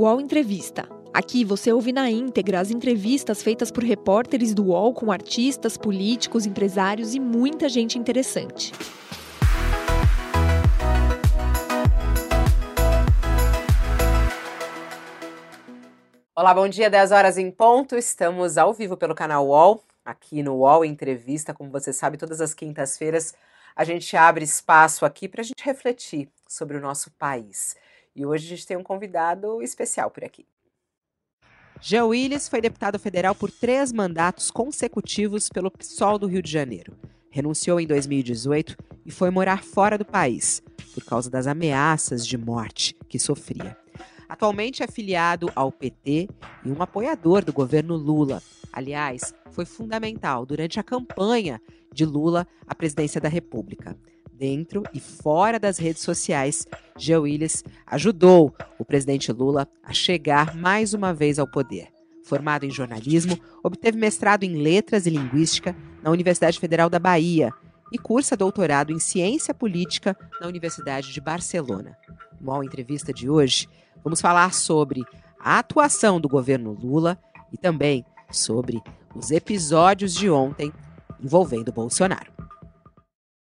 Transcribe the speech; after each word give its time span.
UOL 0.00 0.18
Entrevista. 0.18 0.88
Aqui 1.12 1.44
você 1.44 1.70
ouve 1.70 1.92
na 1.92 2.10
íntegra 2.10 2.58
as 2.58 2.70
entrevistas 2.70 3.42
feitas 3.42 3.70
por 3.70 3.84
repórteres 3.84 4.54
do 4.54 4.68
UOL 4.68 4.94
com 4.94 5.12
artistas, 5.12 5.76
políticos, 5.76 6.46
empresários 6.46 7.14
e 7.14 7.20
muita 7.20 7.68
gente 7.68 7.98
interessante. 7.98 8.72
Olá, 16.34 16.54
bom 16.54 16.66
dia, 16.66 16.88
10 16.88 17.12
horas 17.12 17.36
em 17.36 17.50
ponto. 17.50 17.94
Estamos 17.94 18.56
ao 18.56 18.72
vivo 18.72 18.96
pelo 18.96 19.14
canal 19.14 19.48
UOL, 19.48 19.84
aqui 20.02 20.42
no 20.42 20.60
UOL 20.60 20.82
Entrevista. 20.82 21.52
Como 21.52 21.70
você 21.70 21.92
sabe, 21.92 22.16
todas 22.16 22.40
as 22.40 22.54
quintas-feiras 22.54 23.34
a 23.76 23.84
gente 23.84 24.16
abre 24.16 24.46
espaço 24.46 25.04
aqui 25.04 25.28
para 25.28 25.42
a 25.42 25.44
gente 25.44 25.62
refletir 25.62 26.30
sobre 26.48 26.78
o 26.78 26.80
nosso 26.80 27.10
país. 27.18 27.76
E 28.14 28.26
hoje 28.26 28.46
a 28.46 28.48
gente 28.50 28.66
tem 28.66 28.76
um 28.76 28.82
convidado 28.82 29.62
especial 29.62 30.10
por 30.10 30.24
aqui. 30.24 30.46
Jean 31.80 32.06
Willis 32.06 32.48
foi 32.48 32.60
deputado 32.60 32.98
federal 32.98 33.34
por 33.34 33.50
três 33.50 33.90
mandatos 33.90 34.50
consecutivos 34.50 35.48
pelo 35.48 35.70
PSOL 35.70 36.18
do 36.18 36.26
Rio 36.26 36.42
de 36.42 36.50
Janeiro. 36.50 36.94
Renunciou 37.30 37.80
em 37.80 37.86
2018 37.86 38.76
e 39.06 39.10
foi 39.10 39.30
morar 39.30 39.62
fora 39.62 39.96
do 39.96 40.04
país 40.04 40.62
por 40.92 41.04
causa 41.04 41.30
das 41.30 41.46
ameaças 41.46 42.26
de 42.26 42.36
morte 42.36 42.94
que 43.08 43.18
sofria. 43.18 43.76
Atualmente 44.28 44.82
é 44.82 44.86
filiado 44.86 45.50
ao 45.56 45.72
PT 45.72 46.28
e 46.64 46.70
um 46.70 46.82
apoiador 46.82 47.44
do 47.44 47.52
governo 47.52 47.96
Lula. 47.96 48.42
Aliás, 48.72 49.34
foi 49.50 49.64
fundamental 49.64 50.44
durante 50.44 50.78
a 50.78 50.84
campanha 50.84 51.60
de 51.92 52.04
Lula 52.04 52.46
à 52.66 52.74
presidência 52.74 53.20
da 53.20 53.28
República. 53.28 53.96
Dentro 54.40 54.82
e 54.94 54.98
fora 54.98 55.60
das 55.60 55.76
redes 55.76 56.00
sociais, 56.00 56.66
Jean 56.96 57.20
Willis 57.20 57.62
ajudou 57.86 58.54
o 58.78 58.86
presidente 58.86 59.30
Lula 59.30 59.68
a 59.84 59.92
chegar 59.92 60.56
mais 60.56 60.94
uma 60.94 61.12
vez 61.12 61.38
ao 61.38 61.46
poder. 61.46 61.88
Formado 62.24 62.64
em 62.64 62.70
jornalismo, 62.70 63.38
obteve 63.62 63.98
mestrado 63.98 64.44
em 64.44 64.54
letras 64.62 65.04
e 65.04 65.10
linguística 65.10 65.76
na 66.02 66.10
Universidade 66.10 66.58
Federal 66.58 66.88
da 66.88 66.98
Bahia 66.98 67.52
e 67.92 67.98
cursa 67.98 68.34
doutorado 68.34 68.94
em 68.94 68.98
ciência 68.98 69.52
política 69.52 70.16
na 70.40 70.48
Universidade 70.48 71.12
de 71.12 71.20
Barcelona. 71.20 71.94
No 72.40 72.64
entrevista 72.64 73.12
de 73.12 73.28
hoje, 73.28 73.68
vamos 74.02 74.22
falar 74.22 74.54
sobre 74.54 75.04
a 75.38 75.58
atuação 75.58 76.18
do 76.18 76.30
governo 76.30 76.72
Lula 76.72 77.18
e 77.52 77.58
também 77.58 78.06
sobre 78.30 78.80
os 79.14 79.30
episódios 79.30 80.14
de 80.14 80.30
ontem 80.30 80.72
envolvendo 81.22 81.70
Bolsonaro. 81.70 82.39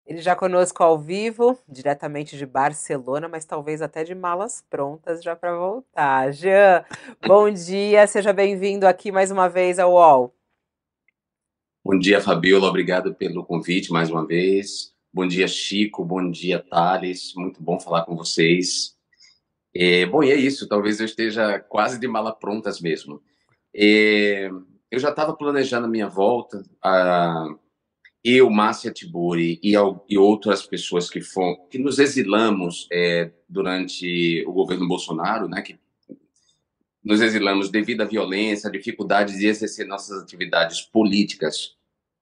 Ele 0.07 0.21
já 0.21 0.37
conosco 0.37 0.81
ao 0.81 0.97
vivo, 0.97 1.59
diretamente 1.67 2.37
de 2.37 2.45
Barcelona, 2.45 3.27
mas 3.27 3.43
talvez 3.43 3.81
até 3.81 4.05
de 4.05 4.15
malas 4.15 4.63
prontas 4.69 5.21
já 5.21 5.35
para 5.35 5.53
voltar. 5.53 6.31
Jean, 6.31 6.85
bom 7.27 7.51
dia, 7.51 8.07
seja 8.07 8.31
bem-vindo 8.31 8.87
aqui 8.87 9.11
mais 9.11 9.31
uma 9.31 9.49
vez 9.49 9.77
ao 9.77 9.91
UOL. 9.91 10.33
Bom 11.83 11.99
dia, 11.99 12.21
Fabiola, 12.21 12.69
obrigado 12.69 13.13
pelo 13.15 13.43
convite 13.43 13.91
mais 13.91 14.09
uma 14.09 14.25
vez. 14.25 14.93
Bom 15.11 15.27
dia, 15.27 15.45
Chico, 15.45 16.05
bom 16.05 16.31
dia, 16.31 16.59
Thales, 16.59 17.33
muito 17.35 17.61
bom 17.61 17.77
falar 17.77 18.05
com 18.05 18.15
vocês. 18.15 18.95
É, 19.75 20.05
bom, 20.05 20.23
e 20.23 20.31
é 20.31 20.35
isso, 20.35 20.69
talvez 20.69 21.01
eu 21.01 21.05
esteja 21.05 21.59
quase 21.59 21.99
de 21.99 22.07
mala 22.07 22.31
prontas 22.31 22.79
mesmo. 22.79 23.21
É, 23.75 24.49
eu 24.89 24.99
já 24.99 25.09
estava 25.09 25.35
planejando 25.35 25.85
a 25.85 25.89
minha 25.89 26.07
volta, 26.07 26.63
a, 26.81 27.45
eu, 28.29 28.49
Márcia 28.49 28.91
Tiburi 28.91 29.59
e, 29.63 29.73
e, 30.09 30.17
outras 30.17 30.65
pessoas 30.65 31.09
que, 31.09 31.21
foram, 31.21 31.57
que 31.69 31.77
nos 31.77 31.99
exilamos 31.99 32.87
é, 32.91 33.31
durante 33.47 34.43
o 34.47 34.53
governo 34.53 34.87
Bolsonaro, 34.87 35.47
né, 35.47 35.61
que 35.61 35.79
nos 37.03 37.21
exilamos 37.21 37.69
devido 37.69 38.01
à 38.01 38.05
violência, 38.05 38.67
à 38.67 38.71
dificuldade 38.71 39.37
de 39.37 39.45
exercer 39.45 39.87
nossas 39.87 40.21
atividades 40.21 40.81
políticas, 40.81 41.77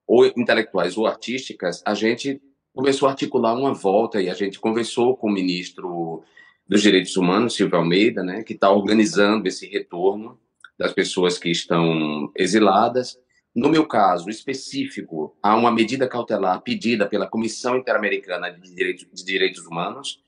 ou 0.08 0.26
intelectuais 0.26 0.98
ou 0.98 1.08
artísticas, 1.08 1.82
a 1.86 1.96
gente 1.96 2.40
começou 2.74 3.08
a 3.08 3.12
articular 3.12 3.56
uma 3.56 3.74
volta 3.74 4.22
e 4.22 4.30
a 4.30 4.34
gente 4.34 4.60
conversou 4.60 5.18
com 5.18 5.28
o 5.28 5.34
ministro 5.34 6.24
dos 6.68 6.82
Direitos 6.82 7.16
Humanos, 7.16 7.56
Silvio 7.56 7.78
Almeida, 7.78 8.24
né, 8.24 8.44
que 8.44 8.54
está 8.54 8.70
organizando 8.70 9.48
esse 9.48 9.66
retorno 9.68 10.40
das 10.78 10.94
pessoas 10.94 11.38
que 11.38 11.50
estão 11.50 12.32
exiladas. 12.36 13.18
No 13.56 13.70
meu 13.70 13.88
caso 13.88 14.30
específico, 14.30 15.38
há 15.42 15.56
uma 15.56 15.72
medida 15.72 16.10
cautelar 16.10 16.62
pedida 16.62 17.08
pela 17.08 17.26
Comissão 17.26 17.78
Interamericana 17.78 18.52
de 18.52 18.76
Direitos, 18.76 19.08
de 19.14 19.24
Direitos 19.24 19.66
Humanos. 19.66 20.22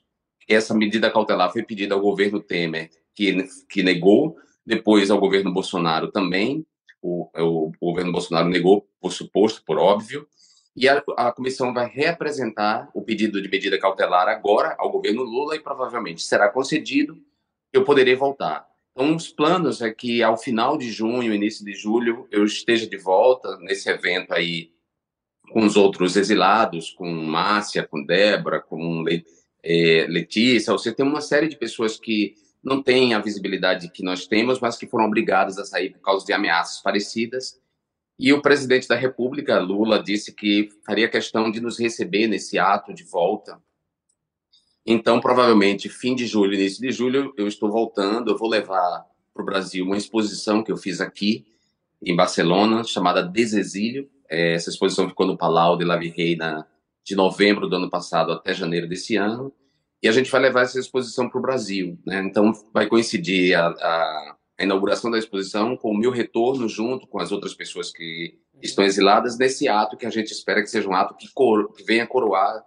Essa 0.48 0.74
medida 0.74 1.12
cautelar 1.12 1.52
foi 1.52 1.62
pedida 1.62 1.94
ao 1.94 2.00
governo 2.00 2.40
Temer, 2.40 2.90
que, 3.14 3.46
que 3.70 3.84
negou, 3.84 4.38
depois 4.66 5.12
ao 5.12 5.20
governo 5.20 5.52
Bolsonaro 5.54 6.10
também. 6.10 6.66
O, 7.02 7.30
o, 7.38 7.72
o 7.82 7.90
governo 7.92 8.14
Bolsonaro 8.14 8.48
negou, 8.48 8.88
por 9.02 9.12
suposto, 9.12 9.62
por 9.66 9.78
óbvio. 9.78 10.26
E 10.74 10.88
a, 10.88 11.04
a 11.18 11.32
comissão 11.34 11.74
vai 11.74 11.90
reapresentar 11.90 12.90
o 12.94 13.02
pedido 13.02 13.42
de 13.42 13.50
medida 13.50 13.78
cautelar 13.78 14.30
agora 14.30 14.74
ao 14.80 14.90
governo 14.90 15.24
Lula 15.24 15.54
e 15.58 15.60
provavelmente 15.60 16.22
será 16.22 16.48
concedido. 16.48 17.18
Eu 17.74 17.84
poderei 17.84 18.16
voltar. 18.16 18.66
Então, 18.98 19.16
os 19.16 19.30
planos 19.30 19.80
é 19.80 19.94
que 19.94 20.24
ao 20.24 20.36
final 20.36 20.76
de 20.76 20.90
junho, 20.92 21.32
início 21.32 21.64
de 21.64 21.74
julho, 21.74 22.28
eu 22.32 22.44
esteja 22.44 22.90
de 22.90 22.98
volta 22.98 23.56
nesse 23.58 23.88
evento 23.92 24.34
aí 24.34 24.72
com 25.52 25.64
os 25.64 25.76
outros 25.76 26.16
exilados, 26.16 26.90
com 26.90 27.08
Márcia, 27.08 27.88
com 27.88 28.04
Débora, 28.04 28.60
com 28.60 29.06
é, 29.64 30.08
Letícia. 30.10 30.74
Você 30.74 30.92
tem 30.92 31.06
uma 31.06 31.22
série 31.22 31.48
de 31.48 31.56
pessoas 31.56 32.00
que 32.00 32.34
não 32.64 32.82
têm 32.82 33.14
a 33.14 33.20
visibilidade 33.20 33.92
que 33.92 34.02
nós 34.02 34.26
temos, 34.26 34.60
mas 34.60 34.76
que 34.76 34.88
foram 34.88 35.06
obrigadas 35.06 35.60
a 35.60 35.64
sair 35.64 35.92
por 35.92 36.02
causa 36.02 36.26
de 36.26 36.34
ameaças 36.34 36.82
parecidas. 36.82 37.62
E 38.18 38.34
o 38.34 38.42
presidente 38.42 38.88
da 38.88 38.96
República, 38.96 39.60
Lula, 39.60 40.02
disse 40.02 40.34
que 40.34 40.70
faria 40.84 41.08
questão 41.08 41.52
de 41.52 41.62
nos 41.62 41.80
receber 41.80 42.26
nesse 42.26 42.58
ato 42.58 42.92
de 42.96 43.04
volta 43.04 43.62
então, 44.90 45.20
provavelmente, 45.20 45.90
fim 45.90 46.16
de 46.16 46.26
julho, 46.26 46.54
início 46.54 46.82
de 46.82 46.94
julho, 46.94 47.34
eu 47.36 47.46
estou 47.46 47.70
voltando. 47.70 48.32
Eu 48.32 48.38
vou 48.38 48.48
levar 48.48 49.06
para 49.34 49.44
o 49.44 49.46
Brasil 49.46 49.84
uma 49.84 49.98
exposição 49.98 50.64
que 50.64 50.72
eu 50.72 50.78
fiz 50.78 51.02
aqui 51.02 51.46
em 52.02 52.16
Barcelona, 52.16 52.86
chamada 52.86 53.22
Desexílio. 53.22 54.10
É, 54.30 54.54
essa 54.54 54.70
exposição 54.70 55.10
ficou 55.10 55.28
no 55.28 55.38
Palau 55.38 55.78
de 55.78 55.84
la 55.84 55.98
Virreina 55.98 56.66
de 57.04 57.16
novembro 57.16 57.68
do 57.68 57.76
ano 57.76 57.90
passado 57.90 58.32
até 58.32 58.54
janeiro 58.54 58.88
desse 58.88 59.18
ano. 59.18 59.54
E 60.02 60.08
a 60.08 60.12
gente 60.14 60.32
vai 60.32 60.40
levar 60.40 60.62
essa 60.62 60.80
exposição 60.80 61.30
para 61.30 61.40
o 61.40 61.42
Brasil. 61.42 62.00
Né? 62.06 62.24
Então, 62.24 62.54
vai 62.74 62.88
coincidir 62.88 63.60
a, 63.60 63.68
a, 63.68 64.36
a, 64.58 64.64
inauguração 64.64 65.12
da 65.12 65.18
exposição 65.18 65.76
com 65.76 65.92
o 65.92 65.98
meu 65.98 66.12
retorno 66.12 66.70
junto 66.70 67.08
com 67.08 67.20
as 67.20 67.34
outras 67.34 67.54
pessoas 67.54 67.92
que 67.92 68.40
estão 68.62 68.86
exiladas 68.86 69.38
nesse 69.38 69.68
ato 69.68 69.98
que 69.98 70.06
a 70.06 70.10
gente 70.10 70.32
espera 70.32 70.62
que 70.62 70.70
seja 70.70 70.88
um 70.88 70.94
ato 70.94 71.14
que, 71.16 71.28
coro, 71.34 71.74
que 71.74 71.84
venha 71.84 72.08
coroar 72.08 72.64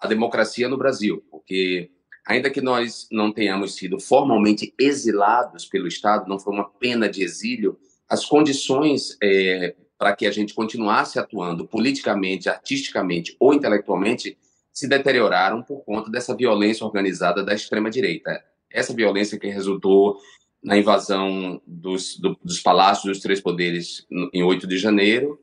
a 0.00 0.06
democracia 0.06 0.68
no 0.68 0.78
Brasil, 0.78 1.24
porque 1.30 1.90
ainda 2.26 2.50
que 2.50 2.60
nós 2.60 3.06
não 3.10 3.32
tenhamos 3.32 3.74
sido 3.74 3.98
formalmente 3.98 4.72
exilados 4.78 5.66
pelo 5.66 5.86
Estado, 5.86 6.28
não 6.28 6.38
foi 6.38 6.54
uma 6.54 6.68
pena 6.68 7.08
de 7.08 7.22
exílio, 7.22 7.78
as 8.08 8.24
condições 8.24 9.16
é, 9.22 9.74
para 9.98 10.16
que 10.16 10.26
a 10.26 10.30
gente 10.30 10.54
continuasse 10.54 11.18
atuando 11.18 11.66
politicamente, 11.66 12.48
artisticamente 12.48 13.36
ou 13.38 13.52
intelectualmente 13.52 14.38
se 14.72 14.88
deterioraram 14.88 15.62
por 15.62 15.84
conta 15.84 16.10
dessa 16.10 16.34
violência 16.34 16.86
organizada 16.86 17.44
da 17.44 17.54
extrema-direita. 17.54 18.42
Essa 18.70 18.94
violência 18.94 19.38
que 19.38 19.48
resultou 19.48 20.16
na 20.62 20.78
invasão 20.78 21.60
dos, 21.66 22.18
do, 22.18 22.38
dos 22.42 22.60
palácios 22.60 23.12
dos 23.12 23.20
três 23.20 23.40
poderes 23.40 24.06
em 24.32 24.42
8 24.42 24.66
de 24.66 24.78
janeiro, 24.78 25.38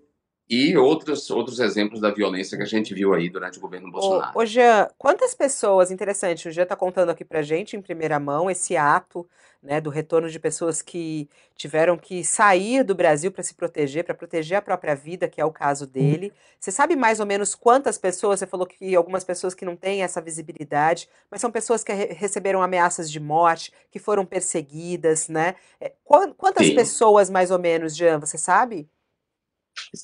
e 0.49 0.77
outros, 0.77 1.29
outros 1.29 1.59
exemplos 1.59 1.99
da 1.99 2.09
violência 2.09 2.57
que 2.57 2.63
a 2.63 2.67
gente 2.67 2.93
viu 2.93 3.13
aí 3.13 3.29
durante 3.29 3.57
o 3.57 3.61
governo 3.61 3.91
Bolsonaro. 3.91 4.31
Ô, 4.33 4.41
ô 4.41 4.45
Jean, 4.45 4.87
quantas 4.97 5.33
pessoas, 5.33 5.91
interessante, 5.91 6.47
o 6.47 6.51
Jean 6.51 6.63
está 6.63 6.75
contando 6.75 7.09
aqui 7.09 7.25
para 7.25 7.41
gente 7.41 7.75
em 7.75 7.81
primeira 7.81 8.19
mão 8.19 8.49
esse 8.49 8.77
ato 8.77 9.27
né, 9.61 9.81
do 9.81 9.89
retorno 9.89 10.29
de 10.29 10.39
pessoas 10.39 10.81
que 10.81 11.29
tiveram 11.55 11.97
que 11.97 12.23
sair 12.23 12.83
do 12.83 12.95
Brasil 12.95 13.31
para 13.31 13.43
se 13.43 13.53
proteger, 13.53 14.03
para 14.03 14.15
proteger 14.15 14.57
a 14.57 14.61
própria 14.61 14.95
vida, 14.95 15.27
que 15.27 15.41
é 15.41 15.45
o 15.45 15.51
caso 15.51 15.85
dele. 15.85 16.31
Você 16.59 16.71
sabe 16.71 16.95
mais 16.95 17.19
ou 17.19 17.25
menos 17.25 17.53
quantas 17.53 17.97
pessoas? 17.97 18.39
Você 18.39 18.47
falou 18.47 18.65
que 18.65 18.95
algumas 18.95 19.23
pessoas 19.23 19.53
que 19.53 19.65
não 19.65 19.75
têm 19.75 20.03
essa 20.03 20.21
visibilidade, 20.21 21.09
mas 21.29 21.41
são 21.41 21.51
pessoas 21.51 21.83
que 21.83 21.91
re 21.91 22.13
receberam 22.13 22.61
ameaças 22.61 23.11
de 23.11 23.19
morte, 23.19 23.71
que 23.91 23.99
foram 23.99 24.25
perseguidas, 24.25 25.27
né? 25.27 25.55
É, 25.81 25.91
quantas 26.05 26.67
Sim. 26.67 26.75
pessoas, 26.75 27.29
mais 27.29 27.51
ou 27.51 27.59
menos, 27.59 27.95
Jean, 27.95 28.19
você 28.19 28.37
sabe? 28.37 28.87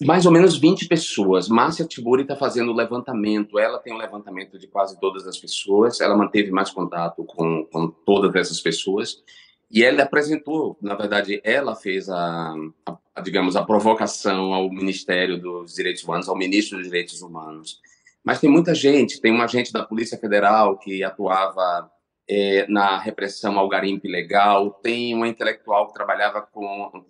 Mais 0.06 0.26
ou 0.26 0.32
menos 0.32 0.58
20 0.58 0.88
pessoas. 0.88 1.48
Márcia 1.48 1.86
Tiburi 1.86 2.24
está 2.24 2.36
fazendo 2.36 2.72
o 2.72 2.76
levantamento. 2.76 3.60
Ela 3.60 3.80
tem 3.80 3.94
um 3.94 3.98
levantamento 3.98 4.58
de 4.58 4.68
quase 4.68 5.00
todas 5.00 5.28
as 5.28 5.38
pessoas. 5.38 6.00
Ela 6.00 6.16
manteve 6.16 6.52
mais 6.52 6.70
contato 6.70 7.24
com, 7.24 7.66
com 7.66 7.88
todas 7.88 8.34
essas 8.36 8.60
pessoas. 8.62 9.22
E 9.70 9.84
ela 9.84 10.04
apresentou, 10.04 10.78
na 10.82 10.94
verdade, 10.96 11.42
ela 11.44 11.76
fez 11.76 12.08
a, 12.08 12.54
a, 12.86 12.98
a, 13.16 13.22
digamos, 13.22 13.56
a 13.56 13.64
provocação 13.64 14.54
ao 14.54 14.70
Ministério 14.70 15.42
dos 15.42 15.74
Direitos 15.74 16.04
Humanos, 16.04 16.30
ao 16.30 16.38
Ministro 16.38 16.78
dos 16.78 16.88
Direitos 16.88 17.22
Humanos. 17.22 17.80
Mas 18.24 18.40
tem 18.40 18.50
muita 18.50 18.76
gente, 18.76 19.20
tem 19.20 19.34
um 19.34 19.42
agente 19.42 19.74
da 19.74 19.84
Polícia 19.84 20.18
Federal 20.18 20.78
que 20.78 21.04
atuava 21.04 21.92
é, 22.30 22.66
na 22.70 22.98
repressão 22.98 23.58
ao 23.60 23.68
garimpo 23.68 24.08
ilegal, 24.08 24.72
tem 24.72 25.14
uma 25.14 25.28
intelectual 25.28 25.88
que 25.88 25.94
trabalhava 25.94 26.42
com, 26.42 27.04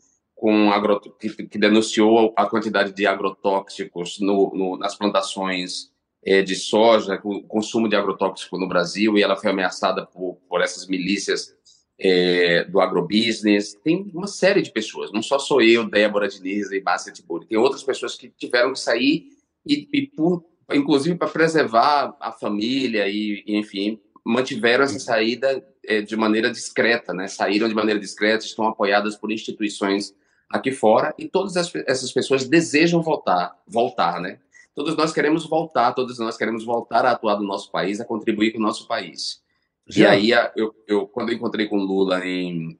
com 0.43 0.71
agro, 0.71 0.99
que, 0.99 1.29
que 1.29 1.57
denunciou 1.57 2.33
a 2.35 2.45
quantidade 2.45 2.91
de 2.91 3.07
agrotóxicos 3.07 4.19
no, 4.19 4.51
no, 4.53 4.77
nas 4.77 4.93
plantações 4.93 5.89
é, 6.21 6.41
de 6.41 6.53
soja, 6.53 7.17
o 7.23 7.43
consumo 7.43 7.87
de 7.87 7.95
agrotóxico 7.95 8.57
no 8.57 8.67
Brasil, 8.67 9.17
e 9.17 9.23
ela 9.23 9.37
foi 9.37 9.51
ameaçada 9.51 10.05
por, 10.05 10.35
por 10.49 10.59
essas 10.59 10.85
milícias 10.85 11.55
é, 11.97 12.65
do 12.65 12.81
agrobusiness. 12.81 13.73
Tem 13.85 14.11
uma 14.13 14.27
série 14.27 14.61
de 14.61 14.69
pessoas, 14.69 15.13
não 15.13 15.21
só 15.21 15.39
sou 15.39 15.61
eu, 15.61 15.89
Débora 15.89 16.27
Diniz 16.27 16.69
e 16.73 16.81
Márcia 16.81 17.13
Tiburi, 17.13 17.47
tem 17.47 17.57
outras 17.57 17.81
pessoas 17.81 18.17
que 18.17 18.27
tiveram 18.27 18.73
que 18.73 18.81
sair 18.81 19.27
e, 19.65 19.87
e 19.93 20.07
por, 20.07 20.43
inclusive 20.73 21.15
para 21.15 21.29
preservar 21.29 22.17
a 22.19 22.33
família 22.33 23.07
e, 23.07 23.45
e, 23.47 23.55
enfim, 23.55 23.97
mantiveram 24.25 24.83
essa 24.83 24.99
saída 24.99 25.65
é, 25.85 26.01
de 26.01 26.17
maneira 26.17 26.51
discreta, 26.51 27.13
né? 27.13 27.29
Saíram 27.29 27.69
de 27.69 27.73
maneira 27.73 27.97
discreta, 27.97 28.43
estão 28.43 28.67
apoiadas 28.67 29.15
por 29.15 29.31
instituições 29.31 30.13
aqui 30.53 30.71
fora 30.71 31.15
e 31.17 31.27
todas 31.27 31.55
essas 31.55 32.13
pessoas 32.13 32.47
desejam 32.47 33.01
voltar, 33.01 33.59
voltar, 33.67 34.21
né? 34.21 34.39
Todos 34.75 34.95
nós 34.95 35.11
queremos 35.11 35.47
voltar, 35.47 35.93
todos 35.93 36.19
nós 36.19 36.37
queremos 36.37 36.63
voltar 36.63 37.05
a 37.05 37.11
atuar 37.11 37.39
no 37.39 37.45
nosso 37.45 37.71
país, 37.71 37.99
a 37.99 38.05
contribuir 38.05 38.51
com 38.51 38.59
o 38.59 38.61
nosso 38.61 38.87
país. 38.87 39.41
Já. 39.87 40.15
E 40.15 40.31
aí, 40.31 40.51
eu, 40.55 40.73
eu, 40.87 41.07
quando 41.07 41.29
eu 41.29 41.35
encontrei 41.35 41.67
com 41.67 41.77
Lula 41.77 42.25
em, 42.25 42.77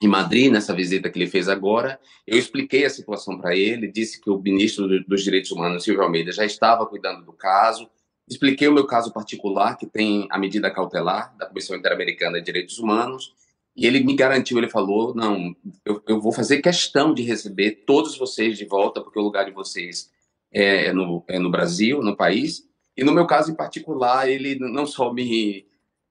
em 0.00 0.08
Madrid, 0.08 0.52
nessa 0.52 0.74
visita 0.74 1.08
que 1.10 1.18
ele 1.18 1.26
fez 1.26 1.48
agora, 1.48 1.98
eu 2.26 2.38
expliquei 2.38 2.84
a 2.84 2.90
situação 2.90 3.38
para 3.38 3.56
ele, 3.56 3.90
disse 3.90 4.20
que 4.20 4.30
o 4.30 4.38
ministro 4.38 4.86
dos 5.04 5.24
Direitos 5.24 5.50
Humanos, 5.50 5.84
Silvio 5.84 6.02
Almeida, 6.02 6.32
já 6.32 6.44
estava 6.44 6.86
cuidando 6.86 7.24
do 7.24 7.32
caso, 7.32 7.88
expliquei 8.28 8.68
o 8.68 8.74
meu 8.74 8.86
caso 8.86 9.10
particular, 9.12 9.76
que 9.76 9.86
tem 9.86 10.26
a 10.30 10.38
medida 10.38 10.70
cautelar 10.70 11.34
da 11.36 11.46
Comissão 11.46 11.76
Interamericana 11.76 12.38
de 12.38 12.44
Direitos 12.44 12.78
Humanos, 12.78 13.34
e 13.76 13.86
ele 13.86 14.02
me 14.02 14.14
garantiu, 14.14 14.56
ele 14.56 14.68
falou, 14.68 15.14
não, 15.14 15.54
eu, 15.84 16.02
eu 16.08 16.20
vou 16.20 16.32
fazer 16.32 16.62
questão 16.62 17.12
de 17.12 17.22
receber 17.22 17.82
todos 17.86 18.16
vocês 18.16 18.56
de 18.56 18.64
volta, 18.64 19.02
porque 19.02 19.18
o 19.18 19.22
lugar 19.22 19.44
de 19.44 19.50
vocês 19.50 20.10
é, 20.50 20.86
é 20.86 20.92
no, 20.92 21.22
é 21.28 21.38
no 21.38 21.50
Brasil, 21.50 22.00
no 22.02 22.16
país, 22.16 22.66
e 22.96 23.04
no 23.04 23.12
meu 23.12 23.26
caso 23.26 23.52
em 23.52 23.54
particular, 23.54 24.28
ele 24.28 24.58
não 24.58 24.86
só 24.86 25.12
me 25.12 25.66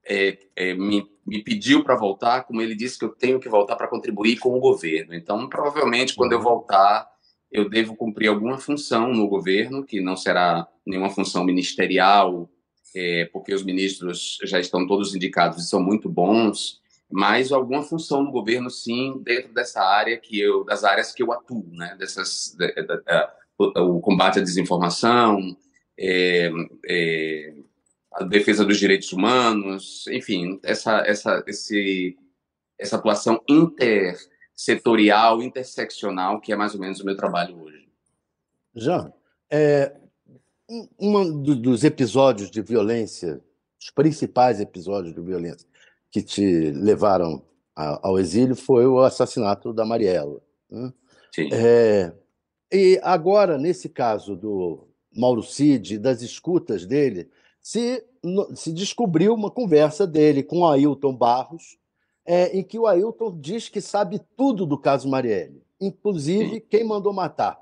é, 0.08 0.38
é, 0.56 0.74
me, 0.76 1.04
me, 1.26 1.44
pediu 1.44 1.84
para 1.84 1.96
voltar, 1.96 2.44
como 2.44 2.62
ele 2.62 2.76
disse 2.76 3.00
que 3.00 3.06
eu 3.06 3.10
tenho 3.10 3.40
que 3.40 3.50
voltar 3.50 3.76
para 3.76 3.88
contribuir 3.88 4.38
com 4.38 4.56
o 4.56 4.60
governo. 4.60 5.16
Então, 5.16 5.50
provavelmente, 5.50 6.14
quando 6.14 6.34
eu 6.34 6.38
uhum. 6.38 6.44
voltar, 6.44 7.10
eu 7.52 7.68
devo 7.68 7.96
cumprir 7.96 8.28
alguma 8.28 8.60
função 8.60 9.12
no 9.12 9.28
governo, 9.28 9.84
que 9.84 10.00
não 10.00 10.16
será 10.16 10.68
nenhuma 10.86 11.10
função 11.10 11.44
ministerial, 11.44 12.48
é, 12.96 13.28
porque 13.34 13.54
os 13.54 13.64
ministros 13.64 14.38
já 14.44 14.60
estão 14.60 14.86
todos 14.86 15.16
indicados 15.16 15.64
e 15.64 15.68
são 15.68 15.82
muito 15.82 16.08
bons, 16.08 16.80
mas 17.16 17.54
alguma 17.54 17.82
função 17.82 18.22
no 18.22 18.30
governo, 18.30 18.70
sim, 18.70 19.22
dentro 19.24 19.54
dessa 19.54 19.82
área 19.82 20.18
que 20.18 20.38
eu, 20.38 20.66
das 20.66 20.84
áreas 20.84 21.14
que 21.14 21.24
eu 21.24 21.32
atuo, 21.32 21.66
né? 21.72 21.96
Dessas, 21.98 22.54
de, 22.60 22.68
de, 22.74 22.84
de, 22.84 23.28
o, 23.58 23.96
o 23.96 24.02
combate 24.02 24.40
à 24.40 24.42
desinformação, 24.42 25.56
é, 25.98 26.52
é, 26.86 27.54
a 28.16 28.26
defesa 28.26 28.66
dos 28.66 28.78
direitos 28.78 29.14
humanos, 29.14 30.06
enfim, 30.08 30.60
essa, 30.62 31.08
essa, 31.08 31.42
esse, 31.48 32.18
essa 32.78 32.98
atuação 32.98 33.42
intersetorial, 33.48 35.42
interseccional, 35.42 36.42
que 36.42 36.52
é 36.52 36.56
mais 36.58 36.76
ou 36.76 36.82
menos 36.82 37.00
o 37.00 37.06
meu 37.06 37.16
trabalho 37.16 37.62
hoje. 37.62 37.88
Jean, 38.76 39.14
é, 39.50 39.96
um 41.00 41.42
dos 41.42 41.86
episódios 41.86 42.52
de 42.52 42.62
violência, 42.62 43.42
os 43.80 43.90
principais 43.90 44.60
episódios 44.60 45.16
de 45.16 45.22
violência 45.22 45.66
que 46.16 46.24
te 46.24 46.72
levaram 46.72 47.44
ao 47.76 48.18
exílio 48.18 48.56
foi 48.56 48.88
o 48.88 49.02
assassinato 49.02 49.74
da 49.74 49.84
Mariela. 49.84 50.42
Né? 50.72 50.94
Sim. 51.30 51.50
É, 51.52 52.14
e 52.72 52.98
agora, 53.04 53.58
nesse 53.58 53.90
caso 53.90 54.34
do 54.34 54.88
Mauro 55.14 55.44
Cid, 55.44 55.98
das 55.98 56.22
escutas 56.22 56.86
dele, 56.86 57.30
se, 57.62 58.02
se 58.56 58.72
descobriu 58.72 59.34
uma 59.34 59.52
conversa 59.52 60.08
dele 60.08 60.42
com 60.42 60.60
o 60.60 60.66
Ailton 60.66 61.14
Barros, 61.14 61.78
é, 62.26 62.58
em 62.58 62.64
que 62.64 62.80
o 62.80 62.88
Ailton 62.88 63.38
diz 63.38 63.68
que 63.68 63.82
sabe 63.82 64.22
tudo 64.38 64.66
do 64.66 64.78
caso 64.78 65.10
Marielle, 65.10 65.62
inclusive 65.82 66.62
quem 66.62 66.86
mandou 66.86 67.12
matar. 67.12 67.60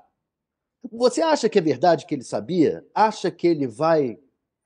Você 0.92 1.20
acha 1.22 1.48
que 1.48 1.58
é 1.58 1.62
verdade 1.62 2.06
que 2.06 2.14
ele 2.14 2.22
sabia? 2.22 2.86
Acha 2.94 3.32
que 3.32 3.48
ele 3.48 3.66
vai 3.66 4.16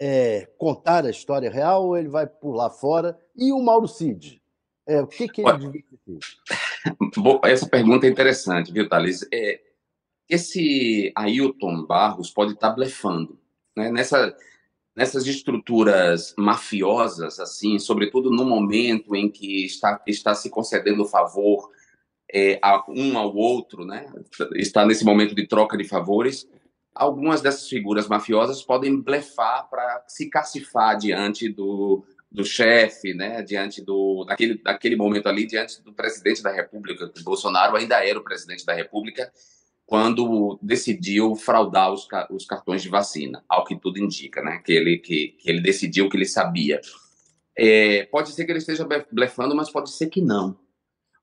é, 0.01 0.49
contar 0.57 1.05
a 1.05 1.11
história 1.11 1.51
real 1.51 1.87
ou 1.87 1.97
ele 1.97 2.09
vai 2.09 2.27
pular 2.27 2.71
fora? 2.71 3.19
E 3.37 3.53
o 3.53 3.61
Mauro 3.61 3.89
Cid? 3.89 4.41
É, 4.87 5.03
o 5.03 5.07
que, 5.07 5.29
que 5.29 5.43
ele 5.43 5.59
devia 5.59 5.83
ter 6.07 6.19
Essa 7.45 7.69
pergunta 7.69 8.07
é 8.07 8.11
interessante, 8.11 8.73
viu, 8.73 8.89
Thales? 8.89 9.27
É, 9.33 9.61
esse 10.29 11.13
Ailton 11.15 11.85
Barros 11.85 12.31
pode 12.31 12.53
estar 12.53 12.71
blefando. 12.71 13.39
Né? 13.77 13.91
Nessa, 13.91 14.35
nessas 14.95 15.27
estruturas 15.27 16.35
mafiosas, 16.39 17.39
assim, 17.39 17.79
sobretudo 17.79 18.31
no 18.31 18.45
momento 18.45 19.15
em 19.15 19.31
que 19.31 19.65
está, 19.65 20.03
está 20.07 20.35
se 20.35 20.49
concedendo 20.49 21.05
favor 21.05 21.71
é, 22.33 22.59
a 22.63 22.85
um 22.89 23.19
ao 23.19 23.35
outro, 23.35 23.85
né? 23.85 24.13
está 24.55 24.85
nesse 24.85 25.05
momento 25.05 25.35
de 25.35 25.47
troca 25.47 25.77
de 25.77 25.85
favores, 25.85 26.49
algumas 26.99 27.41
dessas 27.41 27.69
figuras 27.69 28.09
mafiosas 28.09 28.63
podem 28.63 29.01
blefar 29.01 29.69
para 29.71 30.05
se 30.09 30.29
cacifar 30.29 30.99
diante 30.99 31.49
do, 31.49 32.05
do 32.31 32.45
chefe, 32.45 33.15
né? 33.15 33.43
diante 33.43 33.83
do 33.83 34.25
daquele, 34.25 34.61
daquele 34.63 34.97
momento 34.97 35.29
ali, 35.29 35.47
diante 35.47 35.83
do 35.83 35.93
presidente 35.93 36.43
da 36.43 36.51
República, 36.51 37.09
que 37.09 37.23
Bolsonaro 37.23 37.77
ainda 37.77 38.05
era 38.05 38.19
o 38.19 38.25
presidente 38.25 38.67
da 38.67 38.75
República, 38.75 39.33
quando 39.87 40.59
decidiu 40.61 41.35
fraudar 41.35 41.93
os, 41.93 42.07
os, 42.31 42.45
cartões 42.45 42.83
de 42.83 42.91
vacina, 42.91 43.43
ao 43.49 43.65
que 43.65 43.75
tudo 43.75 43.99
indica, 43.99 44.43
né? 44.43 44.61
Que 44.63 44.73
ele, 44.73 44.99
que, 44.99 45.29
que 45.39 45.49
ele 45.49 45.63
decidiu 45.63 46.11
que 46.11 46.17
ele 46.17 46.27
sabia. 46.27 46.81
É, 47.57 48.05
pode 48.05 48.33
ser 48.33 48.45
que 48.45 48.53
ele 48.53 48.59
esteja 48.59 48.87
blefando, 49.11 49.57
mas 49.57 49.71
pode 49.71 49.91
ser 49.91 50.09
que 50.09 50.21
não. 50.21 50.59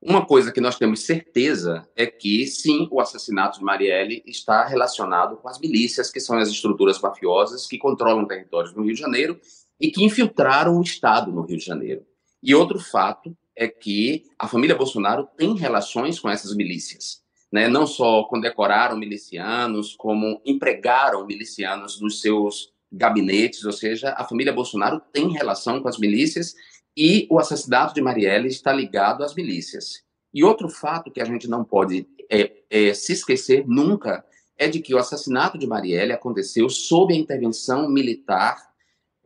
Uma 0.08 0.24
coisa 0.24 0.52
que 0.52 0.60
nós 0.60 0.78
temos 0.78 1.00
certeza 1.00 1.88
é 1.96 2.06
que, 2.06 2.46
sim, 2.46 2.86
o 2.90 3.00
assassinato 3.00 3.58
de 3.58 3.64
Marielle 3.64 4.22
está 4.24 4.64
relacionado 4.64 5.36
com 5.36 5.48
as 5.48 5.58
milícias, 5.58 6.10
que 6.10 6.20
são 6.20 6.38
as 6.38 6.48
estruturas 6.48 7.00
mafiosas 7.00 7.66
que 7.66 7.76
controlam 7.76 8.26
territórios 8.26 8.72
no 8.74 8.84
Rio 8.84 8.94
de 8.94 9.00
Janeiro 9.00 9.40
e 9.80 9.90
que 9.90 10.04
infiltraram 10.04 10.78
o 10.78 10.82
Estado 10.82 11.32
no 11.32 11.42
Rio 11.42 11.58
de 11.58 11.64
Janeiro. 11.64 12.06
E 12.42 12.54
outro 12.54 12.78
fato 12.78 13.36
é 13.56 13.66
que 13.66 14.24
a 14.38 14.46
família 14.46 14.76
Bolsonaro 14.76 15.28
tem 15.36 15.56
relações 15.56 16.20
com 16.20 16.30
essas 16.30 16.54
milícias 16.54 17.26
né, 17.56 17.68
não 17.68 17.86
só 17.86 18.24
condecoraram 18.24 18.96
milicianos, 18.96 19.94
como 19.96 20.40
empregaram 20.44 21.26
milicianos 21.26 22.00
nos 22.00 22.20
seus 22.20 22.70
gabinetes, 22.90 23.64
ou 23.64 23.72
seja, 23.72 24.14
a 24.16 24.24
família 24.24 24.52
Bolsonaro 24.52 25.00
tem 25.12 25.32
relação 25.32 25.80
com 25.80 25.88
as 25.88 25.98
milícias 25.98 26.54
e 26.96 27.26
o 27.30 27.38
assassinato 27.38 27.92
de 27.94 28.00
Marielle 28.00 28.48
está 28.48 28.72
ligado 28.72 29.22
às 29.22 29.34
milícias. 29.34 30.02
E 30.32 30.42
outro 30.42 30.68
fato 30.68 31.10
que 31.10 31.20
a 31.20 31.24
gente 31.24 31.48
não 31.48 31.64
pode 31.64 32.06
é, 32.30 32.52
é, 32.70 32.94
se 32.94 33.12
esquecer 33.12 33.64
nunca 33.66 34.24
é 34.58 34.68
de 34.68 34.80
que 34.80 34.94
o 34.94 34.98
assassinato 34.98 35.58
de 35.58 35.66
Marielle 35.66 36.12
aconteceu 36.12 36.68
sob 36.68 37.12
a 37.12 37.16
intervenção 37.16 37.88
militar, 37.88 38.56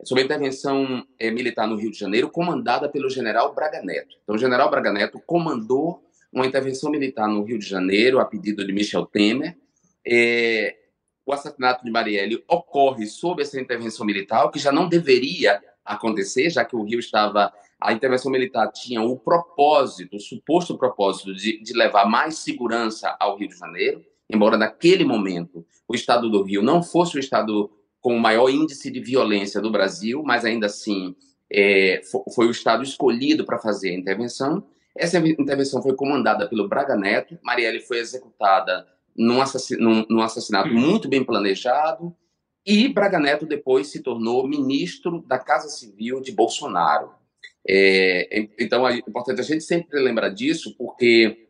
sob 0.03 0.21
a 0.21 0.25
intervenção 0.25 1.05
é, 1.17 1.31
militar 1.31 1.67
no 1.67 1.77
Rio 1.77 1.91
de 1.91 1.97
Janeiro, 1.97 2.29
comandada 2.29 2.89
pelo 2.89 3.09
general 3.09 3.53
Braga 3.53 3.81
Neto. 3.81 4.17
Então, 4.23 4.35
o 4.35 4.37
general 4.37 4.69
Braga 4.69 4.91
Neto 4.91 5.21
comandou 5.25 6.03
uma 6.31 6.45
intervenção 6.45 6.89
militar 6.89 7.27
no 7.27 7.43
Rio 7.43 7.59
de 7.59 7.65
Janeiro, 7.65 8.19
a 8.19 8.25
pedido 8.25 8.65
de 8.65 8.73
Michel 8.73 9.05
Temer. 9.05 9.57
É, 10.05 10.75
o 11.25 11.31
assassinato 11.31 11.85
de 11.85 11.91
Marielle 11.91 12.43
ocorre 12.47 13.05
sob 13.05 13.41
essa 13.41 13.59
intervenção 13.59 14.05
militar, 14.05 14.49
que 14.49 14.59
já 14.59 14.71
não 14.71 14.89
deveria 14.89 15.61
acontecer, 15.85 16.49
já 16.49 16.63
que 16.65 16.75
o 16.75 16.83
Rio 16.83 16.99
estava. 16.99 17.51
A 17.79 17.93
intervenção 17.93 18.31
militar 18.31 18.71
tinha 18.71 19.01
o 19.01 19.17
propósito, 19.17 20.17
o 20.17 20.19
suposto 20.19 20.77
propósito 20.77 21.33
de, 21.33 21.61
de 21.63 21.73
levar 21.73 22.05
mais 22.05 22.37
segurança 22.37 23.15
ao 23.19 23.37
Rio 23.37 23.49
de 23.49 23.57
Janeiro, 23.57 24.05
embora 24.29 24.55
naquele 24.55 25.03
momento 25.03 25.65
o 25.87 25.95
estado 25.95 26.29
do 26.29 26.43
Rio 26.43 26.61
não 26.61 26.83
fosse 26.83 27.17
o 27.17 27.19
estado 27.19 27.71
com 27.99 28.15
o 28.15 28.19
maior 28.19 28.49
índice 28.49 28.91
de 28.91 28.99
violência 28.99 29.59
do 29.59 29.71
Brasil, 29.71 30.21
mas 30.23 30.45
ainda 30.45 30.67
assim 30.67 31.15
é, 31.51 32.01
foi 32.33 32.47
o 32.47 32.51
estado 32.51 32.83
escolhido 32.83 33.45
para 33.45 33.59
fazer 33.59 33.89
a 33.89 33.97
intervenção. 33.97 34.63
Essa 34.95 35.19
intervenção 35.19 35.81
foi 35.81 35.95
comandada 35.95 36.47
pelo 36.47 36.67
Braga 36.67 36.95
Neto. 36.95 37.37
Marielle 37.43 37.79
foi 37.81 37.99
executada 37.99 38.85
num, 39.15 39.41
assassinato, 39.41 40.07
num 40.09 40.21
assassinato 40.21 40.69
muito 40.69 41.07
bem 41.07 41.23
planejado. 41.23 42.15
E 42.65 42.87
Braga 42.87 43.19
Neto 43.19 43.45
depois 43.45 43.87
se 43.87 44.01
tornou 44.01 44.47
ministro 44.47 45.23
da 45.27 45.39
Casa 45.39 45.69
Civil 45.69 46.21
de 46.21 46.31
Bolsonaro. 46.31 47.11
É, 47.67 48.47
então 48.59 48.87
é 48.87 48.97
importante 48.97 49.41
a 49.41 49.43
gente 49.43 49.63
sempre 49.63 49.99
lembrar 49.99 50.29
disso, 50.29 50.75
porque 50.77 51.49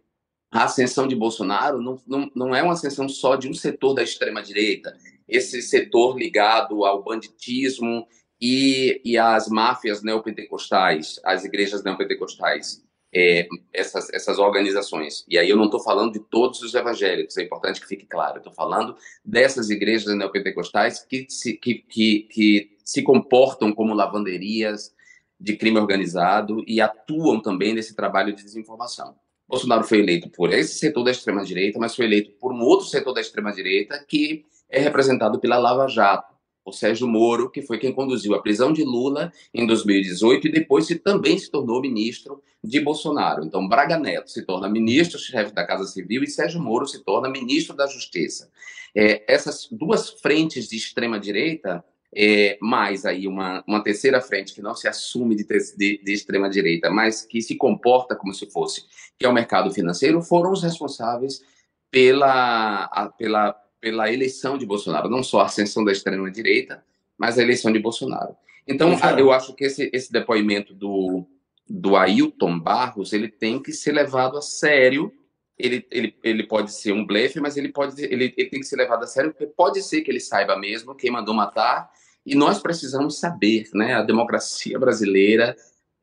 a 0.51 0.65
ascensão 0.65 1.07
de 1.07 1.15
Bolsonaro 1.15 1.81
não, 1.81 2.01
não, 2.05 2.31
não 2.35 2.55
é 2.55 2.61
uma 2.61 2.73
ascensão 2.73 3.07
só 3.07 3.35
de 3.35 3.47
um 3.47 3.53
setor 3.53 3.93
da 3.93 4.03
extrema-direita. 4.03 4.95
Esse 5.27 5.61
setor 5.61 6.17
ligado 6.17 6.83
ao 6.83 7.03
banditismo 7.03 8.05
e, 8.39 9.01
e 9.05 9.17
as 9.17 9.47
máfias 9.47 10.03
neopentecostais, 10.03 11.19
as 11.23 11.45
igrejas 11.45 11.83
neopentecostais, 11.83 12.83
é, 13.13 13.47
essas, 13.73 14.11
essas 14.13 14.39
organizações. 14.39 15.25
E 15.27 15.37
aí 15.37 15.49
eu 15.49 15.57
não 15.57 15.65
estou 15.65 15.81
falando 15.81 16.13
de 16.13 16.19
todos 16.19 16.61
os 16.61 16.73
evangélicos, 16.73 17.37
é 17.37 17.43
importante 17.43 17.81
que 17.81 17.87
fique 17.87 18.05
claro. 18.05 18.37
Estou 18.37 18.53
falando 18.53 18.95
dessas 19.23 19.69
igrejas 19.69 20.15
neopentecostais 20.15 21.03
que 21.03 21.25
se, 21.29 21.53
que, 21.53 21.75
que, 21.75 22.19
que 22.31 22.77
se 22.83 23.01
comportam 23.01 23.73
como 23.73 23.93
lavanderias 23.93 24.93
de 25.39 25.55
crime 25.57 25.79
organizado 25.79 26.63
e 26.67 26.79
atuam 26.79 27.41
também 27.41 27.73
nesse 27.73 27.95
trabalho 27.95 28.33
de 28.33 28.43
desinformação. 28.43 29.15
Bolsonaro 29.47 29.83
foi 29.83 29.99
eleito 29.99 30.29
por 30.29 30.53
esse 30.53 30.75
setor 30.75 31.03
da 31.03 31.11
extrema-direita, 31.11 31.77
mas 31.77 31.95
foi 31.95 32.05
eleito 32.05 32.31
por 32.39 32.53
um 32.53 32.61
outro 32.61 32.85
setor 32.85 33.13
da 33.13 33.19
extrema-direita 33.19 34.01
que 34.07 34.45
é 34.69 34.79
representado 34.79 35.39
pela 35.39 35.57
Lava 35.57 35.87
Jato, 35.87 36.30
o 36.63 36.71
Sérgio 36.71 37.07
Moro, 37.07 37.49
que 37.49 37.61
foi 37.61 37.77
quem 37.77 37.91
conduziu 37.91 38.35
a 38.35 38.41
prisão 38.41 38.71
de 38.71 38.83
Lula 38.83 39.31
em 39.53 39.65
2018 39.65 40.47
e 40.47 40.51
depois 40.51 40.85
se, 40.85 40.95
também 40.95 41.37
se 41.37 41.49
tornou 41.49 41.81
ministro 41.81 42.41
de 42.63 42.79
Bolsonaro. 42.79 43.43
Então, 43.43 43.67
Braga 43.67 43.97
Neto 43.97 44.29
se 44.29 44.45
torna 44.45 44.69
ministro-chefe 44.69 45.53
da 45.53 45.65
Casa 45.65 45.85
Civil 45.85 46.23
e 46.23 46.27
Sérgio 46.27 46.61
Moro 46.61 46.85
se 46.85 47.03
torna 47.03 47.29
ministro 47.29 47.75
da 47.75 47.87
Justiça. 47.87 48.49
É, 48.95 49.23
essas 49.31 49.67
duas 49.71 50.09
frentes 50.09 50.67
de 50.67 50.75
extrema-direita, 50.75 51.83
é, 52.13 52.57
mais 52.61 53.05
aí 53.05 53.27
uma, 53.27 53.63
uma 53.65 53.81
terceira 53.81 54.19
frente 54.21 54.53
que 54.53 54.61
não 54.61 54.75
se 54.75 54.87
assume 54.87 55.35
de, 55.35 55.45
de, 55.45 56.01
de 56.03 56.13
extrema-direita, 56.13 56.91
mas 56.91 57.25
que 57.25 57.41
se 57.41 57.55
comporta 57.55 58.15
como 58.15 58.33
se 58.33 58.49
fosse, 58.51 58.83
que 59.17 59.25
é 59.25 59.29
o 59.29 59.33
mercado 59.33 59.71
financeiro, 59.71 60.21
foram 60.21 60.51
os 60.51 60.61
responsáveis 60.61 61.41
pela, 61.89 62.85
a, 62.85 63.09
pela 63.09 63.55
pela 63.81 64.13
eleição 64.13 64.57
de 64.57 64.65
Bolsonaro, 64.65 65.09
não 65.09 65.23
só 65.23 65.41
a 65.41 65.45
ascensão 65.45 65.83
da 65.83 65.91
extrema-direita, 65.91 66.83
mas 67.17 67.37
a 67.37 67.41
eleição 67.41 67.73
de 67.73 67.79
Bolsonaro. 67.79 68.35
Então, 68.67 68.95
eu 69.17 69.31
acho 69.31 69.55
que 69.55 69.65
esse, 69.65 69.89
esse 69.91 70.11
depoimento 70.11 70.73
do, 70.73 71.25
do 71.67 71.97
Ailton 71.97 72.59
Barros, 72.59 73.11
ele 73.11 73.27
tem 73.27 73.61
que 73.61 73.73
ser 73.73 73.91
levado 73.91 74.37
a 74.37 74.41
sério. 74.41 75.11
Ele, 75.57 75.85
ele, 75.91 76.15
ele 76.23 76.43
pode 76.43 76.71
ser 76.71 76.91
um 76.91 77.05
blefe, 77.05 77.39
mas 77.39 77.57
ele, 77.57 77.69
pode, 77.69 78.01
ele, 78.03 78.33
ele 78.37 78.49
tem 78.49 78.59
que 78.59 78.65
ser 78.65 78.75
levado 78.75 79.03
a 79.03 79.07
sério, 79.07 79.31
porque 79.31 79.47
pode 79.47 79.81
ser 79.81 80.01
que 80.01 80.11
ele 80.11 80.19
saiba 80.19 80.55
mesmo 80.57 80.95
quem 80.95 81.11
mandou 81.11 81.33
matar, 81.33 81.89
e 82.23 82.35
nós 82.35 82.59
precisamos 82.59 83.19
saber, 83.19 83.67
né? 83.73 83.95
A 83.95 84.03
democracia 84.03 84.77
brasileira, 84.77 85.55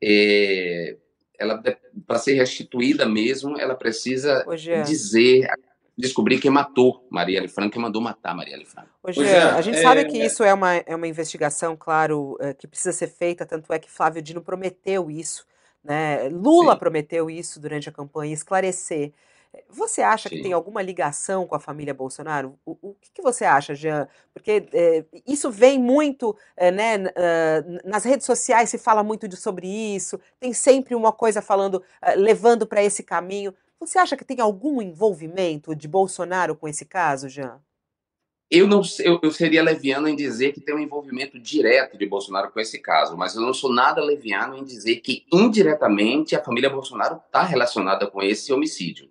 é, 0.03 0.97
ela 1.37 1.63
para 2.05 2.19
ser 2.19 2.33
restituída 2.33 3.05
mesmo, 3.05 3.57
ela 3.57 3.73
precisa 3.73 4.45
dizer 4.85 5.49
descobrir 5.99 6.39
quem 6.39 6.49
matou 6.49 7.05
Marielle 7.09 7.49
Franco 7.49 7.77
e 7.77 7.81
mandou 7.81 8.01
matar 8.01 8.33
Marielle 8.33 8.65
Franco. 8.65 8.87
Hoje, 9.03 9.21
é, 9.21 9.41
a 9.41 9.61
gente 9.61 9.77
é, 9.77 9.81
sabe 9.81 10.05
que 10.05 10.21
é... 10.21 10.25
isso 10.25 10.43
é 10.43 10.53
uma, 10.53 10.75
é 10.75 10.95
uma 10.95 11.07
investigação, 11.07 11.75
claro, 11.75 12.37
é, 12.39 12.53
que 12.53 12.67
precisa 12.67 12.93
ser 12.93 13.07
feita, 13.07 13.45
tanto 13.45 13.71
é 13.73 13.77
que 13.77 13.91
Flávio 13.91 14.21
Dino 14.21 14.41
prometeu 14.41 15.11
isso, 15.11 15.45
né? 15.83 16.29
Lula 16.29 16.73
Sim. 16.73 16.79
prometeu 16.79 17.29
isso 17.29 17.59
durante 17.59 17.89
a 17.89 17.91
campanha, 17.91 18.33
esclarecer. 18.33 19.11
Você 19.67 20.01
acha 20.01 20.29
Sim. 20.29 20.37
que 20.37 20.41
tem 20.43 20.53
alguma 20.53 20.81
ligação 20.81 21.45
com 21.45 21.55
a 21.55 21.59
família 21.59 21.93
Bolsonaro? 21.93 22.57
O, 22.65 22.77
o 22.81 22.93
que, 22.93 23.11
que, 23.15 23.21
você 23.21 23.43
acha, 23.43 23.75
Jean? 23.75 24.07
Porque 24.33 24.67
é, 24.71 25.03
isso 25.27 25.51
vem 25.51 25.77
muito, 25.79 26.35
é, 26.55 26.71
né, 26.71 26.97
uh, 26.97 27.79
nas 27.89 28.05
redes 28.05 28.25
sociais 28.25 28.69
se 28.69 28.77
fala 28.77 29.03
muito 29.03 29.27
de, 29.27 29.35
sobre 29.35 29.67
isso, 29.67 30.19
tem 30.39 30.53
sempre 30.53 30.95
uma 30.95 31.11
coisa 31.11 31.41
falando, 31.41 31.75
uh, 31.75 32.15
levando 32.15 32.65
para 32.65 32.83
esse 32.83 33.03
caminho. 33.03 33.53
Você 33.79 33.97
acha 33.97 34.17
que 34.17 34.25
tem 34.25 34.41
algum 34.41 34.81
envolvimento 34.81 35.73
de 35.73 35.87
Bolsonaro 35.87 36.55
com 36.55 36.67
esse 36.67 36.85
caso, 36.85 37.29
Jean? 37.29 37.61
Eu 38.51 38.67
não 38.67 38.81
eu, 38.99 39.19
eu 39.21 39.31
seria 39.31 39.61
leviano 39.61 40.07
em 40.07 40.15
dizer 40.15 40.53
que 40.53 40.59
tem 40.59 40.73
um 40.73 40.79
envolvimento 40.79 41.39
direto 41.39 41.97
de 41.97 42.05
Bolsonaro 42.05 42.51
com 42.51 42.59
esse 42.59 42.79
caso, 42.79 43.15
mas 43.15 43.35
eu 43.35 43.41
não 43.41 43.53
sou 43.53 43.71
nada 43.71 44.03
leviano 44.03 44.57
em 44.57 44.63
dizer 44.63 44.97
que 44.97 45.23
indiretamente 45.31 46.35
a 46.35 46.43
família 46.43 46.69
Bolsonaro 46.69 47.21
está 47.25 47.43
relacionada 47.43 48.07
com 48.07 48.23
esse 48.23 48.51
homicídio, 48.51 49.07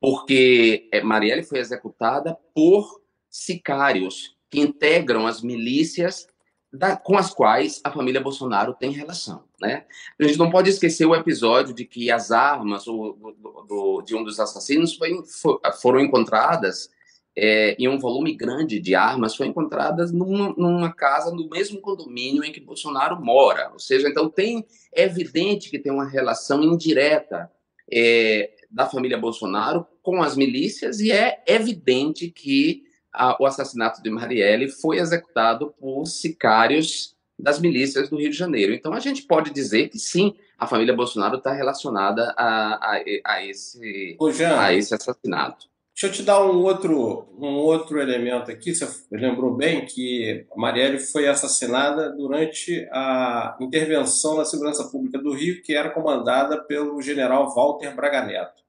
porque 0.00 0.88
é, 0.92 1.00
Marielle 1.00 1.44
foi 1.44 1.60
executada 1.60 2.36
por 2.52 3.00
sicários 3.30 4.36
que 4.50 4.60
integram 4.60 5.28
as 5.28 5.40
milícias 5.40 6.26
da, 6.72 6.96
com 6.96 7.16
as 7.18 7.32
quais 7.32 7.80
a 7.84 7.90
família 7.90 8.20
Bolsonaro 8.20 8.72
tem 8.72 8.90
relação. 8.90 9.44
Né? 9.60 9.84
A 10.18 10.24
gente 10.24 10.38
não 10.38 10.50
pode 10.50 10.70
esquecer 10.70 11.04
o 11.04 11.14
episódio 11.14 11.74
de 11.74 11.84
que 11.84 12.10
as 12.10 12.30
armas 12.30 12.84
do, 12.84 13.12
do, 13.12 13.62
do, 13.68 14.02
de 14.02 14.14
um 14.14 14.24
dos 14.24 14.40
assassinos 14.40 14.94
foi, 14.96 15.22
for, 15.26 15.60
foram 15.80 16.00
encontradas 16.00 16.90
é, 17.36 17.76
em 17.78 17.88
um 17.88 17.98
volume 17.98 18.34
grande 18.34 18.78
de 18.78 18.94
armas, 18.94 19.36
foram 19.36 19.50
encontradas 19.50 20.12
numa, 20.12 20.54
numa, 20.56 20.92
casa 20.92 21.30
no 21.30 21.48
mesmo 21.48 21.80
condomínio 21.80 22.44
em 22.44 22.52
que 22.52 22.60
Bolsonaro 22.60 23.22
mora. 23.22 23.70
Ou 23.72 23.78
seja, 23.78 24.08
então 24.08 24.28
tem 24.28 24.66
é 24.94 25.04
evidente 25.04 25.70
que 25.70 25.78
tem 25.78 25.92
uma 25.92 26.08
relação 26.08 26.62
indireta 26.62 27.50
é, 27.90 28.50
da 28.70 28.86
família 28.86 29.18
Bolsonaro 29.18 29.86
com 30.02 30.22
as 30.22 30.36
milícias 30.36 31.00
e 31.00 31.12
é 31.12 31.42
evidente 31.46 32.30
que 32.30 32.84
a, 33.12 33.36
o 33.40 33.46
assassinato 33.46 34.02
de 34.02 34.10
Marielle 34.10 34.68
foi 34.68 34.98
executado 34.98 35.74
por 35.78 36.06
sicários 36.06 37.14
das 37.38 37.58
milícias 37.58 38.08
do 38.08 38.18
Rio 38.18 38.30
de 38.30 38.36
Janeiro. 38.36 38.72
Então 38.72 38.92
a 38.92 39.00
gente 39.00 39.22
pode 39.22 39.50
dizer 39.50 39.88
que 39.88 39.98
sim, 39.98 40.34
a 40.58 40.66
família 40.66 40.94
Bolsonaro 40.94 41.38
está 41.38 41.52
relacionada 41.52 42.32
a, 42.36 42.74
a, 42.74 43.02
a, 43.24 43.44
esse, 43.44 44.16
Ô, 44.18 44.30
Jean, 44.30 44.58
a 44.60 44.72
esse 44.72 44.94
assassinato. 44.94 45.66
Deixa 45.94 46.06
eu 46.06 46.12
te 46.12 46.22
dar 46.22 46.42
um 46.42 46.62
outro, 46.62 47.28
um 47.38 47.54
outro 47.56 48.00
elemento 48.00 48.50
aqui. 48.50 48.74
Você 48.74 48.88
lembrou 49.10 49.54
bem 49.54 49.84
que 49.84 50.46
Marielle 50.56 50.98
foi 50.98 51.28
assassinada 51.28 52.10
durante 52.10 52.88
a 52.90 53.56
intervenção 53.60 54.36
na 54.36 54.44
segurança 54.44 54.84
pública 54.84 55.18
do 55.18 55.34
Rio, 55.34 55.62
que 55.62 55.74
era 55.74 55.90
comandada 55.90 56.62
pelo 56.62 57.00
general 57.02 57.54
Walter 57.54 57.94
Braga 57.94 58.24
Neto. 58.24 58.62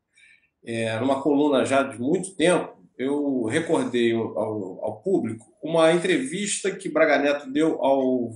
É, 0.65 0.99
numa 0.99 1.21
coluna 1.21 1.65
já 1.65 1.81
de 1.83 1.99
muito 1.99 2.35
tempo, 2.35 2.82
eu 2.97 3.45
recordei 3.45 4.13
ao, 4.13 4.83
ao, 4.83 5.01
público 5.01 5.45
uma 5.61 5.91
entrevista 5.91 6.71
que 6.71 6.89
Braga 6.89 7.17
Neto 7.17 7.51
deu 7.51 7.81
ao 7.81 8.31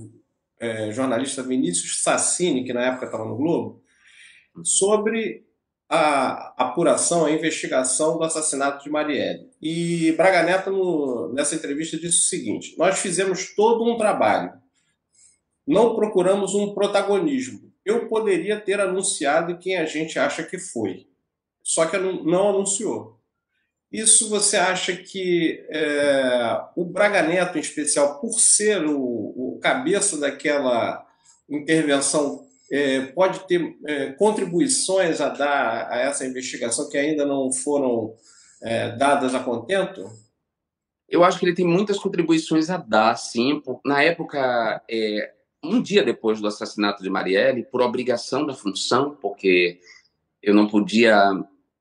é, 0.58 0.90
jornalista 0.90 1.42
Vinícius 1.42 2.02
Sassini, 2.02 2.64
que 2.64 2.72
na 2.72 2.86
época 2.86 3.06
estava 3.06 3.24
no 3.24 3.36
Globo, 3.36 3.82
sobre 4.64 5.46
a 5.88 6.54
apuração, 6.62 7.24
a 7.24 7.30
investigação 7.30 8.18
do 8.18 8.24
assassinato 8.24 8.84
de 8.84 8.90
Marielle. 8.90 9.48
E 9.62 10.12
Braga 10.12 10.42
Neto, 10.42 10.70
no, 10.70 11.32
nessa 11.32 11.54
entrevista, 11.54 11.96
disse 11.96 12.18
o 12.18 12.28
seguinte: 12.28 12.74
Nós 12.76 12.98
fizemos 12.98 13.54
todo 13.54 13.84
um 13.84 13.96
trabalho, 13.96 14.52
não 15.66 15.94
procuramos 15.94 16.54
um 16.54 16.74
protagonismo. 16.74 17.72
Eu 17.84 18.08
poderia 18.08 18.60
ter 18.60 18.80
anunciado 18.80 19.58
quem 19.58 19.76
a 19.76 19.86
gente 19.86 20.18
acha 20.18 20.42
que 20.42 20.58
foi, 20.58 21.06
só 21.62 21.86
que 21.86 21.96
não 21.96 22.50
anunciou. 22.50 23.17
Isso 23.90 24.28
você 24.28 24.56
acha 24.56 24.94
que 24.94 25.64
é, 25.70 26.60
o 26.76 26.84
Braga 26.84 27.22
Neto, 27.22 27.56
em 27.56 27.60
especial, 27.60 28.20
por 28.20 28.38
ser 28.38 28.84
o, 28.84 28.96
o 28.96 29.58
cabeça 29.62 30.18
daquela 30.18 31.06
intervenção, 31.48 32.46
é, 32.70 33.00
pode 33.06 33.40
ter 33.46 33.76
é, 33.86 34.12
contribuições 34.12 35.22
a 35.22 35.30
dar 35.30 35.90
a 35.90 35.98
essa 36.00 36.26
investigação 36.26 36.88
que 36.88 36.98
ainda 36.98 37.24
não 37.24 37.50
foram 37.50 38.14
é, 38.62 38.94
dadas 38.96 39.34
a 39.34 39.40
contento? 39.40 40.10
Eu 41.08 41.24
acho 41.24 41.38
que 41.38 41.46
ele 41.46 41.54
tem 41.54 41.66
muitas 41.66 41.98
contribuições 41.98 42.68
a 42.68 42.76
dar, 42.76 43.16
sim. 43.16 43.62
Na 43.82 44.02
época, 44.02 44.82
é, 44.90 45.32
um 45.64 45.80
dia 45.80 46.02
depois 46.02 46.40
do 46.40 46.46
assassinato 46.46 47.02
de 47.02 47.08
Marielle, 47.08 47.64
por 47.64 47.80
obrigação 47.80 48.46
da 48.46 48.52
função, 48.52 49.16
porque 49.16 49.80
eu 50.42 50.54
não 50.54 50.68
podia 50.68 51.32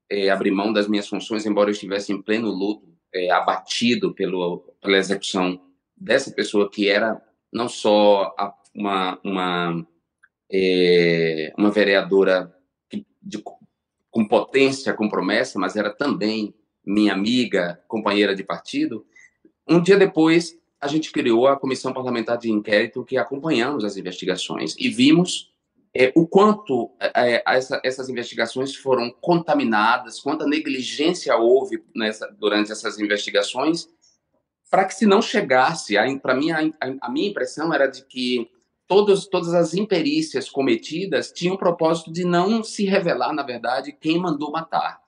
é, 0.10 0.30
abrir 0.30 0.52
mão 0.52 0.72
das 0.72 0.88
minhas 0.88 1.08
funções, 1.08 1.46
embora 1.46 1.70
eu 1.70 1.74
estivesse 1.74 2.12
em 2.12 2.22
pleno 2.22 2.50
luto, 2.50 2.88
é, 3.14 3.30
abatido 3.32 4.14
pelo, 4.14 4.60
pela 4.82 4.98
execução 4.98 5.60
dessa 5.96 6.32
pessoa 6.32 6.70
que 6.70 6.88
era 6.88 7.22
não 7.52 7.68
só 7.68 8.36
a, 8.38 8.54
uma, 8.74 9.20
uma, 9.24 9.88
é, 10.52 11.54
uma 11.58 11.72
vereadora 11.72 12.54
que, 12.90 13.06
de, 13.22 13.42
com 14.12 14.28
potência, 14.28 14.94
com 14.94 15.10
promessa, 15.10 15.60
mas 15.60 15.76
era 15.76 15.90
também 15.90 16.54
minha 16.86 17.14
amiga, 17.14 17.82
companheira 17.88 18.36
de 18.36 18.44
partido. 18.44 19.06
Um 19.68 19.82
dia 19.82 19.98
depois, 19.98 20.58
a 20.80 20.88
gente 20.88 21.12
criou 21.12 21.48
a 21.48 21.58
Comissão 21.58 21.92
Parlamentar 21.92 22.38
de 22.38 22.52
Inquérito 22.52 23.04
que 23.04 23.18
acompanhamos 23.18 23.84
as 23.84 23.98
investigações 23.98 24.76
e 24.78 24.90
vimos 24.90 25.52
é, 26.00 26.12
o 26.16 26.28
quanto 26.28 26.92
é, 27.00 27.38
é, 27.38 27.44
essa, 27.48 27.82
essas 27.84 28.08
investigações 28.08 28.76
foram 28.76 29.10
contaminadas, 29.10 30.20
quanta 30.20 30.46
negligência 30.46 31.36
houve 31.36 31.84
nessa, 31.96 32.28
durante 32.40 32.72
essas 32.72 33.00
investigações, 33.00 33.88
para 34.70 34.86
que 34.86 34.94
se 34.94 35.08
não 35.08 35.24
chegasse, 35.24 35.96
para 36.22 36.36
mim, 36.36 36.52
a, 36.52 36.60
a, 37.02 37.10
minha 37.10 37.30
impressão 37.30 37.74
era 37.74 37.88
de 37.88 38.06
que 38.06 38.48
todos, 38.88 39.26
todas 39.28 39.56
as 39.56 39.74
imperícias 39.74 40.48
cometidas 40.52 41.32
tinham 41.32 41.56
o 41.56 41.60
propósito 41.60 42.12
de 42.12 42.24
não 42.24 42.64
se 42.64 42.86
revelar, 42.86 43.34
na 43.34 43.42
verdade, 43.42 43.92
quem 43.92 44.20
mandou 44.20 44.52
matar. 44.52 45.00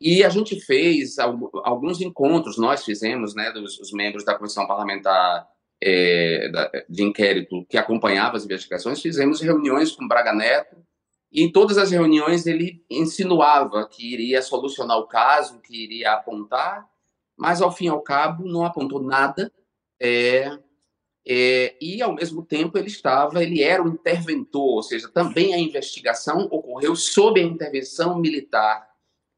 E 0.00 0.22
a 0.22 0.28
gente 0.28 0.60
fez 0.60 1.18
alguns 1.18 2.00
encontros, 2.00 2.56
nós 2.56 2.84
fizemos, 2.84 3.34
né, 3.34 3.50
dos 3.50 3.80
os 3.80 3.92
membros 3.92 4.24
da 4.24 4.36
Comissão 4.36 4.68
Parlamentar 4.68 5.48
é, 5.82 6.50
de 6.88 7.02
inquérito 7.02 7.64
que 7.68 7.78
acompanhava 7.78 8.36
as 8.36 8.44
investigações, 8.44 9.00
fizemos 9.00 9.40
reuniões 9.40 9.92
com 9.92 10.08
Braga 10.08 10.32
Neto, 10.32 10.76
e 11.30 11.42
em 11.42 11.52
todas 11.52 11.76
as 11.76 11.90
reuniões 11.90 12.46
ele 12.46 12.82
insinuava 12.90 13.86
que 13.88 14.12
iria 14.12 14.40
solucionar 14.40 14.98
o 14.98 15.06
caso, 15.06 15.60
que 15.60 15.84
iria 15.84 16.12
apontar, 16.12 16.86
mas 17.36 17.60
ao 17.60 17.70
fim 17.70 17.86
e 17.86 17.88
ao 17.88 18.00
cabo 18.00 18.44
não 18.44 18.64
apontou 18.64 19.02
nada. 19.02 19.52
É, 20.00 20.58
é, 21.26 21.76
e 21.80 22.00
ao 22.00 22.14
mesmo 22.14 22.42
tempo 22.42 22.78
ele 22.78 22.86
estava, 22.86 23.42
ele 23.42 23.62
era 23.62 23.82
o 23.82 23.88
interventor, 23.88 24.76
ou 24.76 24.82
seja, 24.82 25.08
também 25.08 25.52
a 25.52 25.58
investigação 25.58 26.48
ocorreu 26.50 26.96
sob 26.96 27.38
a 27.38 27.44
intervenção 27.44 28.18
militar 28.18 28.88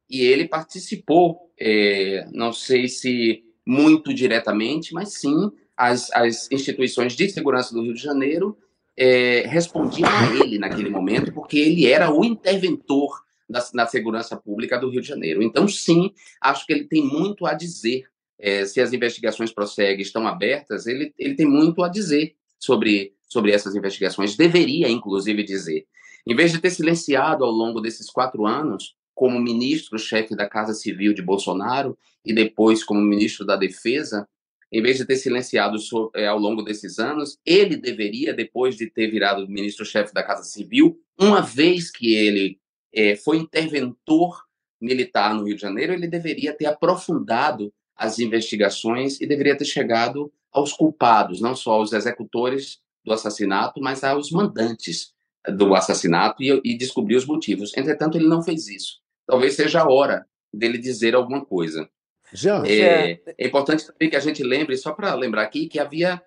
e 0.09 0.23
ele 0.23 0.47
participou, 0.47 1.53
é, 1.59 2.27
não 2.33 2.53
sei 2.53 2.87
se 2.87 3.45
muito 3.67 4.15
diretamente, 4.15 4.95
mas 4.95 5.15
sim 5.15 5.51
as, 5.81 6.13
as 6.13 6.47
instituições 6.53 7.15
de 7.15 7.27
segurança 7.31 7.75
do 7.75 7.83
Rio 7.83 7.95
de 7.95 8.03
Janeiro 8.03 8.55
é, 8.95 9.47
respondiam 9.47 10.11
a 10.11 10.45
ele 10.45 10.59
naquele 10.59 10.91
momento, 10.91 11.33
porque 11.33 11.59
ele 11.59 11.87
era 11.87 12.13
o 12.13 12.23
interventor 12.23 13.23
da, 13.49 13.67
na 13.73 13.87
segurança 13.87 14.37
pública 14.37 14.79
do 14.79 14.91
Rio 14.91 15.01
de 15.01 15.09
Janeiro. 15.09 15.43
Então, 15.43 15.67
sim, 15.67 16.13
acho 16.39 16.67
que 16.67 16.75
ele 16.75 16.85
tem 16.85 17.03
muito 17.03 17.47
a 17.47 17.55
dizer. 17.55 18.05
É, 18.39 18.67
se 18.67 18.79
as 18.81 18.93
investigações 18.93 19.53
prosseguem, 19.53 20.03
estão 20.03 20.27
abertas, 20.27 20.87
ele, 20.87 21.15
ele 21.19 21.35
tem 21.35 21.47
muito 21.47 21.83
a 21.83 21.89
dizer 21.89 22.35
sobre, 22.59 23.15
sobre 23.27 23.51
essas 23.51 23.75
investigações. 23.75 24.37
Deveria, 24.37 24.89
inclusive, 24.89 25.43
dizer. 25.43 25.87
Em 26.27 26.37
vez 26.37 26.53
de 26.53 26.59
ter 26.59 26.71
silenciado 26.71 27.43
ao 27.43 27.51
longo 27.51 27.81
desses 27.81 28.11
quatro 28.11 28.45
anos, 28.47 28.95
como 29.15 29.41
ministro-chefe 29.41 30.37
da 30.37 30.47
Casa 30.47 30.75
Civil 30.75 31.15
de 31.15 31.23
Bolsonaro 31.23 31.97
e 32.25 32.35
depois 32.35 32.85
como 32.85 33.01
ministro 33.01 33.47
da 33.47 33.57
Defesa, 33.57 34.29
em 34.73 34.83
vez 34.83 34.99
de 34.99 35.05
ter 35.05 35.17
silenciado 35.17 35.77
é, 36.15 36.27
ao 36.27 36.39
longo 36.39 36.62
desses 36.62 36.99
anos, 36.99 37.39
ele 37.45 37.77
deveria, 37.77 38.33
depois 38.33 38.77
de 38.77 38.89
ter 38.89 39.11
virado 39.11 39.49
ministro-chefe 39.49 40.15
da 40.15 40.23
Casa 40.23 40.45
Civil, 40.45 40.99
uma 41.19 41.41
vez 41.41 41.91
que 41.91 42.15
ele 42.15 42.59
é, 42.95 43.17
foi 43.17 43.39
interventor 43.39 44.45
militar 44.81 45.35
no 45.35 45.45
Rio 45.45 45.57
de 45.57 45.62
Janeiro, 45.62 45.93
ele 45.93 46.07
deveria 46.07 46.53
ter 46.53 46.67
aprofundado 46.67 47.73
as 47.97 48.19
investigações 48.19 49.21
e 49.21 49.27
deveria 49.27 49.57
ter 49.57 49.67
chegado 49.67 50.33
aos 50.53 50.73
culpados, 50.73 51.41
não 51.41 51.55
só 51.55 51.73
aos 51.73 51.93
executores 51.93 52.79
do 53.05 53.12
assassinato, 53.12 53.81
mas 53.81 54.03
aos 54.03 54.31
mandantes 54.31 55.12
do 55.49 55.75
assassinato 55.75 56.43
e, 56.43 56.61
e 56.65 56.77
descobrir 56.77 57.17
os 57.17 57.27
motivos. 57.27 57.77
Entretanto, 57.77 58.17
ele 58.17 58.29
não 58.29 58.43
fez 58.43 58.69
isso. 58.69 59.00
Talvez 59.27 59.55
seja 59.55 59.83
a 59.83 59.89
hora 59.89 60.27
dele 60.53 60.79
dizer 60.79 61.15
alguma 61.15 61.45
coisa. 61.45 61.89
Já. 62.33 62.63
É, 62.67 63.21
é 63.39 63.47
importante 63.47 63.87
também 63.87 64.09
que 64.09 64.17
a 64.17 64.21
gente 64.21 64.43
lembre, 64.43 64.77
só 64.77 64.93
para 64.93 65.15
lembrar 65.15 65.43
aqui, 65.43 65.69
que 65.69 65.79
havia 65.79 66.23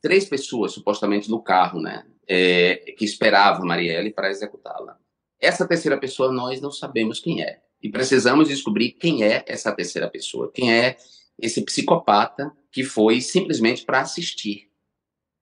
três 0.00 0.24
pessoas 0.24 0.72
supostamente 0.72 1.30
no 1.30 1.42
carro, 1.42 1.80
né, 1.80 2.04
é, 2.28 2.94
que 2.96 3.04
esperavam 3.04 3.66
Marielle 3.66 4.12
para 4.12 4.30
executá-la. 4.30 4.98
Essa 5.40 5.66
terceira 5.66 5.98
pessoa 5.98 6.32
nós 6.32 6.60
não 6.60 6.70
sabemos 6.70 7.20
quem 7.20 7.42
é 7.42 7.60
e 7.82 7.90
precisamos 7.90 8.48
descobrir 8.48 8.92
quem 8.92 9.22
é 9.22 9.44
essa 9.46 9.72
terceira 9.72 10.08
pessoa, 10.08 10.50
quem 10.52 10.72
é 10.72 10.96
esse 11.38 11.62
psicopata 11.62 12.50
que 12.72 12.82
foi 12.82 13.20
simplesmente 13.20 13.84
para 13.84 14.00
assistir 14.00 14.70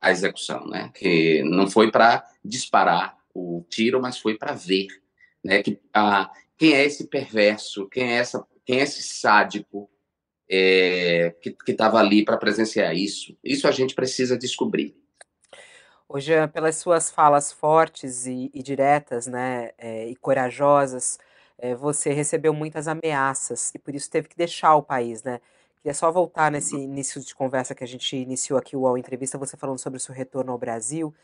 à 0.00 0.10
execução, 0.10 0.66
né? 0.66 0.90
Que 0.94 1.42
não 1.44 1.68
foi 1.68 1.90
para 1.90 2.24
disparar 2.44 3.16
o 3.32 3.64
tiro, 3.68 4.00
mas 4.00 4.18
foi 4.18 4.36
para 4.36 4.52
ver, 4.52 4.88
né? 5.42 5.62
Que 5.62 5.80
a 5.92 6.30
quem 6.56 6.74
é 6.74 6.84
esse 6.84 7.08
perverso, 7.08 7.88
quem 7.88 8.12
é 8.12 8.16
essa, 8.16 8.46
quem 8.64 8.78
é 8.78 8.82
esse 8.82 9.02
sádico 9.02 9.90
é, 10.48 11.34
que 11.40 11.56
estava 11.72 11.98
ali 11.98 12.24
para 12.24 12.36
presenciar 12.36 12.94
isso. 12.94 13.36
Isso 13.42 13.66
a 13.66 13.70
gente 13.70 13.94
precisa 13.94 14.36
descobrir. 14.36 14.94
Hoje, 16.08 16.32
pelas 16.48 16.76
suas 16.76 17.10
falas 17.10 17.50
fortes 17.50 18.26
e, 18.26 18.50
e 18.52 18.62
diretas, 18.62 19.26
né, 19.26 19.70
é, 19.78 20.08
e 20.08 20.16
corajosas, 20.16 21.18
é, 21.58 21.74
você 21.74 22.12
recebeu 22.12 22.52
muitas 22.52 22.86
ameaças 22.86 23.72
e 23.74 23.78
por 23.78 23.94
isso 23.94 24.10
teve 24.10 24.28
que 24.28 24.36
deixar 24.36 24.74
o 24.76 24.82
país, 24.82 25.22
né? 25.22 25.40
Queria 25.84 25.94
só 25.94 26.10
voltar 26.10 26.50
nesse 26.50 26.74
início 26.76 27.20
de 27.20 27.34
conversa 27.34 27.74
que 27.74 27.84
a 27.84 27.86
gente 27.86 28.16
iniciou 28.16 28.58
aqui, 28.58 28.74
o 28.74 28.96
entrevista, 28.96 29.36
você 29.36 29.54
falando 29.56 29.78
sobre 29.78 29.98
o 29.98 30.00
seu 30.00 30.14
retorno 30.14 30.50
ao 30.50 30.58
Brasil. 30.58 31.14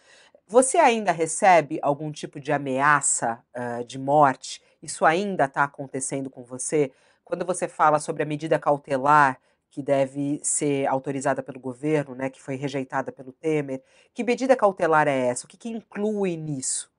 Você 0.47 0.77
ainda 0.77 1.13
recebe 1.13 1.79
algum 1.81 2.13
tipo 2.13 2.39
de 2.39 2.53
ameaça 2.53 3.43
uh, 3.57 3.83
de 3.85 3.99
morte? 3.99 4.61
Isso 4.83 5.07
ainda 5.07 5.45
está 5.45 5.65
acontecendo 5.65 6.29
com 6.29 6.43
você? 6.45 6.93
Quando 7.31 7.47
você 7.47 7.69
fala 7.69 8.01
sobre 8.01 8.25
a 8.25 8.27
medida 8.27 8.59
cautelar 8.59 9.41
que 9.71 9.81
deve 9.81 10.41
ser 10.43 10.85
autorizada 10.89 11.45
pelo 11.45 11.61
governo, 11.61 12.13
né, 12.13 12.29
que 12.29 12.43
foi 12.43 12.57
rejeitada 12.57 13.13
pelo 13.13 13.31
Temer, 13.31 13.81
que 14.13 14.25
medida 14.25 14.57
cautelar 14.57 15.07
é 15.07 15.29
essa? 15.29 15.47
O 15.47 15.49
que, 15.49 15.57
que 15.57 15.69
inclui 15.69 16.37
nisso? 16.37 16.91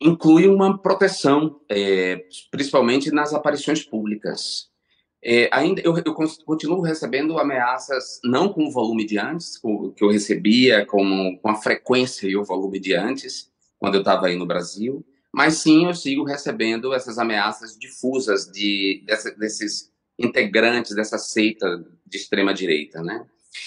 Inclui 0.00 0.48
uma 0.48 0.78
proteção, 0.78 1.60
é, 1.68 2.24
principalmente 2.50 3.10
nas 3.10 3.34
aparições 3.34 3.84
públicas. 3.84 4.70
É, 5.22 5.50
ainda 5.52 5.82
eu, 5.82 5.94
eu, 5.94 6.14
continuo 6.46 6.80
recebendo 6.80 7.38
ameaças 7.38 8.20
não 8.24 8.50
com 8.50 8.64
o 8.64 8.70
volume 8.70 9.04
de 9.04 9.18
antes, 9.18 9.58
com, 9.58 9.90
que 9.90 10.02
eu 10.02 10.08
recebia 10.08 10.86
com, 10.86 11.38
com 11.42 11.48
a 11.50 11.56
frequência 11.56 12.26
e 12.26 12.34
o 12.34 12.44
volume 12.44 12.80
de 12.80 12.94
antes, 12.94 13.50
quando 13.78 13.96
eu 13.96 14.00
estava 14.00 14.26
aí 14.26 14.36
no 14.36 14.46
Brasil, 14.46 15.04
mas 15.34 15.54
sim, 15.54 15.86
eu 15.86 15.94
sigo 15.94 16.22
recebendo 16.22 16.94
essas 16.94 17.18
ameaças 17.18 17.76
difusas 17.76 18.46
de, 18.46 19.02
dessa, 19.04 19.32
desses 19.32 19.92
integrantes 20.16 20.94
dessa 20.94 21.18
seita 21.18 21.84
de 22.06 22.16
extrema 22.16 22.54
direita, 22.54 23.02
né? 23.02 23.26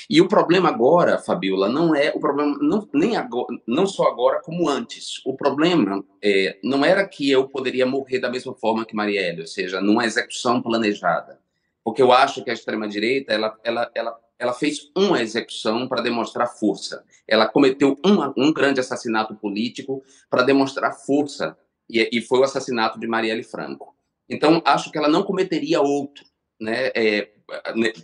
E 0.10 0.22
o 0.22 0.30
problema 0.30 0.70
agora, 0.70 1.18
Fabiola, 1.18 1.68
não 1.68 1.94
é 1.94 2.12
o 2.16 2.20
problema 2.22 2.58
não, 2.62 2.88
nem 2.94 3.18
agora, 3.18 3.48
não 3.68 3.86
só 3.86 4.04
agora 4.04 4.42
como 4.42 4.70
antes. 4.70 5.22
O 5.26 5.36
problema 5.36 6.04
é, 6.24 6.58
não 6.64 6.86
era 6.86 7.06
que 7.06 7.30
eu 7.30 7.50
poderia 7.50 7.86
morrer 7.86 8.20
da 8.20 8.30
mesma 8.30 8.54
forma 8.54 8.86
que 8.86 8.96
Marielle, 8.96 9.42
ou 9.42 9.48
seja, 9.48 9.82
numa 9.82 10.06
execução 10.06 10.62
planejada, 10.62 11.38
porque 11.84 12.02
eu 12.02 12.14
acho 12.14 12.44
que 12.44 12.50
a 12.50 12.54
extrema 12.54 12.88
direita 12.88 13.34
ela, 13.34 13.58
ela, 13.64 13.92
ela 13.94 14.20
ela 14.40 14.54
fez 14.54 14.92
uma 14.96 15.22
execução 15.22 15.88
para 15.88 16.02
demonstrar 16.02 16.48
força. 16.48 17.04
Ela 17.28 17.48
cometeu 17.48 17.98
uma, 18.06 18.34
um 18.38 18.54
grande 18.54 18.80
assassinato 18.80 19.36
político 19.36 20.04
para 20.30 20.44
demonstrar 20.44 20.94
força, 20.94 21.58
e, 21.90 22.10
e, 22.12 22.22
foi 22.22 22.40
o 22.40 22.44
assassinato 22.44 23.00
de 23.00 23.08
Marielle 23.08 23.44
Franco. 23.44 23.96
Então, 24.30 24.62
acho 24.66 24.92
que 24.92 24.98
ela 24.98 25.08
não 25.08 25.24
cometeria 25.24 25.82
outro, 25.82 26.26
né, 26.60 26.92
é, 26.94 27.30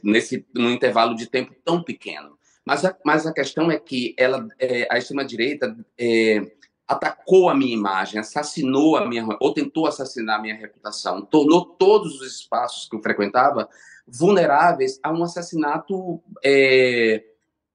nesse 0.01 0.45
num 0.55 0.71
intervalo 0.71 1.15
de 1.15 1.27
tempo 1.27 1.53
tão 1.65 1.83
pequeno. 1.83 2.37
Mas 2.65 2.85
a, 2.85 2.95
mas 3.03 3.27
a 3.27 3.33
questão 3.33 3.69
é 3.69 3.77
que 3.77 4.15
ela, 4.17 4.47
é, 4.57 4.87
a 4.89 4.97
extrema-direita 4.97 5.75
é, 5.97 6.49
atacou 6.87 7.49
a 7.49 7.55
minha 7.55 7.73
imagem, 7.73 8.19
assassinou 8.19 8.95
a 8.95 9.05
minha, 9.05 9.25
ou 9.39 9.53
tentou 9.53 9.85
assassinar 9.85 10.39
a 10.39 10.41
minha 10.41 10.55
reputação, 10.55 11.25
tornou 11.25 11.65
todos 11.65 12.21
os 12.21 12.39
espaços 12.39 12.87
que 12.87 12.95
eu 12.95 13.01
frequentava 13.01 13.67
vulneráveis 14.07 14.99
a 15.01 15.11
um 15.11 15.23
assassinato 15.23 16.21
é, 16.43 17.23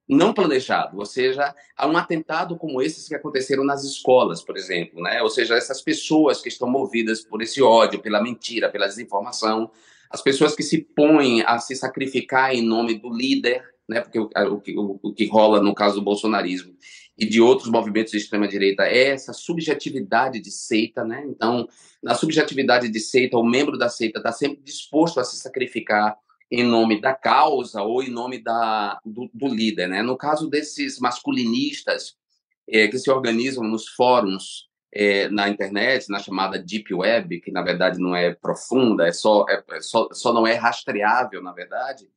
não 0.09 0.33
planejado, 0.33 0.99
ou 0.99 1.05
seja, 1.05 1.55
a 1.77 1.87
um 1.87 1.97
atentado 1.97 2.57
como 2.57 2.81
esses 2.81 3.07
que 3.07 3.15
aconteceram 3.15 3.65
nas 3.65 3.85
escolas, 3.85 4.43
por 4.43 4.57
exemplo, 4.57 5.03
né? 5.03 5.23
Ou 5.23 5.29
seja, 5.29 5.57
essas 5.57 5.83
pessoas 5.83 6.41
que 6.41 6.49
estão 6.49 6.69
movidas 6.69 7.23
por 7.23 7.43
esse 7.43 7.63
ódio, 7.63 8.01
pela 8.01 8.23
mentira, 8.23 8.71
pela 8.71 8.87
desinformação, 8.87 9.71
as 10.11 10.23
pessoas 10.23 10.55
que 10.55 10.63
se 10.63 10.79
põem 10.79 11.43
a 11.43 11.59
se 11.59 11.77
sacrificar 11.77 12.55
em 12.55 12.63
nome 12.63 12.99
do 12.99 13.11
líder, 13.11 13.63
né? 13.87 14.01
Porque 14.01 14.19
o, 14.19 14.31
o, 14.77 15.01
o 15.03 15.13
que 15.13 15.27
rola 15.27 15.61
no 15.61 15.75
caso 15.75 15.97
do 15.97 16.03
bolsonarismo 16.03 16.75
e 17.19 17.27
de 17.27 17.41
outros 17.41 17.69
movimentos 17.69 18.13
de 18.13 18.19
extrema 18.19 18.47
direita 18.47 18.85
é 18.85 19.09
essa 19.09 19.33
subjetividade 19.33 20.41
de 20.41 20.53
seita, 20.53 21.05
né? 21.05 21.25
Então, 21.27 21.69
na 22.01 22.15
subjetividade 22.15 22.89
de 22.89 23.01
seita, 23.01 23.37
o 23.37 23.43
membro 23.43 23.77
da 23.77 23.89
seita 23.89 24.21
está 24.21 24.31
sempre 24.31 24.63
disposto 24.63 25.19
a 25.19 25.25
se 25.25 25.37
sacrificar 25.37 26.17
em 26.49 26.63
nome 26.63 27.01
da 27.01 27.13
causa 27.13 27.83
ou 27.83 28.03
em 28.03 28.09
nome 28.09 28.39
da, 28.39 29.01
do, 29.05 29.29
do 29.35 29.49
líder, 29.49 29.89
né? 29.89 30.01
No 30.01 30.17
caso 30.17 30.49
desses 30.49 31.01
masculinistas 31.01 32.17
é, 32.69 32.87
que 32.87 32.99
se 32.99 33.11
organizam 33.11 33.65
nos 33.65 33.89
fóruns 33.89 34.69
é, 34.95 35.29
na 35.29 35.49
internet, 35.49 36.09
na 36.09 36.21
chamada 36.21 36.57
deep 36.57 36.95
web, 36.95 37.41
que 37.41 37.51
na 37.51 37.63
verdade 37.63 37.99
não 37.99 38.15
é 38.15 38.33
profunda, 38.33 39.09
é 39.09 39.13
só, 39.13 39.45
é, 39.49 39.63
é 39.73 39.81
só, 39.81 40.09
só 40.13 40.33
não 40.33 40.47
é 40.47 40.55
rastreável, 40.55 41.43
na 41.43 41.53
verdade, 41.53 42.09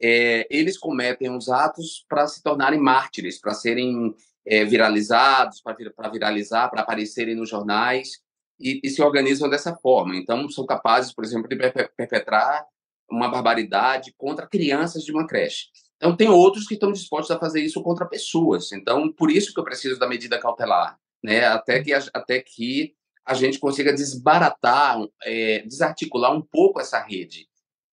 é, 0.00 0.46
eles 0.50 0.76
cometem 0.76 1.34
os 1.34 1.48
atos 1.48 2.04
para 2.08 2.26
se 2.26 2.42
tornarem 2.42 2.80
mártires, 2.80 3.40
para 3.40 3.54
serem 3.54 4.14
é, 4.48 4.64
viralizados, 4.64 5.60
para 5.60 6.08
viralizar, 6.08 6.70
para 6.70 6.80
aparecerem 6.80 7.34
nos 7.34 7.50
jornais 7.50 8.12
e, 8.58 8.80
e, 8.82 8.88
se 8.88 9.02
organizam 9.02 9.48
dessa 9.48 9.76
forma. 9.76 10.16
Então, 10.16 10.48
são 10.48 10.64
capazes, 10.64 11.12
por 11.12 11.22
exemplo, 11.22 11.46
de 11.46 11.56
perpetrar 11.96 12.64
uma 13.10 13.28
barbaridade 13.28 14.14
contra 14.16 14.46
crianças 14.46 15.04
de 15.04 15.12
uma 15.12 15.26
creche. 15.26 15.66
Então, 15.96 16.16
tem 16.16 16.28
outros 16.28 16.66
que 16.66 16.74
estão 16.74 16.90
dispostos 16.90 17.30
a 17.30 17.38
fazer 17.38 17.60
isso 17.60 17.82
contra 17.82 18.08
pessoas. 18.08 18.72
Então, 18.72 19.12
por 19.12 19.30
isso 19.30 19.52
que 19.52 19.60
eu 19.60 19.64
preciso 19.64 19.98
da 19.98 20.08
medida 20.08 20.40
cautelar, 20.40 20.98
né? 21.22 21.44
Até 21.44 21.82
que, 21.82 21.92
até 21.92 22.40
que 22.40 22.94
a 23.26 23.34
gente 23.34 23.58
consiga 23.58 23.92
desbaratar, 23.92 24.98
é, 25.24 25.60
desarticular 25.60 26.34
um 26.34 26.40
pouco 26.40 26.80
essa 26.80 26.98
rede 26.98 27.46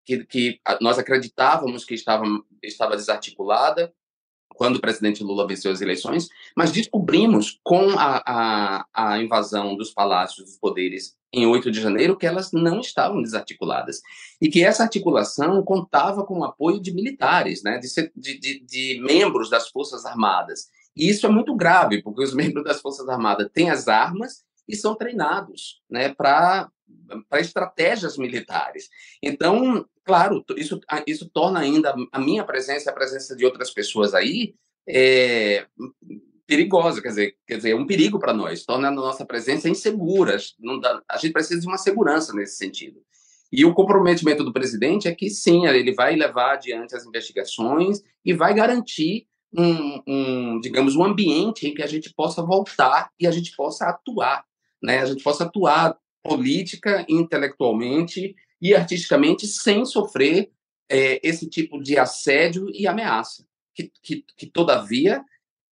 que, 0.05 0.23
que 0.23 0.59
nós 0.79 0.97
acreditávamos 0.97 1.83
que 1.83 1.95
estava, 1.95 2.23
estava 2.63 2.95
desarticulada 2.95 3.93
quando 4.55 4.77
o 4.77 4.81
presidente 4.81 5.23
Lula 5.23 5.47
venceu 5.47 5.71
as 5.71 5.81
eleições, 5.81 6.27
mas 6.55 6.71
descobrimos 6.71 7.59
com 7.63 7.89
a, 7.91 8.21
a, 8.25 8.85
a, 8.93 9.21
invasão 9.21 9.75
dos 9.75 9.91
palácios 9.91 10.45
dos 10.45 10.57
poderes 10.57 11.15
em 11.33 11.45
8 11.45 11.69
de 11.69 11.81
janeiro 11.81 12.17
que 12.17 12.25
elas 12.25 12.51
não 12.51 12.79
estavam 12.79 13.21
desarticuladas 13.21 14.01
e 14.41 14.49
que 14.49 14.63
essa 14.63 14.83
articulação 14.83 15.61
contava 15.63 16.25
com 16.25 16.39
o 16.39 16.43
apoio 16.43 16.79
de 16.79 16.93
militares, 16.93 17.61
né, 17.63 17.79
de, 17.79 18.39
de, 18.39 18.59
de, 18.65 19.01
membros 19.01 19.49
das 19.49 19.69
Forças 19.69 20.05
Armadas. 20.05 20.69
E 20.95 21.09
isso 21.09 21.25
é 21.25 21.29
muito 21.29 21.53
grave, 21.55 22.01
porque 22.01 22.23
os 22.23 22.33
membros 22.35 22.63
das 22.63 22.81
Forças 22.81 23.07
Armadas 23.09 23.49
têm 23.53 23.69
as 23.69 23.87
armas 23.87 24.43
e 24.67 24.75
são 24.75 24.95
treinados 24.95 25.81
né, 25.89 26.13
para 26.13 26.69
estratégias 27.33 28.17
militares. 28.17 28.89
Então, 29.21 29.85
claro, 30.03 30.43
isso, 30.57 30.79
isso 31.05 31.29
torna 31.29 31.59
ainda 31.59 31.95
a 32.11 32.19
minha 32.19 32.43
presença, 32.43 32.89
a 32.89 32.93
presença 32.93 33.35
de 33.35 33.45
outras 33.45 33.71
pessoas 33.71 34.13
aí, 34.13 34.55
é, 34.87 35.65
perigosa, 36.47 37.01
quer 37.01 37.09
dizer, 37.09 37.35
quer 37.47 37.57
dizer, 37.57 37.71
é 37.71 37.75
um 37.75 37.87
perigo 37.87 38.19
para 38.19 38.33
nós, 38.33 38.63
torna 38.63 38.87
a 38.87 38.91
nossa 38.91 39.25
presença 39.25 39.69
insegura. 39.69 40.37
Dá, 40.81 41.01
a 41.09 41.17
gente 41.17 41.33
precisa 41.33 41.59
de 41.59 41.67
uma 41.67 41.77
segurança 41.77 42.33
nesse 42.33 42.57
sentido. 42.57 42.99
E 43.51 43.63
o 43.65 43.73
comprometimento 43.73 44.43
do 44.43 44.53
presidente 44.53 45.07
é 45.07 45.15
que 45.15 45.29
sim, 45.29 45.65
ele 45.65 45.93
vai 45.93 46.15
levar 46.15 46.53
adiante 46.53 46.95
as 46.95 47.05
investigações 47.05 48.01
e 48.23 48.33
vai 48.33 48.53
garantir 48.53 49.27
um, 49.57 50.01
um, 50.05 50.59
digamos, 50.59 50.95
um 50.95 51.03
ambiente 51.03 51.67
em 51.67 51.73
que 51.73 51.81
a 51.81 51.87
gente 51.87 52.13
possa 52.13 52.43
voltar 52.43 53.09
e 53.19 53.25
a 53.25 53.31
gente 53.31 53.55
possa 53.55 53.85
atuar, 53.85 54.43
né? 54.83 54.99
A 54.99 55.05
gente 55.05 55.23
possa 55.23 55.45
atuar 55.45 55.97
política, 56.27 57.05
intelectualmente 57.07 58.35
e 58.61 58.73
artisticamente 58.73 59.47
sem 59.47 59.85
sofrer 59.85 60.51
é, 60.89 61.19
esse 61.27 61.47
tipo 61.47 61.81
de 61.81 61.97
assédio 61.97 62.69
e 62.73 62.87
ameaça, 62.87 63.45
que, 63.73 63.91
que, 64.01 64.25
que 64.35 64.45
todavia 64.45 65.23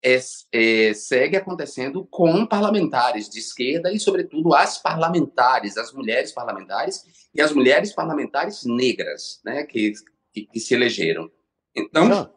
é, 0.04 0.20
é, 0.52 0.94
segue 0.94 1.36
acontecendo 1.36 2.04
com 2.06 2.46
parlamentares 2.46 3.28
de 3.28 3.38
esquerda 3.38 3.92
e, 3.92 3.98
sobretudo, 3.98 4.54
as 4.54 4.78
parlamentares, 4.78 5.78
as 5.78 5.92
mulheres 5.92 6.30
parlamentares 6.30 7.02
e 7.34 7.40
as 7.40 7.52
mulheres 7.52 7.92
parlamentares 7.92 8.64
negras, 8.64 9.40
né, 9.44 9.64
que, 9.64 9.92
que, 10.32 10.46
que 10.46 10.60
se 10.60 10.74
elegeram. 10.74 11.30
Então, 11.74 12.30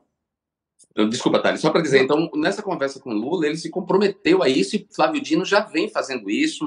desculpa, 1.10 1.42
Thales, 1.42 1.62
só 1.62 1.70
para 1.70 1.82
dizer, 1.82 2.02
então, 2.02 2.30
nessa 2.36 2.64
conversa 2.64 3.00
com 3.00 3.12
Lula, 3.12 3.46
ele 3.46 3.58
se 3.58 3.70
comprometeu 3.70 4.42
a 4.42 4.50
isso 4.50 4.76
e 4.76 4.88
Flávio 4.92 5.22
Dino 5.22 5.46
já 5.46 5.60
vem 5.60 5.90
fazendo 5.90 6.30
isso 6.30 6.66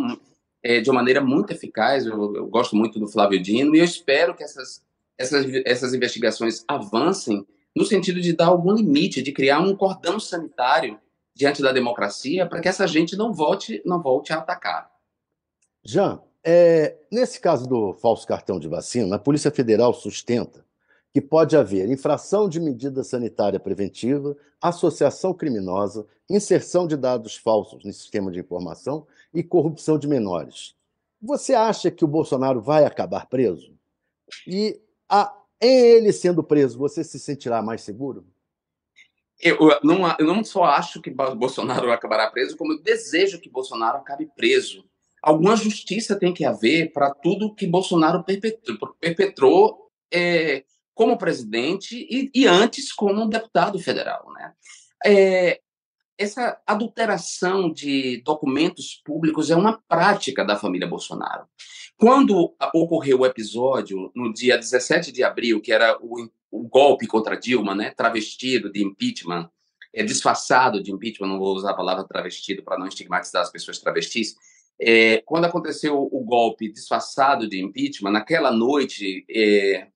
é, 0.63 0.81
de 0.81 0.91
uma 0.91 1.01
maneira 1.01 1.21
muito 1.21 1.53
eficaz. 1.53 2.07
Eu, 2.07 2.37
eu, 2.37 2.47
gosto 2.47 2.77
muito 2.77 2.99
do 2.99 3.09
Flávio 3.09 3.41
Dino 3.41 3.75
e 3.75 3.79
eu 3.79 3.85
espero 3.85 4.35
que 4.35 4.43
essas, 4.43 4.83
essas, 5.19 5.47
essas 5.65 5.95
investigações 5.95 6.65
avancem 6.69 7.47
no 7.75 7.85
sentido 7.85 8.21
de 8.21 8.33
dar 8.33 8.47
algum 8.47 8.73
limite, 8.73 9.23
de 9.23 9.33
criar 9.33 9.61
um 9.61 9.77
cordão 9.77 10.19
sanitário 10.19 10.99
diante 11.35 11.63
da 11.63 11.73
democracia 11.73 12.47
para 12.47 12.61
que 12.61 12.69
essa 12.69 12.87
gente 12.87 13.17
não 13.17 13.33
volte, 13.33 13.81
não 13.85 14.03
volte 14.03 14.33
a 14.33 14.39
atacar. 14.39 14.91
Jean, 15.85 16.21
é, 16.45 16.97
nesse 17.11 17.41
caso 17.41 17.67
do 17.67 17.95
falso 17.95 18.27
cartão 18.27 18.59
de 18.59 18.69
vacina, 18.69 19.17
a 19.17 19.19
Polícia 19.19 19.51
Federal 19.51 19.93
sustenta 19.95 20.65
que 21.13 21.21
pode 21.21 21.57
haver 21.57 21.89
infração 21.91 22.49
de 22.49 22.61
medida 22.61 23.03
sanitária 23.03 23.59
preventiva, 23.59 24.37
associação 24.61 25.35
criminosa, 25.35 26.07
inserção 26.29 26.87
de 26.87 26.97
dados 26.97 27.37
falsos 27.37 27.85
no 27.85 27.93
sistema 27.93 28.31
de 28.31 28.39
informação 28.39 29.07
e 29.33 29.43
corrupção 29.43 29.99
de 29.99 30.09
menores. 30.09 30.75
Você 31.23 31.55
acha 31.55 31.91
que 31.91 32.05
o 32.05 32.09
Bolsonaro 32.09 32.61
vai 32.61 32.85
acabar 32.85 33.27
preso? 33.27 33.75
E 34.47 34.81
a, 35.09 35.33
ele 35.61 36.13
sendo 36.13 36.43
preso, 36.43 36.79
você 36.79 37.05
se 37.05 37.19
sentirá 37.19 37.63
mais 37.63 37.83
seguro? 37.83 38.27
Eu 39.43 39.57
não, 39.83 40.07
eu 40.19 40.27
não 40.27 40.45
só 40.45 40.65
acho 40.65 41.01
que 41.01 41.11
Bolsonaro 41.11 41.91
acabará 41.91 42.31
preso, 42.31 42.57
como 42.57 42.75
eu 42.75 42.83
desejo 42.83 43.41
que 43.41 43.49
Bolsonaro 43.49 43.99
acabe 43.99 44.31
preso. 44.37 44.85
Alguma 45.23 45.57
justiça 45.57 46.19
tem 46.19 46.33
que 46.33 46.45
haver 46.45 46.93
para 46.93 47.11
tudo 47.11 47.55
que 47.55 47.67
Bolsonaro 47.67 48.23
perpetrou, 48.23 48.95
perpetrou 48.99 49.91
é, 50.13 50.65
como 50.95 51.17
presidente 51.17 52.07
e, 52.11 52.31
e 52.35 52.47
antes 52.47 52.93
como 52.93 53.29
deputado 53.29 53.79
federal. 53.79 54.31
Né? 54.33 54.53
É, 55.05 55.61
essa 56.21 56.61
adulteração 56.67 57.73
de 57.73 58.23
documentos 58.23 59.01
públicos 59.03 59.51
é 59.51 59.57
uma 59.57 59.81
prática 59.89 60.45
da 60.45 60.55
família 60.55 60.87
Bolsonaro. 60.87 61.47
Quando 61.97 62.55
ocorreu 62.75 63.21
o 63.21 63.27
episódio, 63.27 64.13
no 64.15 64.31
dia 64.31 64.59
17 64.59 65.13
de 65.13 65.25
abril, 65.25 65.63
que 65.63 65.73
era 65.73 65.99
o, 65.99 66.29
o 66.51 66.69
golpe 66.69 67.07
contra 67.07 67.41
Dilma, 67.41 67.75
né, 67.75 67.91
travestido 67.97 68.71
de 68.71 68.85
impeachment, 68.85 69.51
é, 69.95 70.05
disfarçado 70.05 70.83
de 70.83 70.93
impeachment, 70.93 71.27
não 71.27 71.39
vou 71.39 71.55
usar 71.57 71.71
a 71.71 71.77
palavra 71.77 72.05
travestido 72.05 72.63
para 72.63 72.79
não 72.79 72.87
estigmatizar 72.87 73.41
as 73.41 73.51
pessoas 73.51 73.79
travestis, 73.79 74.37
é, 74.79 75.23
quando 75.25 75.47
aconteceu 75.47 75.97
o 75.99 76.23
golpe 76.23 76.71
disfarçado 76.71 77.49
de 77.49 77.63
impeachment, 77.63 78.11
naquela 78.11 78.51
noite, 78.51 79.25
é, 79.31 79.89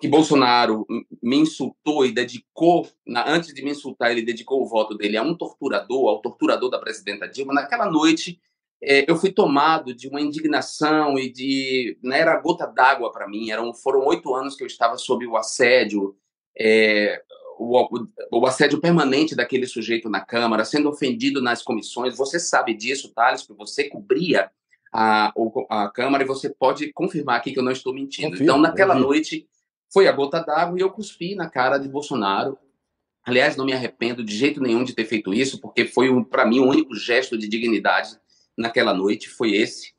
que 0.00 0.08
Bolsonaro 0.08 0.86
me 1.22 1.36
insultou 1.36 2.04
e 2.04 2.12
dedicou, 2.12 2.86
na, 3.06 3.28
antes 3.30 3.54
de 3.54 3.62
me 3.62 3.70
insultar, 3.70 4.10
ele 4.10 4.22
dedicou 4.22 4.62
o 4.62 4.66
voto 4.66 4.96
dele 4.96 5.16
a 5.16 5.22
um 5.22 5.34
torturador, 5.34 6.08
ao 6.08 6.20
torturador 6.20 6.70
da 6.70 6.78
presidenta 6.78 7.26
Dilma. 7.26 7.54
Naquela 7.54 7.90
noite, 7.90 8.38
é, 8.82 9.10
eu 9.10 9.16
fui 9.16 9.32
tomado 9.32 9.94
de 9.94 10.08
uma 10.08 10.20
indignação 10.20 11.18
e 11.18 11.30
de. 11.30 11.98
Né, 12.02 12.20
era 12.20 12.38
gota 12.40 12.66
d'água 12.66 13.10
para 13.10 13.28
mim. 13.28 13.50
Eram, 13.50 13.72
foram 13.74 14.04
oito 14.06 14.34
anos 14.34 14.54
que 14.54 14.62
eu 14.62 14.66
estava 14.66 14.98
sob 14.98 15.26
o 15.26 15.36
assédio, 15.36 16.14
é, 16.58 17.22
o, 17.58 18.06
o, 18.32 18.46
assédio 18.46 18.80
permanente 18.80 19.34
daquele 19.34 19.66
sujeito 19.66 20.10
na 20.10 20.20
Câmara, 20.20 20.64
sendo 20.64 20.90
ofendido 20.90 21.40
nas 21.40 21.62
comissões. 21.62 22.16
Você 22.16 22.38
sabe 22.38 22.74
disso, 22.74 23.12
Thales, 23.14 23.46
que 23.46 23.54
você 23.54 23.84
cobria 23.84 24.50
a, 24.92 25.32
a 25.68 25.90
Câmara 25.90 26.22
e 26.22 26.26
você 26.26 26.50
pode 26.50 26.92
confirmar 26.92 27.36
aqui 27.36 27.52
que 27.52 27.58
eu 27.58 27.64
não 27.64 27.72
estou 27.72 27.94
mentindo. 27.94 28.42
Então, 28.42 28.58
naquela 28.58 28.94
noite 28.94 29.46
foi 29.92 30.06
a 30.06 30.12
gota 30.12 30.40
d'água 30.40 30.78
e 30.78 30.82
eu 30.82 30.90
cuspi 30.90 31.34
na 31.34 31.50
cara 31.50 31.78
de 31.78 31.88
Bolsonaro. 31.88 32.56
Aliás, 33.24 33.56
não 33.56 33.66
me 33.66 33.72
arrependo 33.72 34.24
de 34.24 34.34
jeito 34.34 34.60
nenhum 34.60 34.84
de 34.84 34.94
ter 34.94 35.04
feito 35.04 35.34
isso, 35.34 35.60
porque 35.60 35.84
foi, 35.84 36.24
para 36.24 36.46
mim, 36.46 36.60
o 36.60 36.68
único 36.68 36.94
gesto 36.94 37.36
de 37.36 37.48
dignidade 37.48 38.18
naquela 38.56 38.94
noite 38.94 39.28
foi 39.28 39.52
esse. 39.52 39.92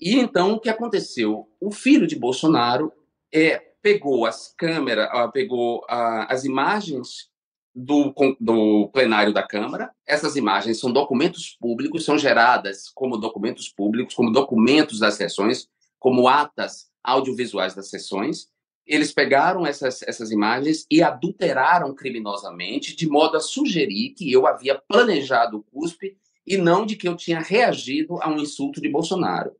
E 0.00 0.18
então, 0.18 0.52
o 0.52 0.60
que 0.60 0.68
aconteceu? 0.68 1.48
O 1.60 1.70
filho 1.70 2.06
de 2.06 2.16
Bolsonaro 2.16 2.92
é, 3.32 3.58
pegou 3.82 4.24
as 4.24 4.54
câmeras, 4.56 5.08
ah, 5.12 5.28
pegou 5.28 5.84
ah, 5.88 6.26
as 6.30 6.44
imagens 6.44 7.30
do, 7.74 8.14
do 8.40 8.88
plenário 8.88 9.32
da 9.32 9.42
Câmara. 9.42 9.90
Essas 10.06 10.36
imagens 10.36 10.78
são 10.78 10.92
documentos 10.92 11.56
públicos, 11.60 12.04
são 12.04 12.16
geradas 12.16 12.90
como 12.94 13.16
documentos 13.16 13.68
públicos, 13.68 14.14
como 14.14 14.32
documentos 14.32 14.98
das 14.98 15.14
sessões, 15.14 15.68
como 15.98 16.28
atas 16.28 16.90
audiovisuais 17.02 17.74
das 17.74 17.90
sessões 17.90 18.52
eles 18.94 19.10
pegaram 19.10 19.66
essas, 19.66 20.02
essas 20.02 20.30
imagens 20.30 20.86
e 20.90 21.02
adulteraram 21.02 21.94
criminosamente, 21.94 22.94
de 22.94 23.08
modo 23.08 23.38
a 23.38 23.40
sugerir 23.40 24.10
que 24.10 24.30
eu 24.30 24.46
havia 24.46 24.78
planejado 24.86 25.58
o 25.58 25.62
cuspe 25.62 26.16
e 26.46 26.58
não 26.58 26.84
de 26.84 26.96
que 26.96 27.08
eu 27.08 27.16
tinha 27.16 27.40
reagido 27.40 28.18
a 28.20 28.28
um 28.28 28.38
insulto 28.38 28.82
de 28.82 28.90
Bolsonaro. 28.90 29.52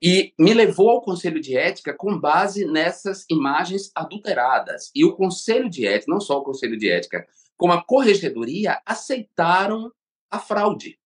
E 0.00 0.34
me 0.38 0.52
levou 0.52 0.90
ao 0.90 1.00
Conselho 1.00 1.40
de 1.40 1.56
Ética 1.56 1.94
com 1.94 2.20
base 2.20 2.66
nessas 2.66 3.24
imagens 3.30 3.90
adulteradas. 3.94 4.90
E 4.94 5.06
o 5.06 5.16
Conselho 5.16 5.70
de 5.70 5.86
Ética, 5.86 6.12
não 6.12 6.20
só 6.20 6.38
o 6.38 6.44
Conselho 6.44 6.76
de 6.76 6.90
Ética, 6.90 7.26
como 7.56 7.72
a 7.72 7.82
Corregedoria, 7.82 8.80
aceitaram 8.84 9.90
a 10.30 10.38
fraude. 10.38 10.98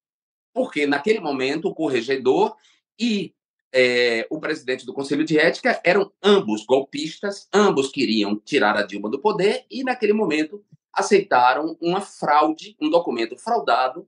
Porque 0.52 0.88
naquele 0.88 1.20
momento 1.20 1.68
o 1.68 1.74
corregedor 1.74 2.56
e 2.98 3.32
é, 3.72 4.26
o 4.30 4.40
presidente 4.40 4.84
do 4.84 4.92
Conselho 4.92 5.24
de 5.24 5.38
Ética 5.38 5.80
eram 5.84 6.12
ambos 6.22 6.64
golpistas, 6.64 7.48
ambos 7.52 7.88
queriam 7.88 8.36
tirar 8.36 8.76
a 8.76 8.82
Dilma 8.82 9.08
do 9.08 9.20
poder 9.20 9.64
e, 9.70 9.84
naquele 9.84 10.12
momento, 10.12 10.64
aceitaram 10.92 11.76
uma 11.80 12.00
fraude, 12.00 12.76
um 12.80 12.90
documento 12.90 13.36
fraudado, 13.36 14.06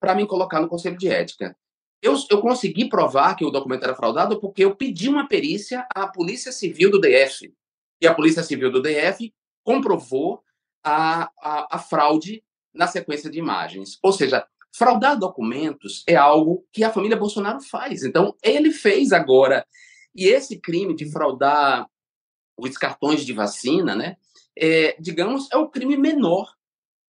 para 0.00 0.14
me 0.14 0.26
colocar 0.26 0.60
no 0.60 0.68
Conselho 0.68 0.98
de 0.98 1.08
Ética. 1.08 1.56
Eu, 2.02 2.16
eu 2.28 2.40
consegui 2.40 2.88
provar 2.88 3.36
que 3.36 3.44
o 3.44 3.50
documento 3.50 3.84
era 3.84 3.94
fraudado 3.94 4.40
porque 4.40 4.64
eu 4.64 4.74
pedi 4.74 5.08
uma 5.08 5.28
perícia 5.28 5.86
à 5.94 6.08
Polícia 6.08 6.50
Civil 6.50 6.90
do 6.90 7.00
DF. 7.00 7.54
E 8.00 8.06
a 8.06 8.14
Polícia 8.14 8.42
Civil 8.42 8.72
do 8.72 8.82
DF 8.82 9.32
comprovou 9.62 10.42
a, 10.82 11.30
a, 11.40 11.76
a 11.76 11.78
fraude 11.78 12.42
na 12.74 12.88
sequência 12.88 13.30
de 13.30 13.38
imagens. 13.38 13.98
Ou 14.02 14.12
seja, 14.12 14.44
Fraudar 14.74 15.18
documentos 15.18 16.02
é 16.06 16.16
algo 16.16 16.66
que 16.72 16.82
a 16.82 16.90
família 16.90 17.16
Bolsonaro 17.16 17.60
faz. 17.60 18.02
Então, 18.02 18.34
ele 18.42 18.70
fez 18.70 19.12
agora. 19.12 19.66
E 20.14 20.26
esse 20.26 20.58
crime 20.58 20.94
de 20.94 21.10
fraudar 21.10 21.86
os 22.56 22.76
cartões 22.76 23.24
de 23.24 23.32
vacina, 23.32 23.94
né, 23.94 24.16
é, 24.56 24.96
digamos, 25.00 25.48
é 25.50 25.56
o 25.56 25.68
crime 25.68 25.96
menor, 25.96 26.52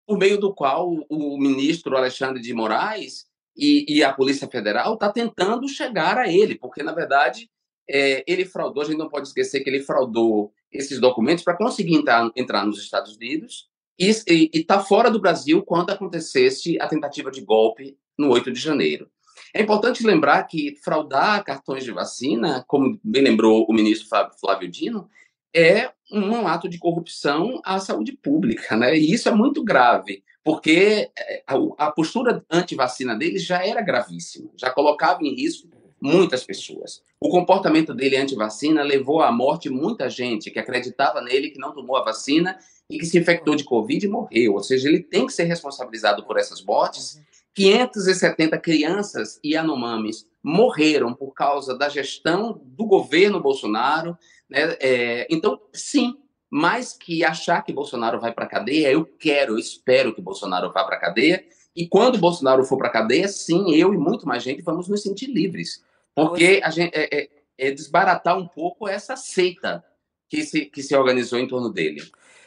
por 0.06 0.18
meio 0.18 0.38
do 0.38 0.54
qual 0.54 0.90
o 1.08 1.38
ministro 1.38 1.96
Alexandre 1.96 2.42
de 2.42 2.52
Moraes 2.52 3.26
e, 3.56 3.84
e 3.88 4.04
a 4.04 4.12
Polícia 4.12 4.48
Federal 4.48 4.94
está 4.94 5.10
tentando 5.10 5.68
chegar 5.68 6.18
a 6.18 6.28
ele, 6.28 6.56
porque, 6.56 6.82
na 6.82 6.92
verdade, 6.92 7.50
é, 7.88 8.24
ele 8.26 8.44
fraudou, 8.44 8.82
a 8.82 8.86
gente 8.86 8.98
não 8.98 9.08
pode 9.08 9.28
esquecer 9.28 9.60
que 9.60 9.70
ele 9.70 9.82
fraudou 9.82 10.52
esses 10.70 10.98
documentos 10.98 11.44
para 11.44 11.56
conseguir 11.56 11.94
entrar, 11.94 12.30
entrar 12.34 12.64
nos 12.64 12.80
Estados 12.80 13.16
Unidos, 13.16 13.68
e 13.98 14.50
está 14.52 14.80
fora 14.80 15.10
do 15.10 15.20
Brasil 15.20 15.62
quando 15.62 15.90
acontecesse 15.90 16.80
a 16.80 16.88
tentativa 16.88 17.30
de 17.30 17.40
golpe 17.40 17.96
no 18.18 18.30
8 18.30 18.52
de 18.52 18.60
janeiro. 18.60 19.08
É 19.54 19.60
importante 19.60 20.06
lembrar 20.06 20.44
que 20.44 20.76
fraudar 20.82 21.44
cartões 21.44 21.84
de 21.84 21.90
vacina, 21.90 22.64
como 22.66 22.98
bem 23.04 23.22
lembrou 23.22 23.66
o 23.68 23.72
ministro 23.72 24.08
Flávio 24.40 24.68
Dino, 24.68 25.08
é 25.54 25.90
um 26.10 26.46
ato 26.46 26.68
de 26.68 26.78
corrupção 26.78 27.60
à 27.64 27.78
saúde 27.78 28.12
pública, 28.12 28.76
né? 28.76 28.96
E 28.96 29.12
isso 29.12 29.28
é 29.28 29.32
muito 29.32 29.62
grave, 29.62 30.22
porque 30.42 31.10
é, 31.16 31.42
a, 31.46 31.90
postura 31.90 32.44
anti-vacina 32.50 33.14
dele 33.14 33.38
já 33.38 33.64
era 33.64 33.82
gravíssima, 33.82 34.50
já 34.56 34.70
colocava 34.70 35.22
em 35.22 35.34
risco 35.34 35.68
muitas 36.00 36.42
pessoas. 36.42 37.02
O 37.20 37.28
comportamento 37.28 37.94
dele 37.94 38.16
anti-vacina 38.16 38.82
levou 38.82 39.22
à 39.22 39.30
morte 39.30 39.70
muita 39.70 40.08
gente 40.10 40.50
que 40.50 40.58
acreditava 40.58 41.20
nele, 41.20 41.50
que 41.50 41.60
não 41.60 41.72
tomou 41.72 41.96
a 41.96 42.02
vacina 42.02 42.58
e 42.92 42.98
que 42.98 43.06
se 43.06 43.18
infectou 43.18 43.56
de 43.56 43.64
Covid 43.64 44.04
e 44.04 44.08
morreu. 44.08 44.54
Ou 44.54 44.62
seja, 44.62 44.88
ele 44.88 45.00
tem 45.00 45.26
que 45.26 45.32
ser 45.32 45.44
responsabilizado 45.44 46.24
por 46.26 46.38
essas 46.38 46.62
mortes 46.62 47.20
570 47.54 48.58
crianças 48.58 49.40
Yanomamis 49.44 50.26
morreram 50.42 51.14
por 51.14 51.32
causa 51.32 51.76
da 51.76 51.88
gestão 51.88 52.60
do 52.64 52.84
governo 52.84 53.40
Bolsonaro. 53.40 54.16
Né? 54.48 54.76
É, 54.80 55.26
então, 55.30 55.60
sim, 55.72 56.16
mais 56.50 56.92
que 56.92 57.24
achar 57.24 57.62
que 57.62 57.72
Bolsonaro 57.72 58.20
vai 58.20 58.32
para 58.32 58.44
a 58.44 58.48
cadeia, 58.48 58.90
eu 58.90 59.04
quero, 59.04 59.54
eu 59.54 59.58
espero 59.58 60.14
que 60.14 60.20
Bolsonaro 60.20 60.72
vá 60.72 60.84
para 60.84 60.96
a 60.96 61.00
cadeia. 61.00 61.44
E 61.74 61.86
quando 61.86 62.18
Bolsonaro 62.18 62.64
for 62.64 62.76
para 62.76 62.88
a 62.88 62.92
cadeia, 62.92 63.28
sim, 63.28 63.74
eu 63.74 63.94
e 63.94 63.98
muito 63.98 64.26
mais 64.26 64.42
gente 64.42 64.62
vamos 64.62 64.88
nos 64.88 65.02
sentir 65.02 65.26
livres. 65.26 65.82
Porque 66.14 66.60
a 66.62 66.70
gente, 66.70 66.94
é, 66.94 67.22
é, 67.22 67.28
é 67.56 67.70
desbaratar 67.70 68.38
um 68.38 68.46
pouco 68.46 68.88
essa 68.88 69.16
seita 69.16 69.84
que 70.28 70.42
se, 70.42 70.66
que 70.66 70.82
se 70.82 70.96
organizou 70.96 71.38
em 71.38 71.46
torno 71.46 71.70
dele. 71.70 72.02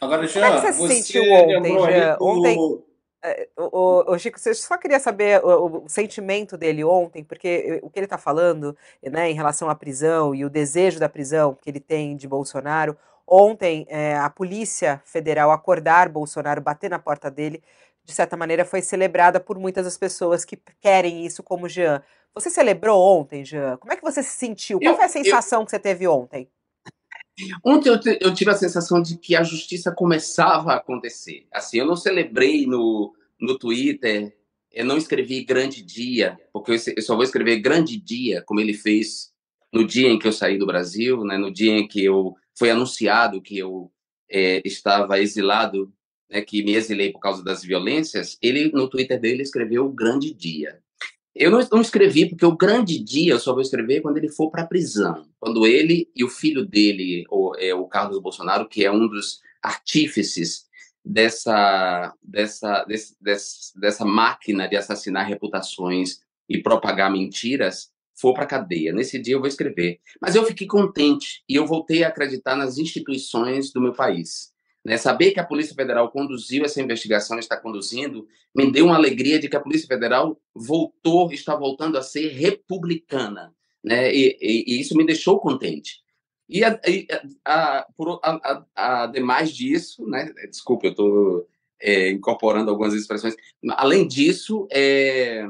Agora, 0.06 0.28
Jean, 0.28 0.42
Como 0.42 0.58
é 0.58 0.62
que 0.62 0.74
você, 0.74 0.88
você 0.88 1.04
sentiu 1.04 1.24
ontem, 1.32 1.80
Jean? 1.80 2.18
Ontem, 2.20 2.58
é, 3.26 3.50
o, 3.58 4.14
o, 4.14 4.20
Chico, 4.20 4.40
você 4.40 4.54
só 4.54 4.78
queria 4.78 5.00
saber 5.00 5.44
o, 5.44 5.86
o, 5.86 5.90
sentimento 5.90 6.56
dele 6.56 6.84
ontem, 6.84 7.24
porque 7.24 7.80
o 7.82 7.90
que 7.90 7.98
ele 7.98 8.06
está 8.06 8.20
falando 8.20 8.78
né, 9.02 9.32
em 9.32 9.34
relação 9.34 9.68
à 9.68 9.74
prisão 9.74 10.36
e 10.36 10.46
o 10.46 10.50
desejo 10.50 11.00
da 11.00 11.10
prisão 11.10 11.58
que 11.60 11.70
ele 11.70 11.80
tem 11.80 12.16
de 12.16 12.28
Bolsonaro. 12.28 12.96
Ontem, 13.28 13.88
é, 13.90 14.16
a 14.16 14.30
Polícia 14.30 15.02
Federal 15.04 15.50
acordar 15.52 16.08
Bolsonaro, 16.08 16.62
bater 16.62 16.90
na 16.90 17.00
porta 17.00 17.32
dele, 17.32 17.64
de 18.04 18.14
certa 18.14 18.38
maneira 18.38 18.64
foi 18.64 18.84
celebrada 18.84 19.40
por 19.40 19.58
muitas 19.58 19.86
das 19.86 19.98
pessoas 19.98 20.46
que 20.46 20.60
querem 20.80 21.26
isso, 21.26 21.42
como 21.42 21.68
Jean. 21.68 22.04
Você 22.36 22.52
celebrou 22.52 23.02
ontem, 23.02 23.44
Jean? 23.44 23.78
Como 23.78 23.92
é 23.92 23.96
que 23.96 24.04
você 24.04 24.22
se 24.22 24.38
sentiu? 24.38 24.80
Qual 24.80 24.92
eu, 24.92 24.96
foi 24.96 25.06
a 25.06 25.10
sensação 25.10 25.62
eu... 25.62 25.66
que 25.66 25.72
você 25.72 25.80
teve 25.80 26.08
ontem? 26.08 26.48
Ontem 27.64 27.90
eu, 27.90 28.00
eu, 28.22 28.34
tive 28.34 28.52
a 28.52 28.56
sensação 28.56 29.02
de 29.02 29.18
que 29.18 29.36
a 29.36 29.44
justiça 29.44 29.92
começava 29.92 30.72
a 30.72 30.78
acontecer. 30.78 31.46
Assim, 31.52 31.80
eu 31.80 31.86
não 31.86 31.96
celebrei 31.96 32.66
no, 32.66 33.14
no 33.40 33.58
Twitter, 33.58 34.36
eu 34.72 34.86
não 34.86 34.98
escrevi 34.98 35.44
grande 35.44 35.82
dia, 35.82 36.40
porque 36.54 36.72
eu, 36.72 37.02
só 37.02 37.16
vou 37.16 37.24
escrever 37.24 37.60
grande 37.60 37.98
dia, 37.98 38.42
como 38.42 38.60
ele 38.60 38.74
fez 38.74 39.34
no 39.72 39.86
dia 39.86 40.10
em 40.10 40.18
que 40.18 40.28
eu 40.28 40.32
saí 40.32 40.58
do 40.58 40.66
Brasil, 40.66 41.24
né, 41.26 41.38
no 41.38 41.52
dia 41.52 41.74
em 41.74 41.88
que 41.88 42.04
eu 42.04 42.34
foi 42.58 42.70
anunciado 42.70 43.42
que 43.42 43.58
eu 43.58 43.92
é, 44.30 44.62
estava 44.66 45.20
exilado, 45.20 45.94
né, 46.30 46.42
que 46.42 46.64
me 46.64 46.74
exilei 46.74 47.12
por 47.12 47.20
causa 47.20 47.44
das 47.44 47.64
violências. 47.64 48.38
Ele 48.42 48.72
no 48.72 48.90
Twitter 48.90 49.20
dele 49.20 49.44
escreveu 49.44 49.90
grande 49.90 50.34
dia. 50.34 50.82
Eu 51.36 51.52
não, 51.52 51.60
não, 51.70 51.82
escrevi 51.82 52.30
porque 52.30 52.46
o 52.46 52.56
grande 52.56 52.98
dia 52.98 53.34
eu 53.34 53.40
só 53.40 53.52
vou 53.52 53.62
escrever 53.62 54.02
quando 54.02 54.16
ele 54.18 54.30
for 54.30 54.50
para 54.50 54.64
a 54.64 54.68
prisão. 54.68 55.28
Quando 55.38 55.68
ele 55.68 56.10
e 56.16 56.24
o 56.24 56.30
filho 56.30 56.66
dele, 56.66 57.26
o, 57.30 57.54
é, 57.58 57.76
o 57.76 57.86
Carlos 57.88 58.20
Bolsonaro, 58.20 58.70
que 58.70 58.86
é 58.86 58.92
um 58.92 59.06
dos 59.06 59.42
artífices 59.62 60.66
dessa, 61.04 62.14
dessa, 62.24 62.86
desse, 62.86 63.16
desse, 63.22 63.78
dessa 63.78 64.06
máquina 64.06 64.66
de 64.68 64.78
assassinar 64.78 65.28
reputações 65.28 66.22
e 66.48 66.62
propagar 66.62 67.12
mentiras, 67.12 67.92
for 68.16 68.34
para 68.34 68.44
a 68.44 68.48
cadeia. 68.48 68.94
Nesse 68.94 69.20
dia 69.20 69.36
eu 69.36 69.40
vou 69.40 69.48
escrever. 69.48 70.00
Mas 70.22 70.36
eu 70.36 70.46
fiquei 70.46 70.66
contente 70.66 71.44
e 71.50 71.56
eu 71.56 71.68
voltei 71.68 72.06
a 72.06 72.08
acreditar 72.08 72.56
nas 72.56 72.78
instituições 72.78 73.74
do 73.74 73.82
meu 73.82 73.92
país. 73.92 74.55
Né? 74.86 74.98
Saber 74.98 75.32
que 75.32 75.40
a 75.40 75.46
Polícia 75.46 75.74
Federal 75.74 76.12
conduziu 76.12 76.64
essa 76.64 76.80
investigação, 76.80 77.40
está 77.40 77.58
conduzindo, 77.58 78.28
me 78.56 78.72
deu 78.72 78.86
uma 78.86 78.96
alegria 78.96 79.40
de 79.40 79.50
que 79.50 79.56
a 79.56 79.62
Polícia 79.62 79.88
Federal 79.88 80.40
voltou, 80.54 81.32
está 81.32 81.56
voltando 81.56 81.98
a 81.98 82.04
ser 82.04 82.30
republicana. 82.30 83.52
Né? 83.84 84.14
E, 84.14 84.38
e, 84.40 84.64
e 84.68 84.80
isso 84.80 84.96
me 84.96 85.04
deixou 85.04 85.40
contente. 85.40 86.04
E, 86.48 86.64
a, 86.64 86.80
a, 87.44 87.88
por, 87.98 88.20
a, 88.24 88.64
ademais 88.76 89.52
disso, 89.52 90.08
né? 90.08 90.32
desculpa, 90.48 90.86
eu 90.86 90.92
estou 90.92 91.48
é, 91.82 92.12
incorporando 92.12 92.70
algumas 92.70 92.94
expressões. 92.94 93.36
Além 93.72 94.08
disso, 94.08 94.68
é, 94.72 95.44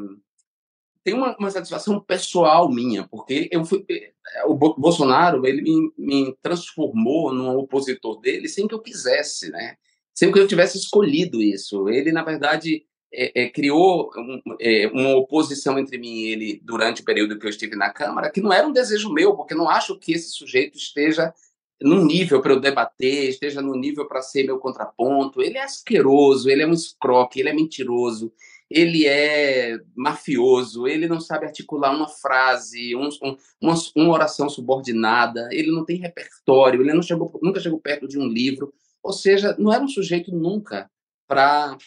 tem 1.05 1.13
uma, 1.13 1.37
uma, 1.37 1.51
satisfação 1.51 1.99
pessoal 1.99 2.67
minha, 2.67 3.07
porque 3.07 3.47
eu 3.51 3.63
fui, 3.63 3.85
eh, 3.87 4.11
o 4.47 4.55
Bolsonaro 4.55 5.45
ele 5.45 5.61
me, 5.61 5.91
me, 5.95 6.37
transformou 6.41 7.31
num 7.31 7.55
opositor 7.59 8.19
dele 8.19 8.49
sem 8.49 8.67
que 8.67 8.73
eu 8.73 8.81
quisesse, 8.81 9.51
né? 9.51 9.75
Sem 10.15 10.31
que 10.31 10.39
eu 10.39 10.47
tivesse 10.47 10.79
escolhido 10.79 11.43
isso. 11.43 11.87
Ele, 11.89 12.11
na 12.11 12.23
verdade, 12.23 12.83
é, 13.13 13.43
é, 13.43 13.49
criou 13.49 14.09
um, 14.17 14.41
é, 14.59 14.87
uma 14.87 15.15
oposição 15.15 15.77
entre 15.77 15.99
mim 15.99 16.21
e 16.21 16.31
ele 16.31 16.61
durante 16.63 17.03
o 17.03 17.05
período 17.05 17.37
que 17.37 17.45
eu 17.45 17.51
estive 17.51 17.75
na 17.75 17.91
Câmara, 17.91 18.31
que 18.31 18.41
não 18.41 18.51
era 18.51 18.67
um 18.67 18.73
desejo 18.73 19.13
meu, 19.13 19.35
porque 19.35 19.53
não 19.53 19.69
acho 19.69 19.99
que 19.99 20.11
esse 20.11 20.31
sujeito 20.31 20.75
esteja 20.75 21.31
num 21.79 22.03
nível 22.03 22.41
para 22.41 22.53
eu 22.53 22.59
debater, 22.59 23.29
esteja 23.29 23.61
no 23.61 23.75
nível 23.75 24.07
para 24.07 24.23
ser 24.23 24.43
meu 24.43 24.57
contraponto. 24.57 25.39
Ele 25.39 25.59
é 25.59 25.63
asqueroso, 25.63 26.49
ele 26.49 26.63
é 26.63 26.67
um 26.67 26.73
escroque, 26.73 27.39
ele 27.39 27.49
é 27.49 27.53
mentiroso, 27.53 28.33
ele 28.69 29.05
é 29.05 29.77
mafioso, 29.95 30.87
ele 30.87 31.07
não 31.07 31.19
sabe 31.19 31.45
articular 31.45 31.95
uma 31.95 32.07
frase, 32.07 32.95
um, 32.95 33.09
um, 33.23 33.37
uma, 33.61 33.75
uma, 33.95 34.13
oração 34.13 34.49
subordinada, 34.49 35.47
ele 35.51 35.71
não 35.71 35.85
tem 35.85 35.97
repertório, 35.97 36.81
ele 36.81 37.03
chegou, 37.03 37.39
nunca 37.41 37.59
chegou 37.59 37.79
perto 37.79 38.07
de 38.07 38.17
um 38.17 38.27
livro, 38.27 38.73
ou 39.03 39.13
seja, 39.13 39.55
não 39.59 39.71
era 39.71 39.83
um 39.83 39.87
sujeito 39.87 40.35
nunca 40.35 40.89
para 41.27 41.77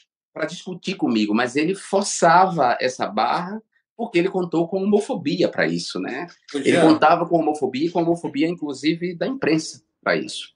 discutir 0.48 0.94
comigo, 0.94 1.34
mas 1.34 1.56
ele 1.56 1.74
forçava 1.74 2.76
essa 2.80 3.06
barra 3.06 3.60
porque 3.96 4.16
ele 4.16 4.30
contou 4.30 4.68
com 4.68 4.84
homofobia 4.84 5.48
para 5.48 5.66
isso, 5.66 5.98
né? 5.98 6.28
Ele 6.54 6.80
contava 6.80 7.26
com 7.26 7.40
homofobia 7.40 7.86
e 7.86 7.90
com 7.90 8.00
homofobia, 8.00 8.46
inclusive, 8.46 9.12
da 9.12 9.26
imprensa 9.26 9.82
para 10.00 10.14
isso. 10.14 10.54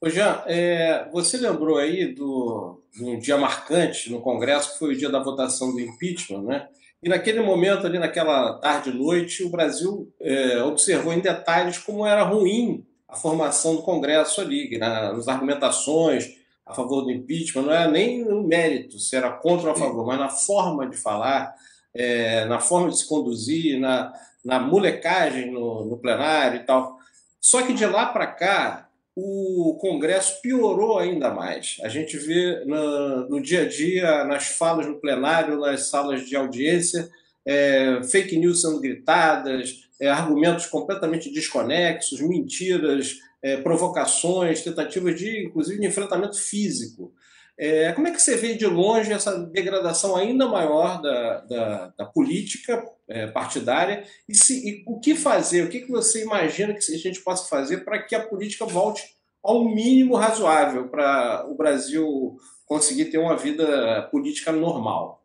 Ô 0.00 0.08
Jean, 0.08 0.44
é, 0.46 1.08
você 1.10 1.36
lembrou 1.36 1.78
aí 1.78 2.14
do, 2.14 2.83
um 3.00 3.18
dia 3.18 3.36
marcante 3.36 4.10
no 4.10 4.20
Congresso, 4.20 4.72
que 4.72 4.78
foi 4.78 4.94
o 4.94 4.96
dia 4.96 5.08
da 5.10 5.22
votação 5.22 5.72
do 5.72 5.80
impeachment, 5.80 6.42
né? 6.42 6.68
E 7.02 7.08
naquele 7.08 7.40
momento, 7.40 7.86
ali 7.86 7.98
naquela 7.98 8.54
tarde 8.60 8.90
e 8.90 8.94
noite, 8.94 9.44
o 9.44 9.50
Brasil 9.50 10.10
é, 10.20 10.62
observou 10.62 11.12
em 11.12 11.20
detalhes 11.20 11.76
como 11.76 12.06
era 12.06 12.22
ruim 12.22 12.86
a 13.06 13.14
formação 13.14 13.76
do 13.76 13.82
Congresso 13.82 14.40
ali, 14.40 14.78
nas 14.78 15.28
argumentações 15.28 16.42
a 16.66 16.72
favor 16.72 17.02
do 17.02 17.10
impeachment, 17.10 17.62
não 17.62 17.72
era 17.72 17.90
nem 17.90 18.24
no 18.24 18.42
mérito, 18.42 18.98
se 18.98 19.14
era 19.14 19.30
contra 19.30 19.68
ou 19.68 19.74
a 19.74 19.78
favor, 19.78 20.06
mas 20.06 20.18
na 20.18 20.30
forma 20.30 20.88
de 20.88 20.96
falar, 20.96 21.54
é, 21.92 22.46
na 22.46 22.58
forma 22.58 22.88
de 22.88 22.98
se 22.98 23.06
conduzir, 23.06 23.78
na, 23.78 24.12
na 24.42 24.58
molecagem 24.58 25.52
no, 25.52 25.84
no 25.84 25.98
plenário 25.98 26.60
e 26.60 26.64
tal. 26.64 26.96
Só 27.38 27.62
que 27.62 27.74
de 27.74 27.84
lá 27.84 28.06
para 28.06 28.26
cá, 28.26 28.83
o 29.16 29.76
Congresso 29.80 30.40
piorou 30.42 30.98
ainda 30.98 31.30
mais. 31.30 31.76
A 31.82 31.88
gente 31.88 32.16
vê 32.16 32.64
no, 32.64 33.28
no 33.28 33.40
dia 33.40 33.62
a 33.62 33.68
dia, 33.68 34.24
nas 34.24 34.48
falas 34.48 34.86
no 34.86 35.00
plenário, 35.00 35.58
nas 35.60 35.88
salas 35.88 36.26
de 36.26 36.34
audiência, 36.34 37.08
é, 37.46 38.00
fake 38.02 38.36
news 38.36 38.62
sendo 38.62 38.80
gritadas, 38.80 39.84
é, 40.00 40.08
argumentos 40.08 40.66
completamente 40.66 41.32
desconexos, 41.32 42.20
mentiras, 42.20 43.18
é, 43.40 43.56
provocações, 43.58 44.62
tentativas 44.62 45.16
de, 45.16 45.46
inclusive, 45.46 45.80
de 45.80 45.86
enfrentamento 45.86 46.36
físico. 46.36 47.12
É, 47.56 47.92
como 47.92 48.08
é 48.08 48.10
que 48.10 48.20
você 48.20 48.36
vê 48.36 48.54
de 48.54 48.66
longe 48.66 49.12
essa 49.12 49.38
degradação 49.38 50.16
ainda 50.16 50.48
maior 50.48 51.00
da, 51.00 51.40
da, 51.42 51.92
da 51.96 52.04
política 52.04 52.84
é, 53.08 53.26
partidária 53.26 54.04
e, 54.28 54.34
se, 54.34 54.68
e, 54.68 54.84
o 54.86 54.98
que 54.98 55.14
fazer? 55.14 55.64
O 55.64 55.68
que, 55.68 55.80
que 55.80 55.90
você 55.90 56.22
imagina 56.22 56.74
que 56.74 56.92
a 56.92 56.98
gente 56.98 57.20
possa 57.20 57.48
fazer 57.48 57.84
para 57.84 58.02
que 58.02 58.14
a 58.14 58.26
política 58.26 58.64
volte 58.64 59.02
ao 59.42 59.64
mínimo 59.64 60.16
razoável 60.16 60.88
para 60.88 61.46
o 61.48 61.54
Brasil 61.54 62.36
conseguir 62.64 63.06
ter 63.06 63.18
uma 63.18 63.36
vida 63.36 64.02
política 64.10 64.50
normal? 64.52 65.22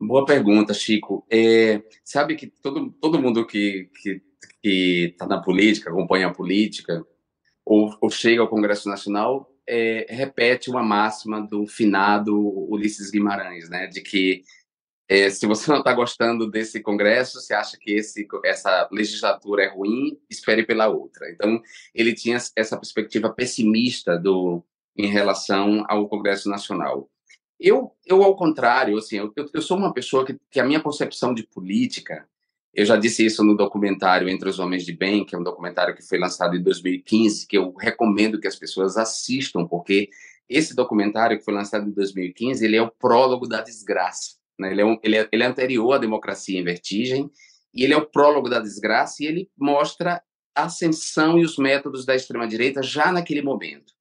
Boa 0.00 0.24
pergunta, 0.24 0.72
Chico. 0.72 1.26
É, 1.30 1.82
sabe 2.02 2.34
que 2.34 2.46
todo, 2.46 2.90
todo 3.00 3.20
mundo 3.20 3.46
que 3.46 3.90
está 4.64 5.26
na 5.26 5.40
política, 5.40 5.90
acompanha 5.90 6.28
a 6.28 6.34
política, 6.34 7.04
ou, 7.64 7.94
ou 8.00 8.10
chega 8.10 8.40
ao 8.40 8.48
Congresso 8.48 8.88
Nacional, 8.88 9.50
é, 9.68 10.06
repete 10.08 10.70
uma 10.70 10.82
máxima 10.82 11.40
do 11.40 11.66
finado 11.66 12.36
Ulisses 12.68 13.10
Guimarães, 13.10 13.68
né, 13.68 13.86
de 13.86 14.00
que 14.00 14.42
é, 15.10 15.28
se 15.28 15.44
você 15.44 15.68
não 15.68 15.78
está 15.78 15.92
gostando 15.92 16.48
desse 16.48 16.80
Congresso, 16.80 17.40
se 17.40 17.52
acha 17.52 17.76
que 17.76 17.94
esse, 17.94 18.28
essa 18.44 18.88
legislatura 18.92 19.64
é 19.64 19.68
ruim, 19.68 20.16
espere 20.30 20.64
pela 20.64 20.86
outra. 20.86 21.28
Então, 21.28 21.60
ele 21.92 22.14
tinha 22.14 22.38
essa 22.54 22.76
perspectiva 22.76 23.28
pessimista 23.28 24.16
do 24.16 24.64
em 24.96 25.08
relação 25.08 25.84
ao 25.88 26.08
Congresso 26.08 26.48
Nacional. 26.48 27.10
Eu, 27.58 27.90
eu 28.06 28.22
ao 28.22 28.36
contrário, 28.36 28.96
assim, 28.96 29.16
eu, 29.16 29.32
eu 29.52 29.60
sou 29.60 29.76
uma 29.76 29.92
pessoa 29.92 30.24
que, 30.24 30.38
que 30.48 30.60
a 30.60 30.64
minha 30.64 30.80
concepção 30.80 31.34
de 31.34 31.42
política, 31.42 32.24
eu 32.72 32.86
já 32.86 32.96
disse 32.96 33.26
isso 33.26 33.42
no 33.42 33.56
documentário 33.56 34.28
Entre 34.28 34.48
os 34.48 34.60
Homens 34.60 34.84
de 34.86 34.92
Bem, 34.92 35.24
que 35.24 35.34
é 35.34 35.38
um 35.38 35.42
documentário 35.42 35.96
que 35.96 36.06
foi 36.06 36.20
lançado 36.20 36.54
em 36.54 36.62
2015, 36.62 37.48
que 37.48 37.58
eu 37.58 37.74
recomendo 37.74 38.38
que 38.38 38.46
as 38.46 38.54
pessoas 38.54 38.96
assistam, 38.96 39.66
porque 39.66 40.08
esse 40.48 40.72
documentário 40.72 41.36
que 41.36 41.44
foi 41.44 41.54
lançado 41.54 41.88
em 41.88 41.92
2015, 41.92 42.64
ele 42.64 42.76
é 42.76 42.82
o 42.82 42.92
prólogo 42.92 43.48
da 43.48 43.60
desgraça. 43.60 44.39
Né? 44.60 44.70
Ele, 44.70 44.80
é 44.82 44.84
um, 44.84 44.98
ele, 45.02 45.16
é, 45.16 45.28
ele 45.32 45.42
é 45.42 45.46
anterior 45.46 45.94
à 45.94 45.98
Democracia 45.98 46.58
em 46.58 46.64
Vertigem, 46.64 47.30
e 47.74 47.84
ele 47.84 47.94
é 47.94 47.96
o 47.96 48.06
prólogo 48.06 48.48
da 48.48 48.60
desgraça, 48.60 49.22
e 49.22 49.26
ele 49.26 49.50
mostra 49.56 50.22
a 50.54 50.64
ascensão 50.64 51.38
e 51.38 51.44
os 51.44 51.56
métodos 51.56 52.04
da 52.04 52.14
extrema-direita 52.14 52.82
já 52.82 53.10
naquele 53.10 53.42
momento. 53.42 53.92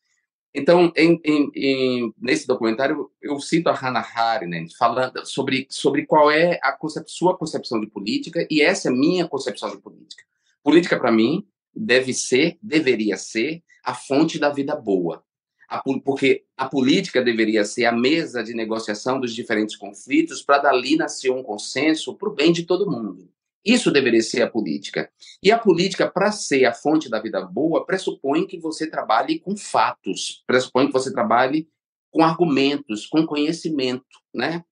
Então, 0.54 0.92
em, 0.96 1.22
em, 1.24 1.52
em, 1.56 2.14
nesse 2.20 2.48
documentário, 2.48 3.10
eu 3.22 3.40
cito 3.40 3.70
a 3.70 3.74
Hannah 3.74 4.06
Arendt 4.16 4.76
falando 4.78 5.24
sobre, 5.26 5.68
sobre 5.70 6.06
qual 6.06 6.32
é 6.32 6.60
a 6.64 6.72
concep 6.72 7.10
sua 7.10 7.38
concepção 7.38 7.80
de 7.80 7.88
política, 7.88 8.46
e 8.50 8.62
essa 8.62 8.90
é 8.90 8.92
a 8.92 8.96
minha 8.96 9.28
concepção 9.28 9.70
de 9.70 9.78
política. 9.78 10.24
Política, 10.64 11.00
para 11.00 11.12
mim, 11.12 11.48
deve 11.74 12.14
ser, 12.14 12.58
deveria 12.62 13.16
ser, 13.16 13.64
a 13.84 13.94
fonte 13.94 14.40
da 14.40 14.50
vida 14.50 14.76
boa. 14.76 15.24
A, 15.70 15.84
porque 16.04 16.46
a 16.58 16.68
política 16.68 17.22
deveria 17.22 17.64
ser 17.64 17.86
a 17.86 17.92
mesa 17.92 18.44
de 18.44 18.56
negociação 18.56 19.20
dos 19.20 19.36
diferentes 19.36 19.76
conflitos 19.76 20.42
para 20.42 20.58
dali 20.58 20.96
nascer 20.96 21.30
um 21.32 21.44
consenso 21.44 22.16
para 22.16 22.30
o 22.30 22.34
bem 22.34 22.52
de 22.52 22.64
todo 22.64 22.90
mundo. 22.90 23.30
Isso 23.64 23.92
deveria 23.92 24.22
ser 24.22 24.42
a 24.42 24.50
política. 24.50 25.12
E 25.44 25.52
a 25.52 25.60
política, 25.60 26.10
para 26.10 26.32
ser 26.32 26.66
a 26.66 26.74
fonte 26.74 27.10
da 27.10 27.22
vida 27.22 27.42
boa, 27.42 27.86
pressupõe 27.86 28.48
que 28.48 28.58
você 28.58 28.90
trabalhe 28.90 29.40
com 29.40 29.56
fatos, 29.56 30.44
pressupõe 30.48 30.88
que 30.88 30.94
você 30.94 31.12
trabalhe 31.14 31.70
com 32.10 32.24
argumentos, 32.24 33.06
com 33.06 33.28
conhecimento, 33.28 34.06
né? 34.34 34.64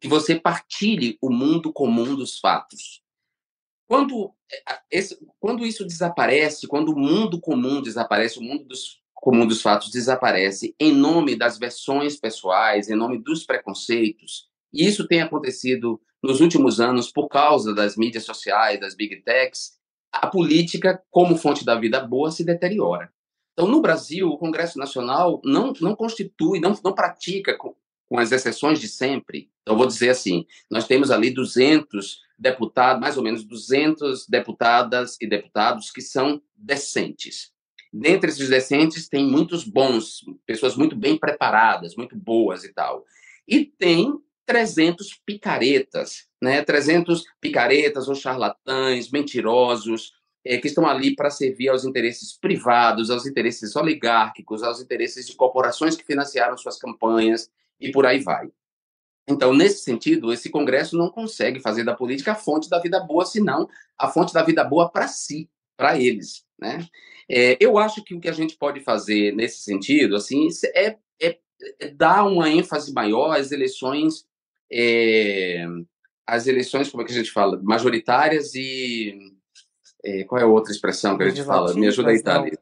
Que 0.00 0.08
você 0.08 0.38
partilhe 0.38 1.16
o 1.22 1.30
mundo 1.30 1.72
comum 1.72 2.14
dos 2.14 2.38
fatos. 2.38 3.02
Quando, 3.88 4.34
é, 4.52 4.80
esse, 4.90 5.18
quando 5.40 5.66
isso 5.66 5.84
desaparece, 5.84 6.68
quando 6.68 6.90
o 6.90 6.98
mundo 6.98 7.40
comum 7.40 7.80
desaparece, 7.80 8.38
o 8.38 8.42
mundo 8.42 8.64
dos, 8.64 8.99
comum 9.20 9.46
dos 9.46 9.62
fatos 9.62 9.90
desaparece 9.90 10.74
em 10.80 10.92
nome 10.92 11.36
das 11.36 11.58
versões 11.58 12.16
pessoais, 12.16 12.88
em 12.88 12.96
nome 12.96 13.18
dos 13.18 13.44
preconceitos, 13.44 14.48
e 14.72 14.86
isso 14.86 15.06
tem 15.06 15.20
acontecido 15.20 16.00
nos 16.22 16.40
últimos 16.40 16.80
anos 16.80 17.10
por 17.10 17.28
causa 17.28 17.74
das 17.74 17.96
mídias 17.96 18.24
sociais, 18.24 18.80
das 18.80 18.94
big 18.94 19.22
techs, 19.22 19.78
a 20.12 20.26
política, 20.26 21.02
como 21.10 21.36
fonte 21.36 21.64
da 21.64 21.76
vida 21.76 22.00
boa, 22.00 22.30
se 22.30 22.44
deteriora. 22.44 23.12
Então, 23.52 23.68
no 23.68 23.80
Brasil, 23.80 24.28
o 24.28 24.38
Congresso 24.38 24.78
Nacional 24.78 25.40
não, 25.44 25.72
não 25.80 25.94
constitui, 25.94 26.60
não, 26.60 26.76
não 26.82 26.94
pratica, 26.94 27.56
com, 27.56 27.74
com 28.08 28.18
as 28.18 28.32
exceções 28.32 28.80
de 28.80 28.88
sempre. 28.88 29.50
Então, 29.62 29.76
vou 29.76 29.86
dizer 29.86 30.10
assim: 30.10 30.46
nós 30.70 30.86
temos 30.86 31.10
ali 31.10 31.30
200 31.30 32.20
deputados, 32.38 33.00
mais 33.00 33.16
ou 33.16 33.22
menos 33.22 33.44
200 33.44 34.26
deputadas 34.26 35.16
e 35.20 35.28
deputados 35.28 35.90
que 35.90 36.00
são 36.00 36.42
decentes. 36.56 37.52
Dentre 37.92 38.30
esses 38.30 38.48
decentes, 38.48 39.08
tem 39.08 39.26
muitos 39.26 39.64
bons, 39.64 40.24
pessoas 40.46 40.76
muito 40.76 40.94
bem 40.94 41.18
preparadas, 41.18 41.96
muito 41.96 42.16
boas 42.16 42.62
e 42.64 42.72
tal. 42.72 43.04
E 43.46 43.64
tem 43.64 44.16
300 44.46 45.20
picaretas, 45.26 46.28
né? 46.40 46.62
300 46.62 47.24
picaretas 47.40 48.08
ou 48.08 48.14
charlatães, 48.14 49.10
mentirosos, 49.10 50.12
é, 50.44 50.58
que 50.58 50.68
estão 50.68 50.86
ali 50.86 51.14
para 51.14 51.30
servir 51.30 51.68
aos 51.68 51.84
interesses 51.84 52.36
privados, 52.36 53.10
aos 53.10 53.26
interesses 53.26 53.76
oligárquicos, 53.76 54.62
aos 54.62 54.80
interesses 54.80 55.26
de 55.26 55.34
corporações 55.34 55.96
que 55.96 56.04
financiaram 56.04 56.56
suas 56.56 56.78
campanhas 56.78 57.50
e 57.78 57.90
por 57.90 58.06
aí 58.06 58.20
vai. 58.20 58.50
Então, 59.28 59.54
nesse 59.54 59.84
sentido, 59.84 60.32
esse 60.32 60.50
Congresso 60.50 60.96
não 60.96 61.10
consegue 61.10 61.60
fazer 61.60 61.84
da 61.84 61.94
política 61.94 62.32
a 62.32 62.36
fonte 62.36 62.68
da 62.68 62.80
vida 62.80 62.98
boa, 63.00 63.24
senão 63.24 63.68
a 63.96 64.08
fonte 64.08 64.32
da 64.32 64.42
vida 64.42 64.64
boa 64.64 64.90
para 64.90 65.06
si, 65.06 65.48
para 65.76 65.98
eles, 65.98 66.44
né? 66.60 66.86
É, 67.28 67.56
eu 67.60 67.78
acho 67.78 68.02
que 68.04 68.14
o 68.14 68.20
que 68.20 68.28
a 68.28 68.32
gente 68.32 68.56
pode 68.56 68.80
fazer 68.80 69.32
nesse 69.34 69.60
sentido, 69.60 70.16
assim, 70.16 70.48
é, 70.74 70.96
é, 71.20 71.38
é 71.80 71.88
dar 71.88 72.24
uma 72.24 72.48
ênfase 72.50 72.92
maior 72.92 73.36
às 73.36 73.52
eleições 73.52 74.24
é, 74.72 75.66
as 76.26 76.46
eleições, 76.46 76.88
como 76.88 77.02
é 77.02 77.06
que 77.06 77.12
a 77.12 77.16
gente 77.16 77.32
fala? 77.32 77.60
Majoritárias 77.62 78.54
e. 78.54 79.18
É, 80.04 80.24
qual 80.24 80.40
é 80.40 80.44
a 80.44 80.46
outra 80.46 80.72
expressão 80.72 81.18
que 81.18 81.24
a 81.24 81.28
gente 81.28 81.44
fala? 81.44 81.74
Me 81.74 81.88
ajuda 81.88 82.10
aí, 82.10 82.22
Thales. 82.22 82.56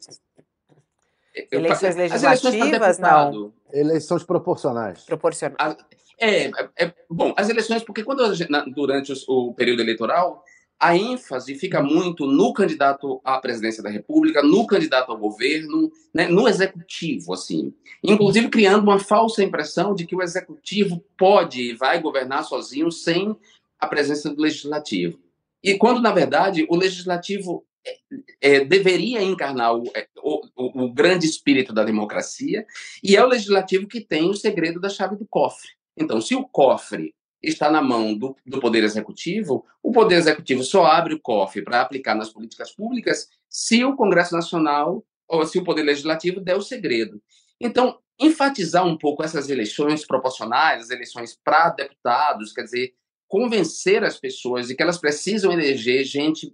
Eleições 1.53 1.95
legislativas, 1.95 2.99
não. 2.99 3.53
Eleições 3.73 4.25
proporcionais. 4.25 5.05
Proporcionais. 5.05 5.77
É, 6.19 6.47
é, 6.47 6.53
é, 6.77 6.95
bom, 7.09 7.33
as 7.37 7.49
eleições, 7.49 7.85
porque 7.85 8.03
quando 8.03 8.35
gente, 8.35 8.51
durante 8.75 9.13
o 9.29 9.55
período 9.55 9.83
eleitoral, 9.83 10.43
a 10.79 10.97
ênfase 10.97 11.55
fica 11.57 11.83
muito 11.83 12.27
no 12.27 12.53
candidato 12.53 13.21
à 13.25 13.39
presidência 13.39 13.83
da 13.83 13.91
República, 13.91 14.43
no 14.43 14.67
candidato 14.67 15.11
ao 15.11 15.19
governo, 15.19 15.91
né, 16.15 16.29
no 16.29 16.49
executivo, 16.49 17.33
assim. 17.33 17.75
Inclusive 18.03 18.49
criando 18.49 18.85
uma 18.85 18.99
falsa 18.99 19.43
impressão 19.43 19.95
de 19.95 20.07
que 20.07 20.15
o 20.15 20.23
executivo 20.23 21.05
pode 21.17 21.61
e 21.61 21.75
vai 21.75 22.01
governar 22.01 22.45
sozinho 22.45 22.93
sem 22.93 23.37
a 23.79 23.87
presença 23.87 24.33
do 24.33 24.41
legislativo. 24.41 25.19
E 25.63 25.77
quando, 25.77 26.01
na 26.01 26.13
verdade, 26.13 26.65
o 26.69 26.77
legislativo 26.77 27.65
é, 27.85 27.99
é, 28.41 28.65
deveria 28.65 29.23
encarnar 29.23 29.75
o, 29.75 29.85
é, 29.97 30.07
o, 30.23 30.85
o 30.85 30.93
grande 30.93 31.27
espírito 31.27 31.73
da 31.73 31.83
democracia, 31.83 32.65
e 33.03 33.17
é 33.17 33.25
o 33.25 33.29
legislativo 33.29 33.89
que 33.89 34.01
tem 34.01 34.31
o 34.31 34.35
segredo 34.35 34.79
da 34.81 34.89
chave 34.89 35.17
do 35.17 35.27
cofre. 35.27 35.71
Então, 35.97 36.21
se 36.21 36.37
o 36.37 36.47
cofre 36.47 37.13
está 37.43 37.71
na 37.71 37.81
mão 37.81 38.17
do, 38.17 38.37
do 38.45 38.61
Poder 38.61 38.83
Executivo, 38.83 39.65
o 39.83 39.93
Poder 39.93 40.17
Executivo 40.17 40.63
só 40.63 40.85
abre 40.85 41.15
o 41.15 41.21
cofre 41.21 41.63
para 41.63 41.81
aplicar 41.81 42.15
nas 42.15 42.31
políticas 42.31 42.73
públicas 42.75 43.29
se 43.49 43.85
o 43.85 43.97
Congresso 43.97 44.35
Nacional 44.35 45.05
ou 45.27 45.47
se 45.47 45.59
o 45.59 45.65
Poder 45.65 45.83
Legislativo 45.83 46.41
der 46.41 46.57
o 46.57 46.63
segredo. 46.63 47.23
Então, 47.61 47.99
enfatizar 48.19 48.85
um 48.85 48.97
pouco 48.97 49.23
essas 49.23 49.49
eleições 49.49 50.05
proporcionais, 50.05 50.85
as 50.85 50.91
eleições 50.91 51.39
para 51.45 51.71
deputados, 51.71 52.53
quer 52.53 52.63
dizer, 52.63 52.95
convencer 53.29 54.03
as 54.03 54.19
pessoas 54.19 54.69
de 54.69 54.75
que 54.75 54.83
elas 54.83 54.99
precisam 54.99 55.53
eleger 55.53 56.05
gente 56.05 56.53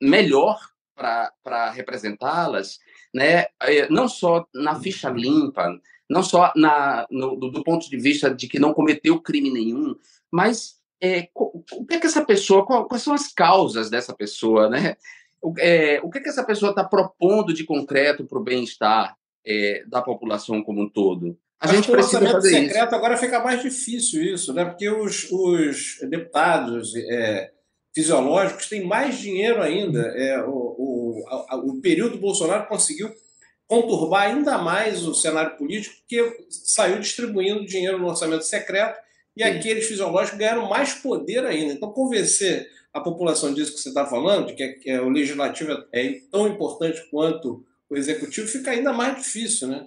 melhor 0.00 0.58
para 0.94 1.70
representá-las, 1.70 2.78
né? 3.14 3.46
É, 3.62 3.88
não 3.88 4.08
só 4.08 4.46
na 4.54 4.80
ficha 4.80 5.10
limpa, 5.10 5.68
não 6.08 6.22
só 6.22 6.52
na, 6.56 7.06
no, 7.10 7.36
do, 7.36 7.62
ponto 7.62 7.88
de 7.88 7.96
vista 7.96 8.34
de 8.34 8.48
que 8.48 8.58
não 8.58 8.72
cometeu 8.72 9.20
crime 9.20 9.50
nenhum, 9.50 9.94
mas 10.30 10.76
é, 11.00 11.28
o, 11.34 11.84
que 11.86 11.94
é 11.94 12.00
que 12.00 12.06
essa 12.06 12.24
pessoa, 12.24 12.64
qual, 12.64 12.86
quais 12.86 13.02
são 13.02 13.12
as 13.12 13.32
causas 13.32 13.90
dessa 13.90 14.14
pessoa, 14.14 14.68
né? 14.68 14.96
O, 15.40 15.54
é, 15.58 16.00
o 16.02 16.10
que 16.10 16.18
é 16.18 16.20
que 16.20 16.28
essa 16.28 16.42
pessoa 16.42 16.70
está 16.70 16.82
propondo 16.82 17.52
de 17.52 17.64
concreto 17.64 18.24
para 18.24 18.38
o 18.38 18.42
bem-estar 18.42 19.16
é, 19.46 19.84
da 19.86 20.02
população 20.02 20.62
como 20.62 20.82
um 20.82 20.88
todo? 20.88 21.38
A 21.60 21.66
Acho 21.66 21.76
gente 21.76 21.90
precisa 21.90 22.20
fazer 22.20 22.50
secreto 22.50 22.86
isso. 22.86 22.94
agora 22.94 23.16
fica 23.16 23.42
mais 23.42 23.62
difícil 23.62 24.22
isso, 24.22 24.52
né? 24.52 24.64
Porque 24.64 24.88
os, 24.88 25.28
os 25.30 25.98
deputados 26.08 26.94
é, 26.96 27.50
fisiológicos 27.94 28.68
têm 28.68 28.84
mais 28.84 29.18
dinheiro 29.18 29.60
ainda. 29.60 30.00
É, 30.16 30.40
o, 30.42 30.52
o, 30.52 31.24
o 31.70 31.80
período 31.80 32.18
Bolsonaro 32.18 32.66
conseguiu 32.68 33.12
conturbar 33.68 34.22
ainda 34.22 34.56
mais 34.58 35.06
o 35.06 35.14
cenário 35.14 35.56
político, 35.56 35.94
porque 35.98 36.46
saiu 36.48 36.98
distribuindo 36.98 37.66
dinheiro 37.66 37.98
no 37.98 38.08
orçamento 38.08 38.42
secreto 38.42 38.98
e 39.36 39.44
Sim. 39.44 39.50
aqueles 39.50 39.86
fisiológicos 39.86 40.38
ganharam 40.38 40.68
mais 40.68 40.94
poder 40.94 41.44
ainda. 41.44 41.74
Então, 41.74 41.92
convencer 41.92 42.68
a 42.92 43.00
população 43.00 43.52
disso 43.52 43.74
que 43.74 43.80
você 43.80 43.90
está 43.90 44.06
falando, 44.06 44.46
de 44.46 44.54
que, 44.54 44.62
é, 44.62 44.72
que 44.72 44.90
é, 44.90 45.00
o 45.00 45.10
legislativo 45.10 45.84
é 45.92 46.18
tão 46.30 46.48
importante 46.48 47.06
quanto 47.10 47.64
o 47.90 47.96
executivo, 47.96 48.48
fica 48.48 48.70
ainda 48.70 48.92
mais 48.92 49.18
difícil, 49.18 49.68
né? 49.68 49.86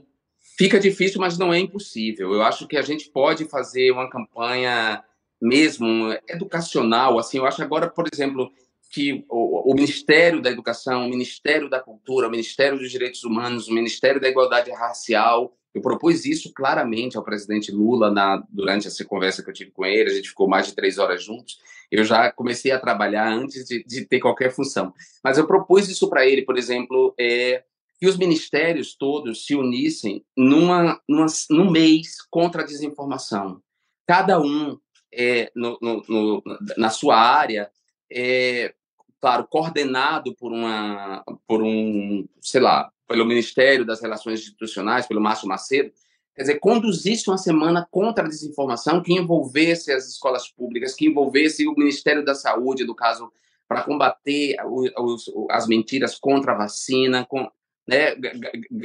Fica 0.57 0.79
difícil, 0.79 1.19
mas 1.19 1.37
não 1.37 1.51
é 1.51 1.57
impossível. 1.57 2.33
Eu 2.33 2.43
acho 2.43 2.67
que 2.67 2.77
a 2.77 2.81
gente 2.83 3.09
pode 3.09 3.45
fazer 3.45 3.91
uma 3.91 4.09
campanha 4.09 5.03
mesmo 5.41 6.15
educacional. 6.27 7.17
Assim, 7.17 7.39
eu 7.39 7.45
acho 7.45 7.61
agora, 7.63 7.89
por 7.89 8.05
exemplo, 8.11 8.51
que 8.91 9.25
o, 9.29 9.71
o, 9.71 9.73
Ministério 9.73 10.41
da 10.41 10.51
Educação, 10.51 11.05
o 11.05 11.09
Ministério 11.09 11.69
da 11.69 11.79
Cultura, 11.79 12.27
o 12.27 12.31
Ministério 12.31 12.77
dos 12.77 12.91
Direitos 12.91 13.23
Humanos, 13.23 13.67
o 13.67 13.73
Ministério 13.73 14.19
da 14.19 14.27
Igualdade 14.27 14.69
Racial, 14.71 15.55
eu 15.73 15.81
propus 15.81 16.25
isso 16.25 16.51
claramente 16.53 17.15
ao 17.15 17.23
presidente 17.23 17.71
Lula 17.71 18.11
na, 18.11 18.43
durante 18.49 18.87
essa 18.87 19.05
conversa 19.05 19.41
que 19.41 19.49
eu 19.49 19.53
tive 19.53 19.71
com 19.71 19.85
ele, 19.85 20.09
a 20.09 20.13
gente 20.13 20.29
ficou 20.29 20.47
mais 20.47 20.67
de 20.67 20.75
três 20.75 20.97
horas 20.97 21.23
juntos, 21.23 21.57
eu 21.89 22.03
já 22.03 22.29
comecei 22.31 22.71
a 22.71 22.79
trabalhar 22.79 23.31
antes 23.31 23.65
de, 23.65 23.83
de 23.85 24.05
ter 24.05 24.19
qualquer 24.19 24.51
função. 24.51 24.93
Mas 25.23 25.37
eu 25.37 25.47
propus 25.47 25.87
isso 25.87 26.09
para 26.09 26.25
ele, 26.25 26.41
por 26.41 26.57
exemplo, 26.57 27.15
é, 27.17 27.63
que 27.97 28.07
os 28.07 28.17
ministérios 28.17 28.93
todos 28.93 29.45
se 29.45 29.55
unissem 29.55 30.25
numa, 30.35 30.99
numa, 31.07 31.27
num 31.49 31.71
mês 31.71 32.21
contra 32.29 32.63
a 32.63 32.65
desinformação. 32.65 33.61
Cada 34.05 34.41
um 34.41 34.77
é, 35.13 35.49
no, 35.55 35.77
no, 35.81 36.03
no, 36.09 36.43
na 36.77 36.89
sua 36.89 37.17
área 37.17 37.69
é, 38.11 38.73
claro, 39.21 39.47
coordenado 39.47 40.35
por 40.35 40.51
uma, 40.51 41.23
por 41.47 41.61
um, 41.61 42.27
sei 42.41 42.59
lá, 42.59 42.91
pelo 43.07 43.25
Ministério 43.25 43.85
das 43.85 44.01
Relações 44.01 44.39
Institucionais, 44.39 45.05
pelo 45.05 45.21
Márcio 45.21 45.47
Macedo, 45.47 45.91
quer 46.35 46.41
dizer, 46.41 46.59
conduzisse 46.59 47.29
uma 47.29 47.37
semana 47.37 47.87
contra 47.91 48.25
a 48.25 48.27
desinformação 48.27 49.01
que 49.01 49.13
envolvesse 49.13 49.91
as 49.91 50.07
escolas 50.07 50.49
públicas, 50.49 50.95
que 50.95 51.05
envolvesse 51.05 51.67
o 51.67 51.75
Ministério 51.75 52.25
da 52.25 52.33
Saúde, 52.33 52.83
no 52.83 52.95
caso, 52.95 53.31
para 53.67 53.83
combater 53.83 54.55
os, 54.65 55.31
as 55.49 55.67
mentiras 55.67 56.17
contra 56.17 56.53
a 56.53 56.57
vacina, 56.57 57.25
com, 57.25 57.49
né, 57.87 58.15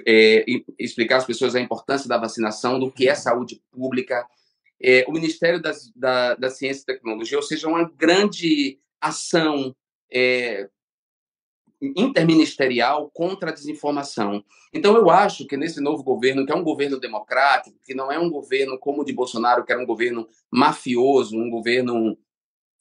é, 0.07 0.45
explicar 0.79 1.17
às 1.17 1.25
pessoas 1.25 1.55
a 1.55 1.61
importância 1.61 2.09
da 2.09 2.19
vacinação, 2.19 2.79
do 2.79 2.93
que 2.93 3.09
é 3.09 3.15
saúde 3.15 3.63
pública, 3.73 4.27
é, 4.83 5.05
o 5.09 5.13
Ministério 5.13 5.63
das, 5.63 5.91
da, 5.97 6.35
da 6.35 6.51
Ciência 6.51 6.83
e 6.83 6.87
Tecnologia, 6.87 7.39
ou 7.39 7.43
seja, 7.43 7.67
uma 7.67 7.91
grande 7.97 8.79
ação 9.01 9.75
é, 10.17 10.69
interministerial 11.83 13.11
contra 13.13 13.51
a 13.51 13.53
desinformação. 13.53 14.43
Então, 14.73 14.97
eu 14.97 15.11
acho 15.11 15.47
que 15.47 15.57
nesse 15.57 15.81
novo 15.81 16.03
governo, 16.03 16.47
que 16.47 16.53
é 16.53 16.57
um 16.57 16.65
governo 16.65 16.99
democrático, 16.99 17.79
que 17.85 17.95
não 17.95 18.11
é 18.11 18.19
um 18.19 18.31
governo 18.31 18.79
como 18.79 19.03
o 19.03 19.05
de 19.05 19.13
Bolsonaro, 19.13 19.65
que 19.65 19.73
era 19.73 19.81
um 19.81 19.87
governo 19.87 20.27
mafioso, 20.51 21.37
um 21.37 21.51
governo 21.51 22.17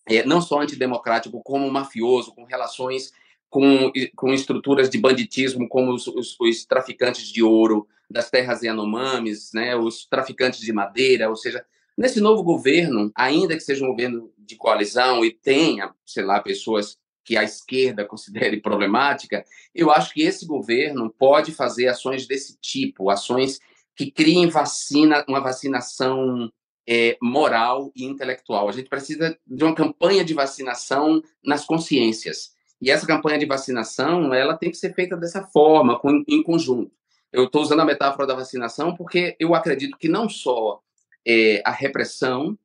é, 0.07 0.23
não 0.25 0.41
só 0.41 0.61
antidemocrático, 0.61 1.41
como 1.43 1.69
mafioso, 1.69 2.33
com 2.33 2.43
relações 2.43 3.11
com, 3.49 3.91
com 4.15 4.33
estruturas 4.33 4.89
de 4.89 4.97
banditismo, 4.97 5.67
como 5.67 5.93
os, 5.93 6.07
os, 6.07 6.39
os 6.39 6.65
traficantes 6.65 7.27
de 7.27 7.43
ouro 7.43 7.87
das 8.09 8.29
terras 8.29 8.61
Yanomamis, 8.61 9.51
né, 9.53 9.75
os 9.75 10.05
traficantes 10.05 10.59
de 10.59 10.71
madeira, 10.71 11.29
ou 11.29 11.35
seja, 11.35 11.65
nesse 11.97 12.21
novo 12.21 12.43
governo, 12.43 13.11
ainda 13.15 13.55
que 13.55 13.61
seja 13.61 13.83
um 13.83 13.89
governo 13.89 14.31
de 14.37 14.55
coalizão 14.55 15.25
e 15.25 15.31
tenha, 15.31 15.93
sei 16.05 16.23
lá, 16.23 16.39
pessoas 16.39 16.97
que 17.25 17.35
a 17.35 17.43
esquerda 17.43 18.05
considere 18.07 18.61
problemática, 18.61 19.43
eu 19.73 19.91
acho 19.91 20.13
que 20.13 20.21
esse 20.21 20.45
governo 20.45 21.13
pode 21.17 21.51
fazer 21.51 21.87
ações 21.87 22.27
desse 22.27 22.57
tipo, 22.61 23.09
ações 23.09 23.59
que 23.95 24.11
criem 24.11 24.47
vacina, 24.47 25.25
uma 25.27 25.39
vacinação 25.39 26.51
é, 26.87 27.17
moral 27.21 27.91
e 27.95 28.05
intelectual. 28.05 28.69
A 28.69 28.71
gente 28.71 28.89
precisa 28.89 29.37
de 29.45 29.63
uma 29.63 29.73
campanha 29.73 30.23
de 30.23 30.33
vacinação 30.33 31.23
nas 31.43 31.65
consciências. 31.65 32.53
E 32.81 32.91
essa 32.91 33.07
campanha 33.07 33.39
de 33.39 33.45
vacinação, 33.45 34.33
ela 34.33 34.55
tem 34.55 34.69
que 34.69 34.77
ser 34.77 34.93
feita 34.93 35.17
dessa 35.17 35.43
forma, 35.43 35.97
com, 35.97 36.23
em 36.27 36.43
conjunto. 36.43 36.91
Eu 37.31 37.45
estou 37.45 37.61
usando 37.61 37.79
a 37.81 37.85
metáfora 37.85 38.27
da 38.27 38.35
vacinação 38.35 38.95
porque 38.95 39.35
eu 39.39 39.55
acredito 39.55 39.97
que 39.97 40.07
não 40.07 40.29
só 40.29 40.79
é, 41.25 41.61
a 41.65 41.71
repressão 41.71 42.57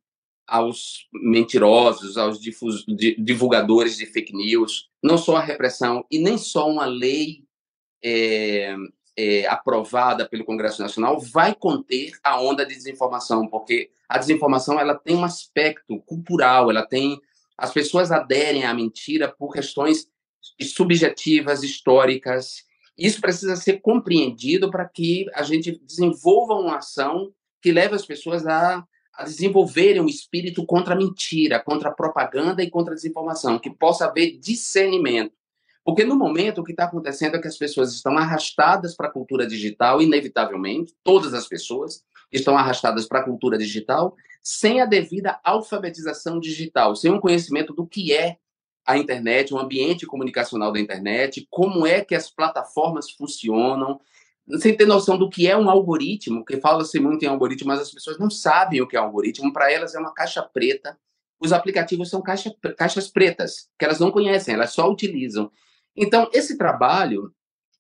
aos 0.51 1.07
mentirosos, 1.13 2.19
aos 2.19 2.41
divulgadores 2.41 3.97
de 3.97 4.05
fake 4.05 4.37
news, 4.37 4.91
não 5.01 5.17
só 5.17 5.37
a 5.37 5.41
repressão 5.41 6.05
e 6.11 6.19
nem 6.19 6.37
só 6.37 6.69
uma 6.69 6.87
lei 6.87 7.45
é, 8.03 8.75
é, 9.17 9.47
aprovada 9.47 10.29
pelo 10.29 10.45
Congresso 10.45 10.83
Nacional 10.83 11.21
vai 11.21 11.55
conter 11.55 12.13
a 12.25 12.41
onda 12.41 12.67
de 12.67 12.75
desinformação, 12.75 13.47
porque 13.47 13.91
a 14.09 14.19
desinformação 14.19 14.79
ela 14.79 14.97
tem 14.97 15.15
um 15.15 15.25
aspecto 15.25 16.01
cultural, 16.01 16.69
ela 16.69 16.85
tem 16.85 17.21
as 17.57 17.73
pessoas 17.73 18.11
aderem 18.11 18.65
à 18.65 18.75
mentira 18.75 19.29
por 19.29 19.53
questões 19.53 20.09
subjetivas, 20.61 21.63
históricas. 21.63 22.65
Isso 22.99 23.21
precisa 23.21 23.55
ser 23.55 23.81
compreendido 23.81 24.69
para 24.71 24.89
que 24.89 25.27
a 25.33 25.45
gente 25.45 25.79
desenvolva 25.85 26.55
uma 26.55 26.79
ação 26.79 27.33
que 27.63 27.71
leve 27.71 27.95
as 27.95 28.05
pessoas 28.05 28.47
a 28.47 28.85
a 29.21 29.25
desenvolverem 29.25 30.01
um 30.01 30.07
espírito 30.07 30.65
contra 30.65 30.95
a 30.95 30.97
mentira, 30.97 31.61
contra 31.61 31.91
a 31.91 31.93
propaganda 31.93 32.63
e 32.63 32.71
contra 32.71 32.95
a 32.95 32.97
desinformação, 32.97 33.59
que 33.59 33.69
possa 33.69 34.07
haver 34.07 34.39
discernimento. 34.39 35.35
Porque 35.85 36.05
no 36.05 36.17
momento 36.17 36.61
o 36.61 36.65
que 36.65 36.73
está 36.73 36.85
acontecendo 36.85 37.37
é 37.37 37.41
que 37.41 37.49
as 37.49 37.59
pessoas 37.59 37.93
estão 37.93 38.17
arrastadas 38.17 38.97
para 38.97 39.09
a 39.09 39.11
cultura 39.11 39.47
digital, 39.47 40.01
inevitavelmente, 40.01 40.95
todas 41.05 41.35
as 41.35 41.47
pessoas 41.47 42.03
estão 42.33 42.57
arrastadas 42.57 43.07
para 43.07 43.21
a 43.21 43.25
cultura 43.25 43.59
digital, 43.59 44.17
sem 44.43 44.81
a 44.81 44.87
devida 44.87 45.39
alfabetização 45.45 46.41
digital, 46.41 46.97
sem 46.97 47.11
um 47.11 47.21
conhecimento 47.21 47.75
do 47.75 47.87
que 47.87 48.15
é 48.15 48.39
a 48.87 48.97
internet, 48.97 49.53
o 49.53 49.59
ambiente 49.59 50.07
comunicacional 50.07 50.73
da 50.73 50.81
internet, 50.81 51.47
como 51.51 51.87
é 51.87 52.03
que 52.03 52.15
as 52.15 52.31
plataformas 52.31 53.11
funcionam, 53.11 54.01
sem 54.59 54.77
ter 54.77 54.87
noção 54.87 55.19
do 55.19 55.29
que 55.29 55.47
é 55.47 55.57
um 55.57 55.71
algoritmo, 55.71 56.45
que 56.45 56.59
fala-se 56.59 56.99
muito 56.99 57.25
em 57.25 57.29
algoritmo, 57.29 57.69
mas 57.69 57.81
as 57.81 57.91
pessoas 57.91 58.19
não 58.19 58.31
sabem 58.31 58.81
o 58.81 58.87
que 58.87 58.97
é 58.97 59.01
um 59.01 59.05
algoritmo. 59.05 59.53
Para 59.53 59.73
elas 59.73 59.95
é 59.95 59.99
uma 59.99 60.13
caixa 60.13 60.43
preta. 60.43 60.99
Os 61.39 61.53
aplicativos 61.53 62.11
são 62.11 62.21
caixa, 62.21 62.55
caixas 62.77 63.09
pretas, 63.09 63.69
que 63.79 63.85
elas 63.85 63.99
não 63.99 64.11
conhecem, 64.11 64.55
elas 64.55 64.73
só 64.73 64.91
utilizam. 64.91 65.51
Então, 65.97 66.31
esse 66.33 66.57
trabalho, 66.57 67.33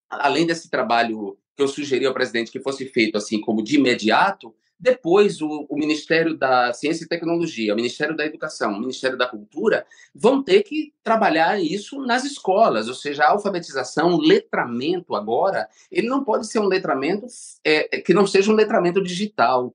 além 0.08 0.46
desse 0.46 0.70
trabalho 0.70 1.38
que 1.56 1.62
eu 1.62 1.68
sugeri 1.68 2.06
ao 2.06 2.14
presidente 2.14 2.50
que 2.50 2.60
fosse 2.60 2.86
feito 2.86 3.18
assim 3.18 3.40
como 3.40 3.62
de 3.62 3.76
imediato, 3.76 4.54
depois, 4.80 5.42
o, 5.42 5.66
o, 5.68 5.76
Ministério 5.76 6.34
da 6.34 6.72
Ciência 6.72 7.04
e 7.04 7.08
Tecnologia, 7.08 7.74
o 7.74 7.76
Ministério 7.76 8.16
da 8.16 8.24
Educação, 8.24 8.72
o 8.72 8.80
Ministério 8.80 9.18
da 9.18 9.26
Cultura 9.26 9.84
vão 10.14 10.42
ter 10.42 10.62
que 10.62 10.94
trabalhar 11.04 11.60
isso 11.60 12.00
nas 12.06 12.24
escolas, 12.24 12.88
ou 12.88 12.94
seja, 12.94 13.24
a 13.24 13.30
alfabetização, 13.30 14.14
o 14.14 14.20
letramento 14.20 15.14
agora, 15.14 15.68
ele 15.92 16.08
não 16.08 16.24
pode 16.24 16.46
ser 16.46 16.60
um 16.60 16.66
letramento 16.66 17.26
é, 17.62 17.98
é 17.98 18.00
que 18.00 18.14
não 18.14 18.26
seja 18.26 18.50
um 18.50 18.54
letramento 18.54 19.02
digital. 19.02 19.74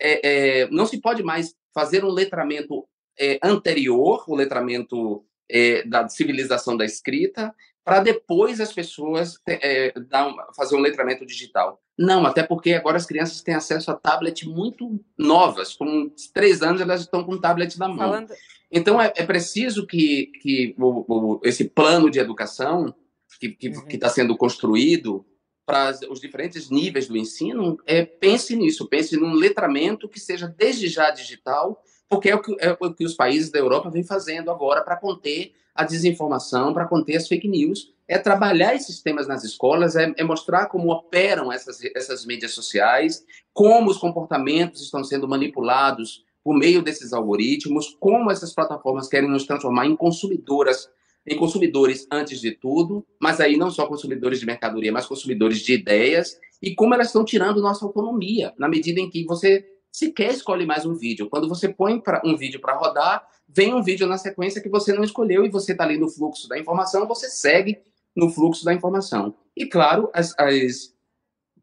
É, 0.00 0.62
é, 0.62 0.70
não 0.70 0.84
se 0.84 1.00
pode 1.00 1.22
mais 1.22 1.54
fazer 1.72 2.04
um 2.04 2.10
letramento 2.10 2.88
é, 3.18 3.38
anterior, 3.42 4.24
o 4.26 4.34
letramento 4.34 5.24
é, 5.48 5.84
da 5.84 6.08
civilização 6.08 6.76
da 6.76 6.84
escrita, 6.84 7.54
para 7.84 8.00
depois 8.00 8.60
as 8.60 8.72
pessoas 8.72 9.38
é, 9.46 9.92
dar, 10.08 10.32
fazer 10.56 10.76
um 10.76 10.80
letramento 10.80 11.24
digital. 11.24 11.80
Não, 12.00 12.24
até 12.24 12.42
porque 12.42 12.72
agora 12.72 12.96
as 12.96 13.04
crianças 13.04 13.42
têm 13.42 13.54
acesso 13.54 13.90
a 13.90 13.94
tablet 13.94 14.48
muito 14.48 14.98
novas. 15.18 15.74
Com 15.74 16.10
três 16.32 16.62
anos, 16.62 16.80
elas 16.80 17.02
estão 17.02 17.22
com 17.22 17.38
tablet 17.38 17.78
na 17.78 17.88
mão. 17.88 17.98
Falando... 17.98 18.32
Então, 18.72 18.98
é, 18.98 19.12
é, 19.14 19.26
preciso 19.26 19.86
que, 19.86 20.32
que 20.40 20.74
o, 20.78 21.04
o, 21.06 21.40
esse 21.44 21.64
plano 21.64 22.10
de 22.10 22.18
educação 22.18 22.94
que 23.38 23.54
está 23.60 23.80
uhum. 23.80 23.98
Tá 23.98 24.08
sendo 24.08 24.34
construído 24.34 25.26
para 25.66 25.92
os 26.08 26.18
diferentes 26.20 26.70
níveis 26.70 27.06
do 27.06 27.18
ensino, 27.18 27.76
é, 27.84 28.02
pense 28.02 28.56
nisso, 28.56 28.88
pense 28.88 29.14
num 29.18 29.34
letramento 29.34 30.08
que 30.08 30.18
seja 30.18 30.48
desde 30.48 30.88
já 30.88 31.10
digital, 31.10 31.82
porque 32.08 32.30
é 32.30 32.34
o 32.34 32.40
que, 32.40 32.56
é 32.60 32.76
o 32.80 32.94
que 32.94 33.04
os 33.04 33.14
países 33.14 33.50
da 33.50 33.58
Europa 33.58 33.90
vêm 33.90 34.02
fazendo 34.02 34.50
agora 34.50 34.82
para 34.82 34.96
conter 34.96 35.52
a 35.74 35.84
desinformação, 35.84 36.72
para 36.72 36.86
conter 36.86 37.16
as 37.16 37.28
fake 37.28 37.48
news, 37.48 37.92
é 38.08 38.18
trabalhar 38.18 38.74
esses 38.74 39.00
temas 39.00 39.28
nas 39.28 39.44
escolas, 39.44 39.94
é, 39.94 40.12
é, 40.16 40.24
mostrar 40.24 40.66
como 40.66 40.90
operam 40.90 41.52
essas, 41.52 41.78
essas 41.94 42.26
mídias 42.26 42.52
sociais, 42.52 43.24
como 43.52 43.90
os 43.90 43.98
comportamentos 43.98 44.82
estão 44.82 45.04
sendo 45.04 45.28
manipulados 45.28 46.24
por 46.42 46.56
meio 46.56 46.82
desses 46.82 47.12
algoritmos, 47.12 47.96
como 48.00 48.30
essas 48.30 48.52
plataformas 48.52 49.08
querem 49.08 49.30
nos 49.30 49.44
transformar 49.44 49.86
em 49.86 49.94
consumidoras, 49.94 50.88
em 51.26 51.36
consumidores 51.36 52.06
antes 52.10 52.40
de 52.40 52.50
tudo, 52.50 53.06
mas 53.20 53.40
aí 53.40 53.56
não 53.56 53.70
só 53.70 53.86
consumidores 53.86 54.40
de 54.40 54.46
mercadoria, 54.46 54.90
mas 54.90 55.06
consumidores 55.06 55.60
de 55.60 55.74
ideias, 55.74 56.38
e 56.60 56.74
como 56.74 56.94
elas 56.94 57.08
estão 57.08 57.24
tirando 57.24 57.62
nossa 57.62 57.84
autonomia, 57.84 58.52
na 58.58 58.68
medida 58.68 59.00
em 59.00 59.08
que 59.08 59.24
você 59.24 59.64
sequer 59.92 60.32
escolhe 60.32 60.66
mais 60.66 60.84
um 60.84 60.94
vídeo. 60.94 61.28
Quando 61.28 61.48
você 61.48 61.68
põe 61.68 62.00
pra, 62.00 62.22
um 62.24 62.36
vídeo 62.36 62.60
para 62.60 62.76
rodar, 62.76 63.26
vem 63.54 63.74
um 63.74 63.82
vídeo 63.82 64.06
na 64.06 64.18
sequência 64.18 64.60
que 64.60 64.68
você 64.68 64.92
não 64.92 65.04
escolheu 65.04 65.44
e 65.44 65.50
você 65.50 65.72
está 65.72 65.84
ali 65.84 65.98
no 65.98 66.08
fluxo 66.08 66.48
da 66.48 66.58
informação, 66.58 67.06
você 67.06 67.28
segue 67.28 67.80
no 68.14 68.30
fluxo 68.30 68.64
da 68.64 68.72
informação. 68.72 69.34
E, 69.56 69.66
claro, 69.66 70.10
as, 70.12 70.34
as 70.38 70.94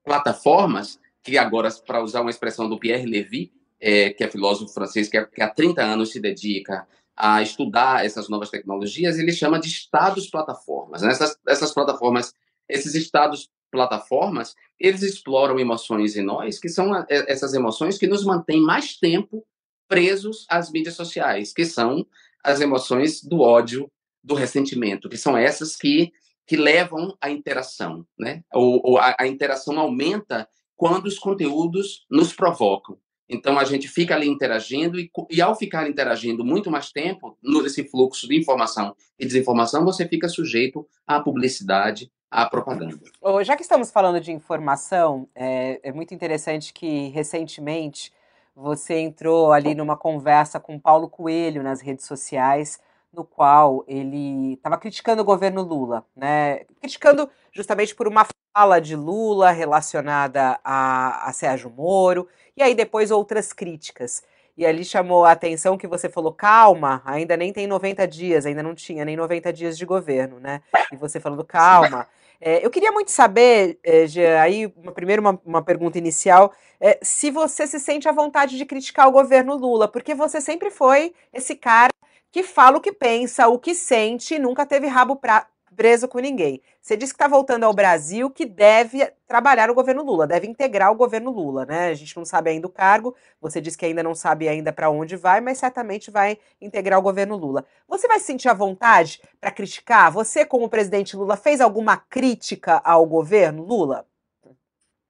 plataformas, 0.03 0.99
que 1.23 1.37
agora, 1.37 1.69
para 1.85 2.01
usar 2.01 2.21
uma 2.21 2.29
expressão 2.29 2.69
do 2.69 2.79
Pierre 2.79 3.05
Levy, 3.05 3.51
é, 3.79 4.09
que 4.09 4.23
é 4.23 4.29
filósofo 4.29 4.73
francês, 4.73 5.07
que, 5.07 5.17
é, 5.17 5.25
que 5.25 5.41
há 5.41 5.49
30 5.49 5.81
anos 5.81 6.11
se 6.11 6.19
dedica 6.19 6.87
a 7.15 7.41
estudar 7.41 8.05
essas 8.05 8.29
novas 8.29 8.49
tecnologias, 8.49 9.17
ele 9.17 9.31
chama 9.31 9.59
de 9.59 9.67
estados 9.67 10.29
plataformas. 10.29 11.03
Essas, 11.03 11.37
essas 11.47 11.73
plataformas, 11.73 12.33
esses 12.69 12.93
estados 12.95 13.49
plataformas, 13.71 14.55
eles 14.79 15.01
exploram 15.01 15.59
emoções 15.59 16.15
em 16.15 16.23
nós, 16.23 16.59
que 16.59 16.69
são 16.69 16.91
essas 17.09 17.53
emoções 17.53 17.97
que 17.97 18.07
nos 18.07 18.23
mantêm 18.23 18.61
mais 18.61 18.95
tempo 18.97 19.45
presos 19.87 20.45
às 20.49 20.71
mídias 20.71 20.95
sociais, 20.95 21.53
que 21.53 21.65
são 21.65 22.05
as 22.43 22.59
emoções 22.61 23.23
do 23.23 23.41
ódio, 23.41 23.89
do 24.23 24.35
ressentimento, 24.35 25.09
que 25.09 25.17
são 25.17 25.37
essas 25.37 25.75
que, 25.75 26.11
que 26.45 26.57
levam 26.57 27.15
à 27.21 27.29
interação, 27.29 28.05
né? 28.17 28.43
Ou, 28.53 28.81
ou 28.83 28.97
a, 28.97 29.15
a 29.19 29.27
interação 29.27 29.79
aumenta 29.79 30.47
quando 30.75 31.07
os 31.07 31.17
conteúdos 31.17 32.05
nos 32.09 32.33
provocam. 32.33 32.97
Então 33.29 33.59
a 33.59 33.65
gente 33.65 33.87
fica 33.87 34.15
ali 34.15 34.27
interagindo 34.27 34.99
e, 34.99 35.11
e, 35.29 35.41
ao 35.41 35.55
ficar 35.55 35.89
interagindo 35.89 36.45
muito 36.45 36.71
mais 36.71 36.91
tempo 36.91 37.37
nesse 37.43 37.83
fluxo 37.83 38.27
de 38.27 38.37
informação 38.37 38.95
e 39.19 39.25
desinformação, 39.25 39.83
você 39.83 40.07
fica 40.07 40.29
sujeito 40.29 40.87
à 41.05 41.19
publicidade, 41.19 42.09
à 42.31 42.45
propaganda. 42.45 42.99
Já 43.43 43.55
que 43.55 43.63
estamos 43.63 43.91
falando 43.91 44.21
de 44.21 44.31
informação, 44.31 45.27
é, 45.35 45.79
é 45.83 45.91
muito 45.91 46.13
interessante 46.13 46.71
que 46.73 47.09
recentemente 47.09 48.13
você 48.57 48.95
entrou 48.95 49.51
ali 49.51 49.75
numa 49.75 49.95
conversa 49.95 50.59
com 50.59 50.79
Paulo 50.79 51.07
Coelho 51.07 51.61
nas 51.61 51.79
redes 51.79 52.07
sociais 52.07 52.79
no 53.13 53.23
qual 53.23 53.83
ele 53.87 54.53
estava 54.53 54.77
criticando 54.77 55.21
o 55.21 55.25
governo 55.25 55.61
Lula, 55.61 56.03
né? 56.15 56.65
Criticando 56.79 57.29
justamente 57.51 57.93
por 57.95 58.07
uma 58.07 58.25
fala 58.55 58.79
de 58.79 58.95
Lula 58.95 59.51
relacionada 59.51 60.59
a, 60.63 61.29
a 61.29 61.33
Sérgio 61.33 61.69
Moro, 61.69 62.27
e 62.55 62.63
aí 62.63 62.73
depois 62.73 63.11
outras 63.11 63.53
críticas. 63.53 64.23
E 64.57 64.65
ali 64.65 64.83
chamou 64.83 65.23
a 65.23 65.31
atenção 65.31 65.77
que 65.77 65.87
você 65.87 66.09
falou, 66.09 66.33
calma, 66.33 67.01
ainda 67.05 67.37
nem 67.37 67.53
tem 67.53 67.67
90 67.67 68.07
dias, 68.07 68.45
ainda 68.45 68.63
não 68.63 68.73
tinha 68.73 69.05
nem 69.05 69.15
90 69.15 69.53
dias 69.53 69.77
de 69.77 69.85
governo, 69.85 70.39
né? 70.39 70.63
E 70.91 70.95
você 70.95 71.19
falando, 71.19 71.43
calma. 71.43 72.07
É, 72.39 72.65
eu 72.65 72.69
queria 72.69 72.91
muito 72.91 73.11
saber, 73.11 73.79
é, 73.83 74.39
aí, 74.39 74.71
uma, 74.77 74.91
primeiro 74.91 75.21
uma, 75.21 75.39
uma 75.45 75.61
pergunta 75.63 75.97
inicial, 75.97 76.53
é, 76.79 76.99
se 77.01 77.31
você 77.31 77.65
se 77.65 77.79
sente 77.79 78.07
à 78.07 78.11
vontade 78.11 78.57
de 78.57 78.65
criticar 78.65 79.07
o 79.07 79.11
governo 79.11 79.55
Lula, 79.55 79.87
porque 79.87 80.13
você 80.13 80.39
sempre 80.39 80.69
foi 80.69 81.13
esse 81.33 81.55
cara 81.55 81.91
que 82.31 82.43
fala 82.43 82.77
o 82.77 82.81
que 82.81 82.91
pensa, 82.91 83.47
o 83.47 83.57
que 83.57 83.73
sente, 83.73 84.37
nunca 84.37 84.65
teve 84.65 84.87
rabo 84.87 85.15
pra, 85.15 85.47
preso 85.77 86.07
com 86.07 86.17
ninguém. 86.17 86.59
Você 86.81 86.97
disse 86.97 87.13
que 87.13 87.15
está 87.15 87.27
voltando 87.27 87.63
ao 87.63 87.73
Brasil, 87.73 88.31
que 88.31 88.45
deve 88.45 89.05
trabalhar 89.27 89.67
no 89.67 89.75
governo 89.75 90.03
Lula, 90.03 90.25
deve 90.25 90.47
integrar 90.47 90.91
o 90.91 90.95
governo 90.95 91.29
Lula, 91.29 91.65
né? 91.65 91.89
A 91.89 91.93
gente 91.93 92.17
não 92.17 92.25
sabe 92.25 92.49
ainda 92.49 92.65
o 92.65 92.71
cargo, 92.71 93.15
você 93.39 93.61
disse 93.61 93.77
que 93.77 93.85
ainda 93.85 94.01
não 94.01 94.15
sabe 94.15 94.49
ainda 94.49 94.73
para 94.73 94.89
onde 94.89 95.15
vai, 95.15 95.39
mas 95.39 95.59
certamente 95.59 96.09
vai 96.09 96.39
integrar 96.59 96.97
o 96.97 97.03
governo 97.03 97.37
Lula. 97.37 97.63
Você 97.87 98.07
vai 98.07 98.19
se 98.19 98.25
sentir 98.25 98.49
à 98.49 98.53
vontade 98.53 99.21
para 99.39 99.51
criticar? 99.51 100.11
Você, 100.11 100.43
como 100.43 100.67
presidente 100.67 101.15
Lula, 101.15 101.37
fez 101.37 101.61
alguma 101.61 101.95
crítica 101.95 102.81
ao 102.83 103.05
governo 103.05 103.63
Lula? 103.63 104.07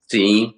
Sim, 0.10 0.54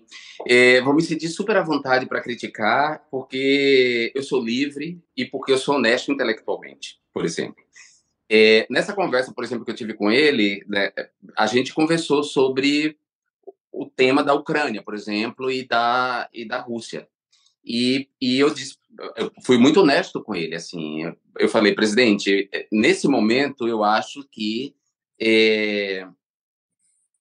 é, 0.47 0.81
vou 0.81 0.93
me 0.93 1.01
sentir 1.01 1.27
super 1.27 1.57
à 1.57 1.61
vontade 1.61 2.07
para 2.07 2.21
criticar, 2.21 3.05
porque 3.11 4.11
eu 4.15 4.23
sou 4.23 4.43
livre 4.43 4.99
e 5.15 5.25
porque 5.25 5.51
eu 5.51 5.57
sou 5.57 5.75
honesto 5.75 6.11
intelectualmente, 6.11 6.99
por 7.13 7.25
exemplo. 7.25 7.63
É, 8.29 8.67
nessa 8.69 8.93
conversa, 8.93 9.33
por 9.33 9.43
exemplo, 9.43 9.65
que 9.65 9.71
eu 9.71 9.75
tive 9.75 9.93
com 9.95 10.11
ele, 10.11 10.63
né, 10.67 10.91
a 11.35 11.47
gente 11.47 11.73
conversou 11.73 12.23
sobre 12.23 12.97
o 13.71 13.85
tema 13.85 14.23
da 14.23 14.33
Ucrânia, 14.33 14.83
por 14.83 14.93
exemplo, 14.93 15.49
e 15.49 15.67
da, 15.67 16.29
e 16.33 16.45
da 16.45 16.59
Rússia. 16.59 17.07
E, 17.65 18.07
e 18.21 18.39
eu, 18.39 18.53
disse, 18.53 18.77
eu 19.15 19.31
fui 19.43 19.57
muito 19.57 19.81
honesto 19.81 20.23
com 20.23 20.35
ele. 20.35 20.55
Assim, 20.55 21.13
eu 21.37 21.49
falei, 21.49 21.73
presidente, 21.73 22.49
nesse 22.71 23.07
momento 23.07 23.67
eu 23.67 23.83
acho 23.83 24.27
que 24.31 24.75
é, 25.19 26.07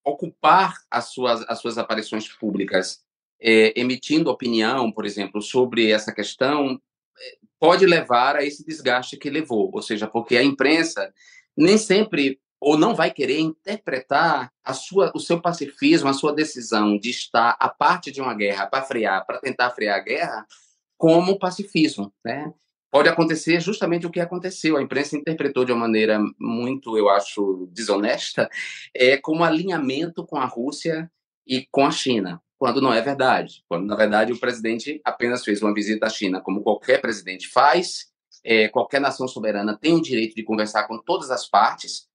ocupar 0.04 0.74
as 0.90 1.12
suas, 1.12 1.42
as 1.48 1.59
suas 1.61 1.78
aparições 1.78 2.28
públicas 2.28 3.02
é, 3.40 3.78
emitindo 3.78 4.30
opinião, 4.30 4.90
por 4.90 5.04
exemplo, 5.04 5.40
sobre 5.40 5.90
essa 5.90 6.12
questão, 6.12 6.80
pode 7.58 7.86
levar 7.86 8.36
a 8.36 8.44
esse 8.44 8.64
desgaste 8.64 9.16
que 9.16 9.30
levou, 9.30 9.70
ou 9.72 9.82
seja, 9.82 10.06
porque 10.06 10.36
a 10.36 10.42
imprensa 10.42 11.12
nem 11.56 11.76
sempre 11.76 12.40
ou 12.60 12.76
não 12.76 12.94
vai 12.94 13.10
querer 13.10 13.38
interpretar 13.38 14.52
a 14.64 14.74
sua, 14.74 15.12
o 15.14 15.20
seu 15.20 15.40
pacifismo, 15.40 16.08
a 16.08 16.12
sua 16.12 16.32
decisão 16.32 16.98
de 16.98 17.10
estar 17.10 17.56
a 17.58 17.68
parte 17.68 18.10
de 18.10 18.20
uma 18.20 18.34
guerra 18.34 18.66
para 18.66 18.82
frear, 18.82 19.24
para 19.24 19.38
tentar 19.38 19.70
frear 19.70 19.96
a 19.96 20.02
guerra, 20.02 20.46
como 20.96 21.38
pacifismo, 21.38 22.12
né? 22.24 22.52
Pode 22.90 23.08
acontecer 23.08 23.60
justamente 23.60 24.06
o 24.06 24.10
que 24.10 24.18
aconteceu. 24.18 24.76
A 24.76 24.82
imprensa 24.82 25.16
interpretou 25.16 25.64
de 25.64 25.70
uma 25.70 25.82
maneira 25.82 26.18
muito, 26.40 26.96
eu 26.96 27.08
acho, 27.08 27.68
desonesta, 27.70 28.48
é, 28.94 29.16
como 29.18 29.44
alinhamento 29.44 30.26
com 30.26 30.38
a 30.38 30.46
Rússia 30.46 31.10
e 31.46 31.66
com 31.70 31.84
a 31.84 31.90
China 31.90 32.42
quando 32.59 32.82
não 32.82 32.92
é 32.92 33.00
verdade. 33.00 33.64
Quando, 33.68 33.86
na 33.86 33.94
verdade, 33.94 34.32
o 34.32 34.40
presidente 34.40 35.00
apenas 35.04 35.44
fez 35.44 35.62
uma 35.62 35.72
visita 35.72 36.06
à 36.06 36.11
China, 36.11 36.40
como 36.40 36.62
qualquer 36.62 37.00
presidente 37.00 37.48
faz, 37.48 38.09
é, 38.44 38.68
qualquer 38.68 39.00
nação 39.00 39.28
soberana 39.28 39.78
tem 39.80 39.94
o 39.94 40.02
direito 40.02 40.34
de 40.34 40.42
conversar 40.42 40.86
com 40.86 40.98
todas 40.98 41.30
as 41.30 41.48
partes, 41.48 42.09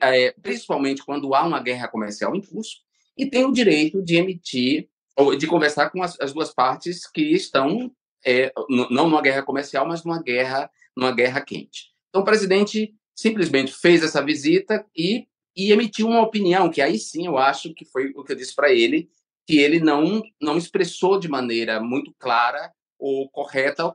é, 0.00 0.32
principalmente 0.42 1.04
quando 1.04 1.34
há 1.34 1.44
uma 1.44 1.62
guerra 1.62 1.88
comercial 1.88 2.34
em 2.34 2.40
curso, 2.40 2.78
e 3.16 3.26
tem 3.26 3.44
o 3.44 3.52
direito 3.52 4.02
de 4.02 4.16
emitir, 4.16 4.88
ou 5.16 5.36
de 5.36 5.46
conversar 5.46 5.90
com 5.90 6.02
as, 6.02 6.18
as 6.20 6.32
duas 6.32 6.52
partes 6.52 7.06
que 7.06 7.32
estão, 7.32 7.92
é, 8.24 8.52
não 8.68 9.08
numa 9.08 9.20
guerra 9.20 9.42
comercial, 9.42 9.86
mas 9.86 10.04
numa 10.04 10.22
guerra, 10.22 10.70
numa 10.96 11.12
guerra 11.12 11.40
quente. 11.40 11.92
Então, 12.08 12.22
o 12.22 12.24
presidente 12.24 12.94
simplesmente 13.14 13.72
fez 13.72 14.02
essa 14.02 14.24
visita 14.24 14.84
e, 14.96 15.26
e 15.54 15.70
emitiu 15.70 16.08
uma 16.08 16.22
opinião, 16.22 16.70
que 16.70 16.80
aí 16.80 16.98
sim 16.98 17.26
eu 17.26 17.36
acho 17.36 17.74
que 17.74 17.84
foi 17.84 18.12
o 18.16 18.24
que 18.24 18.32
eu 18.32 18.36
disse 18.36 18.54
para 18.54 18.72
ele, 18.72 19.10
que 19.46 19.58
ele 19.58 19.80
não, 19.80 20.22
não 20.40 20.56
expressou 20.56 21.18
de 21.18 21.28
maneira 21.28 21.80
muito 21.80 22.14
clara 22.18 22.72
ou 22.98 23.28
correta 23.28 23.94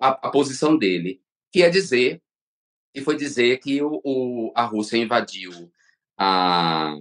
a, 0.00 0.08
a, 0.08 0.30
posição 0.30 0.76
dele, 0.76 1.22
que 1.52 1.62
é 1.62 1.70
dizer, 1.70 2.20
que 2.92 3.00
foi 3.00 3.16
dizer 3.16 3.58
que 3.58 3.80
o, 3.82 4.00
o, 4.04 4.52
a 4.54 4.64
Rússia 4.64 4.96
invadiu 4.96 5.52
a, 6.18 6.94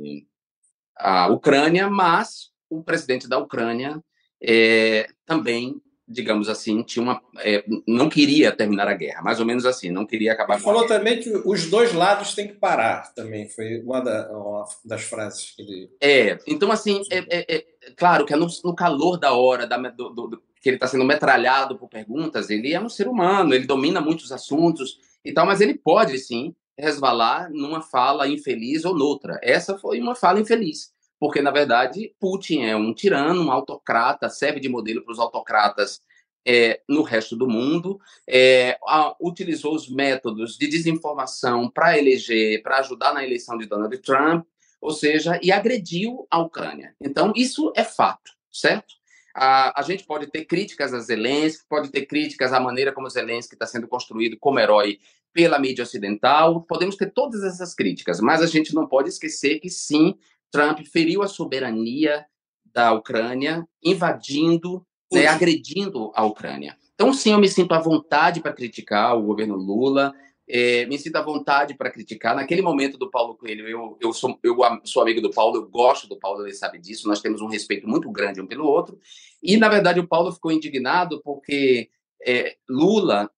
a 0.95 1.27
Ucrânia, 1.29 1.89
mas 1.89 2.51
o 2.69 2.83
presidente 2.83 3.27
da 3.27 3.39
Ucrânia 3.39 4.01
é, 4.41 5.07
também 5.25 5.81
digamos 6.11 6.49
assim, 6.49 6.83
tinha 6.83 7.03
uma, 7.03 7.21
é, 7.39 7.63
não 7.87 8.09
queria 8.09 8.51
terminar 8.51 8.87
a 8.87 8.93
guerra, 8.93 9.21
mais 9.21 9.39
ou 9.39 9.45
menos 9.45 9.65
assim, 9.65 9.89
não 9.89 10.05
queria 10.05 10.33
acabar 10.33 10.55
ele 10.55 10.63
com 10.63 10.69
falou 10.71 10.87
também 10.87 11.19
que 11.19 11.29
os 11.45 11.69
dois 11.69 11.93
lados 11.93 12.33
têm 12.35 12.47
que 12.47 12.53
parar, 12.53 13.13
também 13.13 13.47
foi 13.47 13.81
uma, 13.81 13.99
da, 14.01 14.29
uma 14.31 14.65
das 14.83 15.03
frases 15.03 15.51
que 15.55 15.61
ele. 15.61 15.89
É, 16.01 16.37
então 16.45 16.71
assim, 16.71 17.01
é, 17.09 17.19
é, 17.29 17.55
é 17.57 17.65
claro 17.95 18.25
que 18.25 18.33
é 18.33 18.37
no, 18.37 18.47
no, 18.63 18.75
calor 18.75 19.17
da 19.17 19.33
hora, 19.33 19.65
da, 19.65 19.77
do, 19.77 20.09
do, 20.09 20.43
que 20.61 20.69
ele 20.69 20.75
está 20.75 20.87
sendo 20.87 21.05
metralhado 21.05 21.77
por 21.77 21.89
perguntas, 21.89 22.49
ele 22.49 22.73
é 22.73 22.79
um 22.79 22.89
ser 22.89 23.07
humano, 23.07 23.53
ele 23.53 23.65
domina 23.65 24.01
muitos 24.01 24.31
assuntos 24.31 24.99
e 25.23 25.31
tal, 25.31 25.45
mas 25.45 25.61
ele 25.61 25.73
pode 25.73 26.17
sim 26.19 26.53
resvalar 26.77 27.49
numa 27.51 27.81
fala 27.81 28.27
infeliz 28.27 28.85
ou 28.85 28.95
noutra. 28.95 29.39
Essa 29.43 29.77
foi 29.77 29.99
uma 29.99 30.15
fala 30.15 30.39
infeliz 30.39 30.91
porque, 31.21 31.39
na 31.39 31.51
verdade, 31.51 32.15
Putin 32.19 32.63
é 32.63 32.75
um 32.75 32.95
tirano, 32.95 33.43
um 33.43 33.51
autocrata, 33.51 34.27
serve 34.27 34.59
de 34.59 34.67
modelo 34.67 35.03
para 35.03 35.11
os 35.11 35.19
autocratas 35.19 36.01
é, 36.43 36.81
no 36.89 37.03
resto 37.03 37.35
do 37.35 37.47
mundo, 37.47 37.99
é, 38.27 38.75
a, 38.87 39.15
utilizou 39.21 39.75
os 39.75 39.87
métodos 39.87 40.57
de 40.57 40.65
desinformação 40.65 41.69
para 41.69 41.95
eleger, 41.95 42.63
para 42.63 42.79
ajudar 42.79 43.13
na 43.13 43.23
eleição 43.23 43.55
de 43.55 43.67
Donald 43.67 43.95
Trump, 43.99 44.47
ou 44.81 44.89
seja, 44.89 45.39
e 45.43 45.51
agrediu 45.51 46.25
a 46.31 46.39
Ucrânia. 46.39 46.95
Então, 46.99 47.31
isso 47.35 47.71
é 47.75 47.83
fato, 47.83 48.31
certo? 48.51 48.95
A, 49.35 49.79
a 49.79 49.83
gente 49.83 50.03
pode 50.03 50.25
ter 50.25 50.45
críticas 50.45 50.91
a 50.91 50.99
Zelensky, 51.01 51.63
pode 51.69 51.91
ter 51.91 52.07
críticas 52.07 52.51
à 52.51 52.59
maneira 52.59 52.91
como 52.91 53.07
Zelensky 53.07 53.53
está 53.53 53.67
sendo 53.67 53.87
construído 53.87 54.39
como 54.39 54.59
herói 54.59 54.97
pela 55.31 55.59
mídia 55.59 55.83
ocidental, 55.83 56.63
podemos 56.63 56.95
ter 56.95 57.11
todas 57.11 57.43
essas 57.43 57.75
críticas, 57.75 58.19
mas 58.19 58.41
a 58.41 58.47
gente 58.47 58.73
não 58.73 58.87
pode 58.87 59.09
esquecer 59.09 59.59
que 59.59 59.69
sim, 59.69 60.17
Trump 60.51 60.79
feriu 60.91 61.23
a 61.23 61.27
soberania 61.27 62.25
da 62.65 62.93
Ucrânia, 62.93 63.67
invadindo, 63.83 64.85
né, 65.11 65.27
agredindo 65.27 66.11
a 66.15 66.25
Ucrânia. 66.25 66.77
Então, 66.93 67.13
sim, 67.13 67.31
eu 67.31 67.39
me 67.39 67.49
sinto 67.49 67.73
à 67.73 67.79
vontade 67.79 68.41
para 68.41 68.53
criticar 68.53 69.17
o 69.17 69.23
governo 69.23 69.55
Lula, 69.55 70.13
é, 70.47 70.85
me 70.85 70.99
sinto 70.99 71.15
à 71.15 71.21
vontade 71.21 71.73
para 71.75 71.89
criticar. 71.89 72.35
Naquele 72.35 72.61
momento 72.61 72.97
do 72.97 73.09
Paulo 73.09 73.35
Coelho, 73.35 73.67
eu, 73.67 73.97
eu, 74.01 74.13
sou, 74.13 74.37
eu 74.43 74.57
sou 74.83 75.01
amigo 75.01 75.21
do 75.21 75.31
Paulo, 75.31 75.55
eu 75.55 75.69
gosto 75.69 76.07
do 76.07 76.19
Paulo, 76.19 76.45
ele 76.45 76.53
sabe 76.53 76.77
disso, 76.77 77.07
nós 77.07 77.21
temos 77.21 77.41
um 77.41 77.47
respeito 77.47 77.87
muito 77.87 78.11
grande 78.11 78.41
um 78.41 78.47
pelo 78.47 78.65
outro. 78.65 78.99
E, 79.41 79.57
na 79.57 79.69
verdade, 79.69 79.99
o 79.99 80.07
Paulo 80.07 80.31
ficou 80.31 80.51
indignado 80.51 81.21
porque 81.23 81.89
é, 82.25 82.55
Lula 82.69 83.31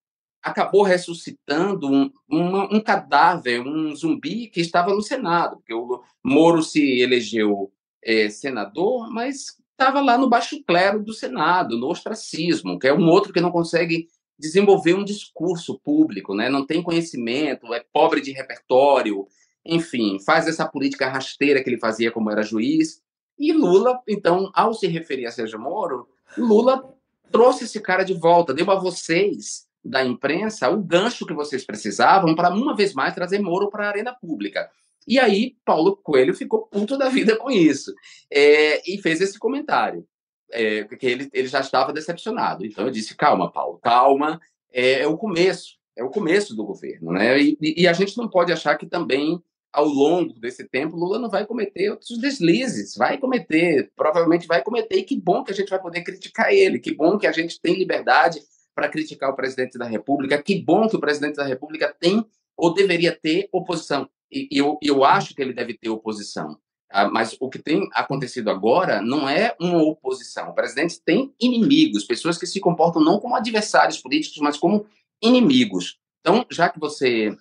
acabou 0.44 0.82
ressuscitando 0.82 1.90
um, 1.90 2.10
um, 2.30 2.80
cadáver, 2.80 3.60
um 3.60 3.96
zumbi 3.96 4.48
que 4.48 4.60
estava 4.60 4.94
no 4.94 5.00
Senado, 5.00 5.56
porque 5.56 5.72
o 5.72 6.02
Moro 6.22 6.62
se 6.62 7.00
elegeu 7.00 7.72
é, 8.04 8.28
senador, 8.28 9.10
mas 9.10 9.56
estava 9.72 10.02
lá 10.02 10.18
no 10.18 10.28
baixo 10.28 10.62
clero 10.64 11.02
do 11.02 11.14
Senado, 11.14 11.78
no 11.78 11.88
ostracismo, 11.88 12.78
que 12.78 12.86
é 12.86 12.92
um 12.92 13.08
outro 13.08 13.32
que 13.32 13.40
não 13.40 13.50
consegue 13.50 14.06
desenvolver 14.38 14.94
um 14.94 15.04
discurso 15.04 15.80
público, 15.80 16.34
né? 16.34 16.50
não 16.50 16.66
tem 16.66 16.82
conhecimento, 16.82 17.72
é 17.72 17.82
pobre 17.92 18.20
de 18.20 18.30
repertório, 18.30 19.26
enfim, 19.64 20.18
faz 20.26 20.46
essa 20.46 20.68
política 20.68 21.08
rasteira 21.08 21.62
que 21.62 21.70
ele 21.70 21.80
fazia 21.80 22.10
como 22.10 22.30
era 22.30 22.42
juiz. 22.42 23.00
E 23.38 23.50
Lula, 23.50 23.98
então, 24.06 24.50
ao 24.54 24.74
se 24.74 24.86
referir 24.86 25.26
a 25.26 25.30
Sérgio 25.30 25.58
Moro, 25.58 26.06
Lula 26.36 26.84
trouxe 27.32 27.64
esse 27.64 27.80
cara 27.80 28.04
de 28.04 28.12
volta, 28.12 28.52
deu 28.52 28.70
a 28.70 28.74
vocês 28.74 29.66
da 29.84 30.04
imprensa 30.04 30.70
o 30.70 30.82
gancho 30.82 31.26
que 31.26 31.34
vocês 31.34 31.64
precisavam 31.64 32.34
para, 32.34 32.50
uma 32.50 32.74
vez 32.74 32.94
mais, 32.94 33.14
trazer 33.14 33.38
Moro 33.38 33.68
para 33.68 33.84
a 33.84 33.88
arena 33.88 34.14
pública. 34.14 34.68
E 35.06 35.18
aí, 35.18 35.56
Paulo 35.64 35.96
Coelho 35.96 36.34
ficou 36.34 36.66
puto 36.66 36.96
da 36.96 37.08
vida 37.10 37.36
com 37.36 37.50
isso 37.50 37.92
é, 38.30 38.82
e 38.90 38.98
fez 38.98 39.20
esse 39.20 39.38
comentário, 39.38 40.06
é, 40.50 40.84
que 40.84 41.06
ele, 41.06 41.28
ele 41.32 41.48
já 41.48 41.60
estava 41.60 41.92
decepcionado. 41.92 42.64
Então, 42.64 42.86
eu 42.86 42.90
disse: 42.90 43.14
calma, 43.14 43.52
Paulo, 43.52 43.78
calma, 43.82 44.40
é, 44.72 45.00
é 45.00 45.06
o 45.06 45.18
começo, 45.18 45.76
é 45.94 46.02
o 46.02 46.08
começo 46.08 46.56
do 46.56 46.64
governo. 46.64 47.12
Né? 47.12 47.38
E, 47.38 47.58
e, 47.60 47.86
a 47.86 47.92
gente 47.92 48.16
não 48.16 48.28
pode 48.28 48.50
achar 48.50 48.78
que 48.78 48.86
também, 48.86 49.38
ao 49.70 49.84
longo 49.84 50.32
desse 50.40 50.66
tempo, 50.66 50.96
Lula 50.96 51.18
não 51.18 51.28
vai 51.28 51.44
cometer 51.44 51.90
outros 51.90 52.18
deslizes, 52.18 52.96
vai 52.96 53.18
cometer, 53.18 53.92
provavelmente 53.94 54.46
vai 54.46 54.62
cometer, 54.62 54.96
e 54.96 55.04
que 55.04 55.20
bom 55.20 55.44
que 55.44 55.52
a 55.52 55.54
gente 55.54 55.68
vai 55.68 55.82
poder 55.82 56.02
criticar 56.02 56.50
ele, 56.50 56.78
que 56.78 56.94
bom 56.94 57.18
que 57.18 57.26
a 57.26 57.32
gente 57.32 57.60
tem 57.60 57.74
liberdade 57.74 58.40
para 58.74 58.88
criticar 58.88 59.30
o 59.30 59.36
presidente 59.36 59.78
da 59.78 59.86
República. 59.86 60.42
Que 60.42 60.60
bom 60.60 60.88
que 60.88 60.96
o 60.96 61.00
presidente 61.00 61.36
da 61.36 61.44
República 61.44 61.94
tem 61.98 62.24
ou 62.56 62.74
deveria 62.74 63.12
ter 63.12 63.48
oposição. 63.52 64.08
E 64.30 64.48
eu, 64.50 64.78
eu 64.82 65.04
acho 65.04 65.34
que 65.34 65.42
ele 65.42 65.52
deve 65.52 65.74
ter 65.74 65.88
oposição. 65.88 66.58
Ah, 66.90 67.08
mas 67.08 67.36
o 67.40 67.48
que 67.48 67.58
tem 67.58 67.88
acontecido 67.92 68.50
agora 68.50 69.02
não 69.02 69.28
é 69.28 69.54
uma 69.60 69.82
oposição. 69.82 70.50
O 70.50 70.54
presidente 70.54 71.00
tem 71.00 71.34
inimigos, 71.40 72.04
pessoas 72.04 72.38
que 72.38 72.46
se 72.46 72.60
comportam 72.60 73.02
não 73.02 73.18
como 73.18 73.34
adversários 73.34 74.00
políticos, 74.00 74.38
mas 74.38 74.56
como 74.56 74.86
inimigos. 75.20 75.98
Então, 76.20 76.46
já 76.50 76.68
que 76.68 76.78
você 76.78 77.36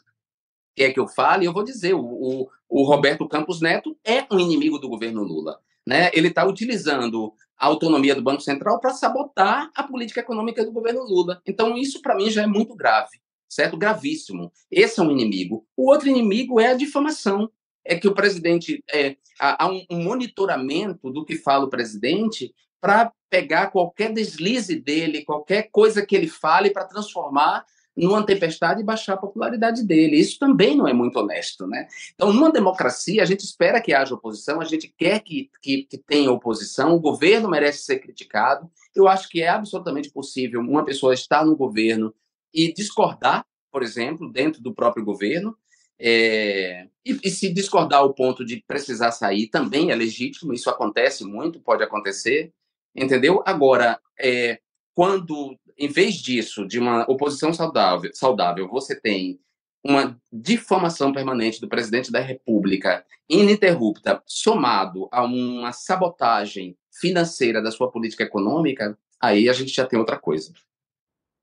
quer 0.75 0.91
que 0.91 0.99
eu 0.99 1.07
fale, 1.07 1.45
eu 1.45 1.53
vou 1.53 1.63
dizer: 1.63 1.93
o, 1.93 2.01
o, 2.01 2.49
o 2.67 2.83
Roberto 2.83 3.27
Campos 3.27 3.61
Neto 3.61 3.95
é 4.03 4.25
um 4.31 4.39
inimigo 4.39 4.79
do 4.79 4.89
governo 4.89 5.23
Lula. 5.23 5.59
Né? 5.85 6.09
Ele 6.13 6.29
está 6.29 6.45
utilizando 6.45 7.33
a 7.57 7.65
autonomia 7.67 8.15
do 8.15 8.21
Banco 8.21 8.41
Central 8.41 8.79
para 8.79 8.93
sabotar 8.93 9.69
a 9.75 9.83
política 9.83 10.21
econômica 10.21 10.65
do 10.65 10.71
governo 10.71 11.03
Lula. 11.03 11.41
Então, 11.45 11.77
isso 11.77 12.01
para 12.01 12.15
mim 12.15 12.29
já 12.29 12.43
é 12.43 12.47
muito 12.47 12.75
grave, 12.75 13.19
certo? 13.49 13.77
Gravíssimo. 13.77 14.51
Esse 14.71 14.99
é 14.99 15.03
um 15.03 15.11
inimigo. 15.11 15.65
O 15.75 15.89
outro 15.89 16.09
inimigo 16.09 16.59
é 16.59 16.67
a 16.67 16.73
difamação 16.73 17.49
é 17.85 17.95
que 17.95 18.07
o 18.07 18.13
presidente 18.13 18.83
é, 18.91 19.17
há 19.39 19.69
um, 19.69 19.85
monitoramento 19.91 21.11
do 21.11 21.25
que 21.25 21.35
fala 21.35 21.65
o 21.65 21.69
presidente 21.69 22.53
para 22.79 23.11
pegar 23.29 23.71
qualquer 23.71 24.13
deslize 24.13 24.75
dele, 24.75 25.25
qualquer 25.25 25.69
coisa 25.71 26.05
que 26.05 26.15
ele 26.15 26.27
fale 26.27 26.69
para 26.69 26.85
transformar 26.85 27.65
numa 27.95 28.25
tempestade 28.25 28.81
e 28.81 28.83
baixar 28.83 29.13
a 29.13 29.17
popularidade 29.17 29.83
dele. 29.83 30.17
Isso 30.17 30.39
também 30.39 30.75
não 30.75 30.87
é 30.87 30.93
muito 30.93 31.17
honesto, 31.19 31.67
né? 31.67 31.87
Então, 32.15 32.33
numa 32.33 32.51
democracia, 32.51 33.21
a 33.21 33.25
gente 33.25 33.43
espera 33.43 33.81
que 33.81 33.93
haja 33.93 34.15
oposição, 34.15 34.59
a 34.59 34.65
gente 34.65 34.93
quer 34.97 35.19
que, 35.19 35.49
que, 35.61 35.83
que 35.83 35.97
tenha 35.97 36.31
oposição, 36.31 36.93
o 36.93 36.99
governo 36.99 37.49
merece 37.49 37.83
ser 37.83 37.99
criticado. 37.99 38.69
Eu 38.95 39.07
acho 39.07 39.29
que 39.29 39.41
é 39.41 39.49
absolutamente 39.49 40.09
possível 40.09 40.59
uma 40.61 40.83
pessoa 40.83 41.13
estar 41.13 41.45
no 41.45 41.55
governo 41.55 42.13
e 42.53 42.73
discordar, 42.73 43.45
por 43.71 43.83
exemplo, 43.83 44.31
dentro 44.31 44.61
do 44.61 44.73
próprio 44.73 45.05
governo, 45.05 45.55
é, 45.99 46.87
e, 47.05 47.19
e, 47.23 47.29
se 47.29 47.49
discordar 47.53 47.99
ao 47.99 48.13
ponto 48.13 48.43
de 48.43 48.61
precisar 48.67 49.11
sair 49.11 49.47
também 49.47 49.91
é 49.91 49.95
legítimo, 49.95 50.53
isso 50.53 50.69
acontece 50.69 51.23
muito, 51.23 51.61
pode 51.61 51.83
acontecer, 51.83 52.51
entendeu? 52.95 53.41
Agora, 53.45 53.99
é, 54.19 54.59
quando, 54.93 55.57
em 55.77 55.87
vez 55.87 56.15
disso, 56.15 56.67
de 56.67 56.79
uma 56.79 57.09
oposição 57.09 57.53
saudável, 57.53 58.11
saudável, 58.13 58.67
você 58.67 58.99
tem 58.99 59.39
uma 59.83 60.19
difamação 60.31 61.11
permanente 61.11 61.59
do 61.59 61.67
presidente 61.67 62.11
da 62.11 62.19
República, 62.19 63.05
ininterrupta, 63.29 64.23
somado 64.25 65.09
a 65.11 65.23
uma 65.23 65.73
sabotagem 65.73 66.77
financeira 66.91 67.61
da 67.61 67.71
sua 67.71 67.91
política 67.91 68.23
econômica, 68.23 68.97
aí 69.21 69.49
a 69.49 69.53
gente 69.53 69.73
já 69.73 69.85
tem 69.85 69.99
outra 69.99 70.17
coisa. 70.17 70.53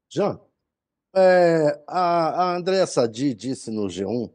Já. 0.08 0.40
É, 1.14 1.82
a, 1.86 2.44
a 2.44 2.56
Andréa 2.56 2.86
Sadi 2.86 3.34
disse 3.34 3.70
no 3.70 3.86
G1 3.86 4.32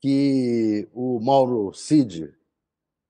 que 0.00 0.88
o 0.92 1.20
Mauro 1.20 1.72
Cid 1.72 2.34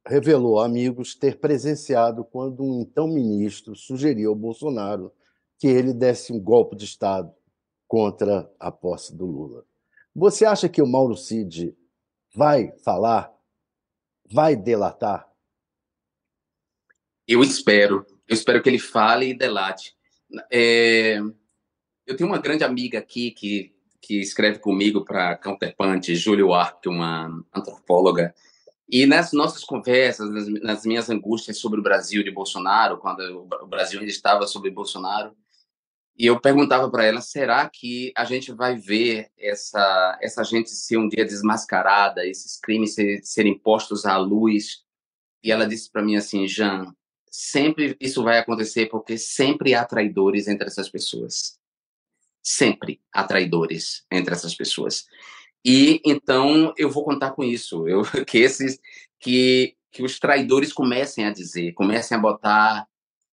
revelou 0.06 0.60
a 0.60 0.66
amigos 0.66 1.14
ter 1.14 1.38
presenciado 1.38 2.24
quando 2.24 2.62
um 2.62 2.82
então 2.82 3.06
ministro 3.06 3.74
sugeriu 3.74 4.30
ao 4.30 4.36
Bolsonaro 4.36 5.12
que 5.61 5.68
ele 5.68 5.92
desse 5.92 6.32
um 6.32 6.40
golpe 6.40 6.74
de 6.74 6.84
Estado 6.84 7.32
contra 7.86 8.50
a 8.58 8.72
posse 8.72 9.14
do 9.14 9.26
Lula. 9.26 9.64
Você 10.16 10.44
acha 10.44 10.68
que 10.68 10.82
o 10.82 10.86
Mauro 10.86 11.16
Cid 11.16 11.76
vai 12.34 12.72
falar, 12.84 13.32
vai 14.28 14.56
delatar? 14.56 15.30
Eu 17.28 17.42
espero. 17.42 18.04
Eu 18.26 18.34
espero 18.34 18.61
que 18.61 18.68
ele 18.68 18.78
fale 18.78 19.30
e 19.30 19.34
delate. 19.34 19.94
É... 20.50 21.18
Eu 22.06 22.16
tenho 22.16 22.28
uma 22.28 22.40
grande 22.40 22.64
amiga 22.64 22.98
aqui 22.98 23.30
que 23.30 23.72
que 24.00 24.18
escreve 24.20 24.58
comigo 24.58 25.04
para 25.04 25.36
Counterpunch, 25.36 26.14
Júlio 26.16 26.52
Arque, 26.54 26.88
uma 26.88 27.44
antropóloga. 27.54 28.34
E 28.88 29.06
nas 29.06 29.32
nossas 29.32 29.62
conversas, 29.62 30.28
nas, 30.30 30.48
nas, 30.62 30.84
minhas 30.84 31.08
angústias 31.08 31.58
sobre 31.58 31.78
o 31.78 31.82
Brasil 31.82 32.24
de 32.24 32.30
Bolsonaro, 32.30 32.98
quando 32.98 33.20
o 33.20 33.66
Brasil 33.66 34.00
ainda 34.00 34.11
estava 34.11 34.46
sobre 34.46 34.70
Bolsonaro, 34.70 35.36
e 36.20 36.26
eu 36.26 36.40
perguntava 36.40 36.90
para 36.90 37.04
ela: 37.04 37.20
será 37.20 37.68
que 37.68 38.12
a 38.16 38.24
gente 38.24 38.52
vai 38.52 38.76
ver 38.76 39.30
essa 39.38 40.18
essa 40.22 40.44
gente 40.44 40.70
ser 40.70 40.98
um 40.98 41.08
dia 41.08 41.24
desmascarada, 41.24 42.26
esses 42.26 42.58
crimes 42.60 42.94
ser, 42.94 43.20
serem 43.22 43.58
postos 43.58 44.04
à 44.04 44.16
luz? 44.18 44.84
E 45.42 45.50
ela 45.50 45.66
disse 45.66 45.90
para 45.90 46.02
mim 46.02 46.16
assim, 46.16 46.46
Jean, 46.46 46.94
sempre 47.30 47.96
isso 48.00 48.22
vai 48.22 48.38
acontecer 48.38 48.86
porque 48.86 49.16
sempre 49.16 49.74
há 49.74 49.84
traidores 49.84 50.48
entre 50.48 50.66
essas 50.66 50.90
pessoas 50.90 51.58
sempre 52.42 53.00
há 53.12 53.24
traidores 53.24 54.04
entre 54.10 54.34
essas 54.34 54.54
pessoas. 54.54 55.06
E 55.64 56.00
então 56.04 56.72
eu 56.76 56.90
vou 56.90 57.04
contar 57.04 57.32
com 57.32 57.44
isso, 57.44 57.86
eu, 57.88 58.02
que 58.26 58.38
esses 58.38 58.78
que 59.18 59.76
que 59.92 60.04
os 60.04 60.20
traidores 60.20 60.72
comecem 60.72 61.24
a 61.24 61.32
dizer, 61.32 61.72
comecem 61.72 62.16
a 62.16 62.20
botar 62.20 62.86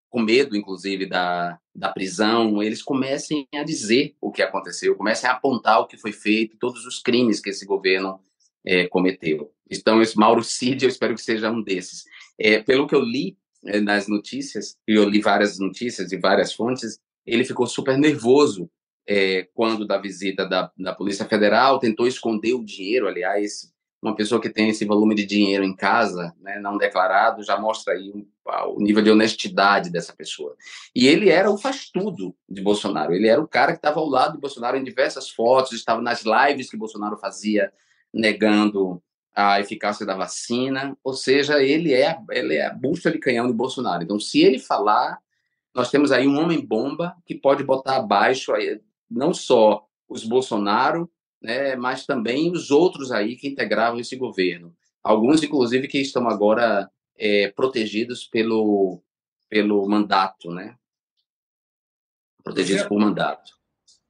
com 0.09 0.23
medo, 0.23 0.57
inclusive, 0.57 1.05
da, 1.05 1.61
da 1.77 1.91
prisão, 1.91 2.63
eles 2.63 2.83
comecem 2.83 3.47
a 3.55 3.63
dizer 3.63 4.15
o 4.21 4.33
que 4.33 4.43
aconteceu, 4.43 4.97
comecem 4.97 5.29
a 5.29 5.35
apontar 5.35 5.81
o 5.81 5.87
que 5.87 5.99
foi 5.99 6.13
feito, 6.13 6.57
todos 6.59 6.87
os 6.87 7.01
crimes 7.01 7.41
que 7.41 7.51
esse 7.51 7.67
governo 7.67 8.19
é, 8.65 8.87
cometeu. 8.87 9.53
Então, 9.71 10.01
esse 10.01 10.17
Mauro 10.17 10.43
Cid, 10.43 10.85
eu 10.85 10.89
espero 10.89 11.15
que 11.15 11.21
seja 11.21 11.51
um 11.51 11.63
desses. 11.63 12.05
É, 12.39 12.63
pelo 12.63 12.87
que 12.87 12.95
eu 12.95 13.01
li 13.01 13.37
é, 13.65 13.81
nas 13.81 14.09
notícias, 14.09 14.77
e 14.89 14.95
eu 14.95 15.09
li 15.09 15.21
várias 15.21 15.59
notícias 15.59 16.09
de 16.09 16.17
várias 16.17 16.53
fontes, 16.53 16.99
ele 17.27 17.45
ficou 17.45 17.67
super 17.67 17.99
nervoso 17.99 18.71
é, 19.07 19.49
quando 19.55 19.87
da 19.87 19.99
visita 19.99 20.47
da, 20.47 20.73
da 20.77 20.95
Polícia 20.95 21.27
Federal, 21.27 21.79
tentou 21.79 22.07
esconder 22.07 22.55
o 22.55 22.65
dinheiro, 22.65 23.07
aliás, 23.07 23.73
uma 24.07 24.17
pessoa 24.17 24.41
que 24.41 24.49
tem 24.49 24.69
esse 24.69 24.85
volume 24.85 25.15
de 25.15 25.27
dinheiro 25.27 25.65
em 25.65 25.75
casa, 25.75 26.35
né, 26.41 26.59
não 26.61 26.79
declarado, 26.79 27.43
já 27.43 27.59
mostra 27.59 27.95
aí 27.95 28.11
um, 28.11 28.27
o 28.75 28.81
nível 28.81 29.03
de 29.03 29.11
honestidade 29.11 29.91
dessa 29.91 30.15
pessoa. 30.15 30.57
E 30.95 31.07
ele 31.07 31.29
era 31.29 31.51
o 31.51 31.59
faz-tudo 31.59 32.35
de 32.49 32.63
Bolsonaro, 32.63 33.13
ele 33.13 33.29
era 33.29 33.41
o 33.41 33.49
cara 33.49 33.73
que 33.73 33.79
estava 33.79 34.01
ao 34.01 34.09
lado 34.09 34.35
de 34.35 34.41
Bolsonaro 34.41 34.77
em 34.77 34.85
diversas 34.85 35.31
fotos, 35.31 35.73
estava 35.73 36.01
nas 36.01 36.23
lives 36.25 36.71
que 36.71 36.77
Bolsonaro 36.77 37.17
fazia 37.17 37.73
negando 38.13 39.03
a 39.35 39.61
eficácia 39.61 40.07
da 40.07 40.17
vacina, 40.17 40.97
ou 41.05 41.13
seja, 41.13 41.63
ele 41.63 41.93
é, 41.93 42.19
ele 42.31 42.55
é 42.55 42.67
a 42.67 42.73
bucha 42.73 43.11
de 43.11 43.19
canhão 43.19 43.47
de 43.47 43.53
Bolsonaro. 43.53 44.03
Então, 44.03 44.19
se 44.19 44.43
ele 44.43 44.59
falar, 44.59 45.19
nós 45.75 45.91
temos 45.91 46.11
aí 46.11 46.27
um 46.27 46.39
homem-bomba 46.39 47.15
que 47.27 47.35
pode 47.35 47.63
botar 47.63 47.97
abaixo 47.97 48.53
não 49.11 49.35
só 49.35 49.85
os 50.09 50.25
Bolsonaro, 50.25 51.11
né, 51.47 51.77
mas 51.77 52.05
também 52.05 52.51
os 52.51 52.73
outros 52.73 53.13
aí 53.13 53.37
que 53.37 53.47
integravam 53.47 54.01
esse 54.01 54.17
governo. 54.17 54.75
Alguns, 55.01 55.41
inclusive, 55.45 55.87
que 55.87 55.99
estão 55.99 56.29
agora 56.29 56.91
é, 57.17 57.53
protegidos 57.53 58.27
pelo, 58.27 59.01
pelo 59.49 59.89
mandato, 59.89 60.51
né? 60.51 60.75
Protegidos 62.43 62.83
por 62.87 62.99
mandato. 62.99 63.53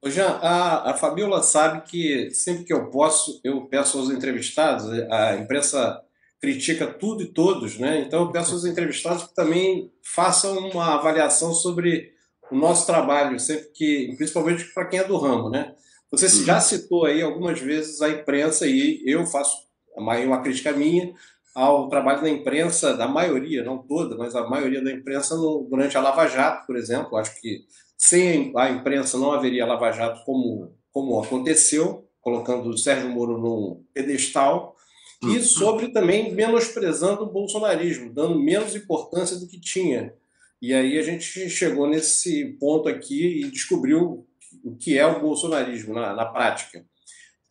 Jean, 0.03 0.39
a, 0.41 0.91
a 0.91 0.93
Fabiola 0.95 1.43
sabe 1.43 1.87
que 1.87 2.31
sempre 2.31 2.63
que 2.63 2.73
eu 2.73 2.89
posso, 2.89 3.39
eu 3.43 3.67
peço 3.67 3.99
aos 3.99 4.09
entrevistados, 4.09 4.89
a 5.11 5.35
imprensa 5.35 6.01
critica 6.41 6.87
tudo 6.87 7.21
e 7.21 7.33
todos, 7.33 7.77
né? 7.77 8.01
Então 8.01 8.21
eu 8.21 8.31
peço 8.31 8.53
aos 8.53 8.65
entrevistados 8.65 9.25
que 9.25 9.35
também 9.35 9.91
façam 10.03 10.57
uma 10.69 10.95
avaliação 10.95 11.53
sobre 11.53 12.11
o 12.49 12.55
nosso 12.55 12.87
trabalho, 12.87 13.39
sempre 13.39 13.67
que, 13.73 14.15
principalmente 14.17 14.63
para 14.73 14.87
quem 14.87 14.99
é 14.99 15.03
do 15.03 15.17
ramo, 15.17 15.51
né? 15.51 15.75
Você 16.11 16.25
uhum. 16.25 16.45
já 16.45 16.59
citou 16.59 17.05
aí 17.05 17.21
algumas 17.21 17.59
vezes 17.59 18.01
a 18.01 18.09
imprensa 18.09 18.65
e 18.65 19.01
eu 19.05 19.25
faço 19.25 19.55
uma 19.95 20.41
crítica 20.41 20.71
minha 20.71 21.13
ao 21.53 21.89
trabalho 21.89 22.21
da 22.21 22.29
imprensa, 22.29 22.95
da 22.95 23.07
maioria, 23.07 23.63
não 23.63 23.79
toda, 23.79 24.15
mas 24.15 24.35
a 24.35 24.47
maioria 24.47 24.81
da 24.81 24.91
imprensa 24.91 25.35
no, 25.35 25.67
durante 25.69 25.97
a 25.97 26.01
Lava 26.01 26.27
Jato, 26.27 26.67
por 26.67 26.75
exemplo. 26.75 27.17
Acho 27.17 27.39
que 27.41 27.65
sem 27.97 28.53
a 28.55 28.69
imprensa 28.69 29.17
não 29.17 29.31
haveria 29.31 29.65
Lava 29.65 29.91
Jato 29.91 30.23
como, 30.23 30.71
como 30.91 31.19
aconteceu, 31.19 32.07
colocando 32.21 32.69
o 32.69 32.77
Sérgio 32.77 33.09
Moro 33.09 33.37
no 33.37 33.83
pedestal, 33.93 34.75
e 35.23 35.37
uhum. 35.37 35.41
sobre 35.41 35.87
também 35.87 36.31
menosprezando 36.31 37.23
o 37.23 37.31
bolsonarismo, 37.31 38.13
dando 38.13 38.39
menos 38.39 38.75
importância 38.75 39.37
do 39.37 39.47
que 39.47 39.59
tinha 39.59 40.13
e 40.61 40.73
aí 40.73 40.97
a 40.97 41.03
gente 41.03 41.49
chegou 41.49 41.87
nesse 41.87 42.57
ponto 42.59 42.89
aqui 42.89 43.41
e 43.41 43.51
descobriu 43.51 44.26
o 44.63 44.75
que 44.75 44.97
é 44.97 45.05
o 45.05 45.19
bolsonarismo 45.19 45.93
na, 45.93 46.13
na 46.13 46.25
prática. 46.25 46.85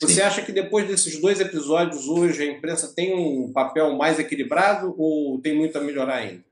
Você 0.00 0.14
Sim. 0.14 0.20
acha 0.22 0.42
que 0.42 0.52
depois 0.52 0.86
desses 0.86 1.20
dois 1.20 1.40
episódios 1.40 2.06
hoje 2.06 2.42
a 2.42 2.52
imprensa 2.52 2.92
tem 2.94 3.14
um 3.14 3.50
papel 3.52 3.94
mais 3.96 4.18
equilibrado 4.18 4.94
ou 4.98 5.40
tem 5.40 5.56
muito 5.56 5.78
a 5.78 5.80
melhorar 5.80 6.16
ainda? 6.16 6.44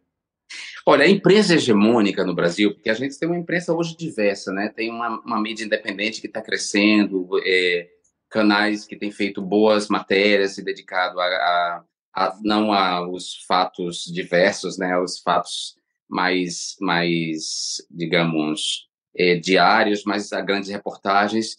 Olha, 0.87 1.05
a 1.05 1.09
imprensa 1.09 1.55
hegemônica 1.55 2.25
no 2.25 2.35
Brasil, 2.35 2.75
porque 2.75 2.91
a 2.91 2.95
gente 2.95 3.19
tem 3.19 3.29
uma 3.29 3.39
imprensa 3.39 3.75
hoje 3.75 3.97
diversa, 3.97 4.53
né? 4.53 4.69
Tem 4.69 4.91
uma, 4.91 5.21
uma 5.21 5.41
mídia 5.41 5.65
independente 5.65 6.21
que 6.21 6.27
está 6.27 6.43
crescendo, 6.43 7.29
é, 7.45 7.89
canais 8.31 8.87
que 8.87 8.97
têm 8.97 9.11
feito 9.11 9.41
boas 9.41 9.89
matérias 9.89 10.55
se 10.55 10.63
dedicado 10.63 11.21
a, 11.21 11.25
a, 11.25 11.85
a 12.15 12.39
não 12.43 12.73
aos 12.73 13.45
fatos 13.47 14.05
diversos, 14.13 14.77
né? 14.77 14.93
Aos 14.93 15.21
fatos 15.21 15.77
mais, 16.09 16.77
mais 16.81 17.77
digamos, 17.91 18.89
é, 19.17 19.37
diários, 19.37 20.05
mas 20.05 20.33
a 20.33 20.41
grandes 20.41 20.71
reportagens. 20.71 21.57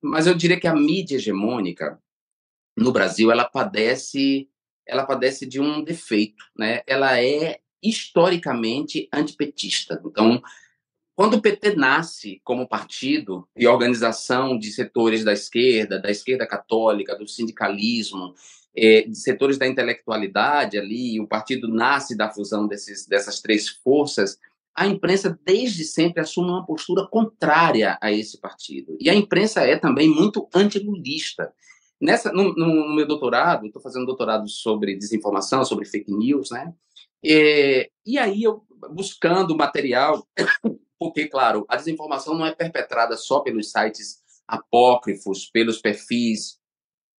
Mas 0.00 0.26
eu 0.26 0.34
diria 0.34 0.58
que 0.58 0.66
a 0.66 0.74
mídia 0.74 1.16
hegemônica 1.16 1.98
no 2.76 2.92
Brasil 2.92 3.30
ela 3.30 3.44
padece 3.44 4.48
ela 4.86 5.04
padece 5.04 5.46
de 5.46 5.60
um 5.60 5.82
defeito, 5.82 6.44
né? 6.56 6.82
Ela 6.86 7.20
é 7.20 7.60
historicamente 7.82 9.08
antipetista. 9.12 10.00
Então, 10.04 10.42
quando 11.14 11.34
o 11.34 11.40
PT 11.40 11.76
nasce 11.76 12.40
como 12.42 12.68
partido 12.68 13.46
e 13.56 13.66
organização 13.66 14.58
de 14.58 14.72
setores 14.72 15.24
da 15.24 15.32
esquerda, 15.32 16.00
da 16.00 16.10
esquerda 16.10 16.46
católica, 16.46 17.16
do 17.16 17.28
sindicalismo, 17.28 18.34
é, 18.74 19.02
de 19.02 19.16
setores 19.16 19.58
da 19.58 19.66
intelectualidade 19.66 20.78
ali, 20.78 21.20
o 21.20 21.26
partido 21.26 21.68
nasce 21.68 22.16
da 22.16 22.30
fusão 22.30 22.66
desses, 22.66 23.06
dessas 23.06 23.40
três 23.40 23.68
forças, 23.68 24.38
a 24.74 24.86
imprensa 24.86 25.38
desde 25.44 25.84
sempre 25.84 26.22
assume 26.22 26.48
uma 26.48 26.64
postura 26.64 27.06
contrária 27.06 27.98
a 28.00 28.10
esse 28.10 28.40
partido. 28.40 28.96
E 28.98 29.10
a 29.10 29.14
imprensa 29.14 29.60
é 29.60 29.76
também 29.76 30.08
muito 30.08 30.48
antilulista. 30.54 31.52
Nessa, 32.00 32.32
no, 32.32 32.54
no 32.54 32.94
meu 32.94 33.06
doutorado, 33.06 33.66
estou 33.66 33.82
fazendo 33.82 34.06
doutorado 34.06 34.48
sobre 34.48 34.96
desinformação, 34.96 35.64
sobre 35.64 35.84
fake 35.84 36.10
news, 36.10 36.50
né? 36.50 36.72
E, 37.22 37.90
e 38.04 38.18
aí 38.18 38.42
eu 38.42 38.64
buscando 38.90 39.56
material, 39.56 40.26
porque, 40.98 41.28
claro, 41.28 41.64
a 41.68 41.76
desinformação 41.76 42.34
não 42.34 42.46
é 42.46 42.54
perpetrada 42.54 43.16
só 43.16 43.40
pelos 43.40 43.70
sites 43.70 44.22
apócrifos, 44.48 45.48
pelos 45.50 45.78
perfis 45.78 46.58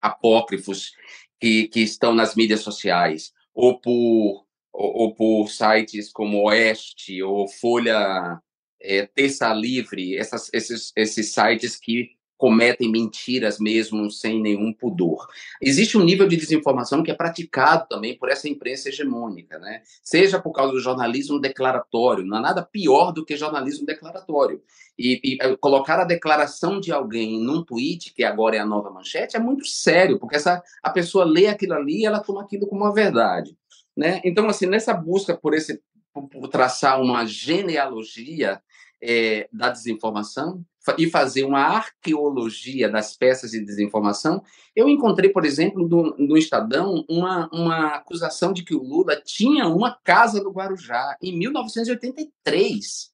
apócrifos 0.00 0.92
que, 1.40 1.68
que 1.68 1.80
estão 1.80 2.14
nas 2.14 2.34
mídias 2.34 2.60
sociais, 2.60 3.32
ou 3.54 3.78
por, 3.80 4.46
ou, 4.72 5.02
ou 5.02 5.14
por 5.14 5.48
sites 5.48 6.10
como 6.10 6.42
Oeste 6.48 7.22
ou 7.22 7.48
Folha 7.48 8.40
é, 8.80 9.06
Terça 9.06 9.52
Livre, 9.52 10.16
essas, 10.16 10.50
esses, 10.52 10.92
esses 10.96 11.32
sites 11.32 11.76
que 11.76 12.10
cometem 12.42 12.90
mentiras 12.90 13.60
mesmo 13.60 14.10
sem 14.10 14.42
nenhum 14.42 14.72
pudor. 14.72 15.28
Existe 15.60 15.96
um 15.96 16.02
nível 16.02 16.26
de 16.26 16.34
desinformação 16.34 17.00
que 17.00 17.12
é 17.12 17.14
praticado 17.14 17.86
também 17.88 18.18
por 18.18 18.28
essa 18.28 18.48
imprensa 18.48 18.88
hegemônica, 18.88 19.60
né? 19.60 19.82
Seja 20.02 20.40
por 20.40 20.50
causa 20.50 20.72
do 20.72 20.80
jornalismo 20.80 21.38
declaratório, 21.38 22.24
não 22.24 22.38
há 22.38 22.40
nada 22.40 22.60
pior 22.60 23.12
do 23.12 23.24
que 23.24 23.36
jornalismo 23.36 23.86
declaratório. 23.86 24.60
E, 24.98 25.20
e 25.22 25.38
eh, 25.40 25.56
colocar 25.60 26.00
a 26.00 26.04
declaração 26.04 26.80
de 26.80 26.90
alguém 26.90 27.40
num 27.40 27.62
tweet, 27.64 28.12
que 28.12 28.24
agora 28.24 28.56
é 28.56 28.58
a 28.58 28.66
nova 28.66 28.90
manchete, 28.90 29.36
é 29.36 29.38
muito 29.38 29.64
sério, 29.64 30.18
porque 30.18 30.34
essa, 30.34 30.60
a 30.82 30.90
pessoa 30.90 31.24
lê 31.24 31.46
aquilo 31.46 31.74
ali 31.74 32.00
e 32.00 32.06
ela 32.06 32.18
toma 32.18 32.42
aquilo 32.42 32.66
como 32.66 32.82
uma 32.82 32.92
verdade. 32.92 33.56
Né? 33.96 34.20
Então, 34.24 34.48
assim, 34.48 34.66
nessa 34.66 34.94
busca 34.94 35.36
por 35.36 35.54
esse 35.54 35.82
por 36.12 36.48
traçar 36.48 37.00
uma 37.00 37.24
genealogia 37.24 38.60
é, 39.02 39.48
da 39.52 39.70
desinformação 39.70 40.64
e 40.98 41.08
fazer 41.08 41.44
uma 41.44 41.60
arqueologia 41.60 42.88
das 42.88 43.16
peças 43.16 43.52
de 43.52 43.64
desinformação, 43.64 44.42
eu 44.74 44.88
encontrei, 44.88 45.30
por 45.30 45.44
exemplo, 45.44 45.88
no, 45.88 46.14
no 46.18 46.36
Estadão, 46.36 47.04
uma, 47.08 47.48
uma 47.52 47.94
acusação 47.94 48.52
de 48.52 48.64
que 48.64 48.74
o 48.74 48.82
Lula 48.82 49.20
tinha 49.24 49.68
uma 49.68 49.96
casa 50.04 50.42
no 50.42 50.50
Guarujá 50.50 51.16
em 51.22 51.38
1983. 51.38 53.12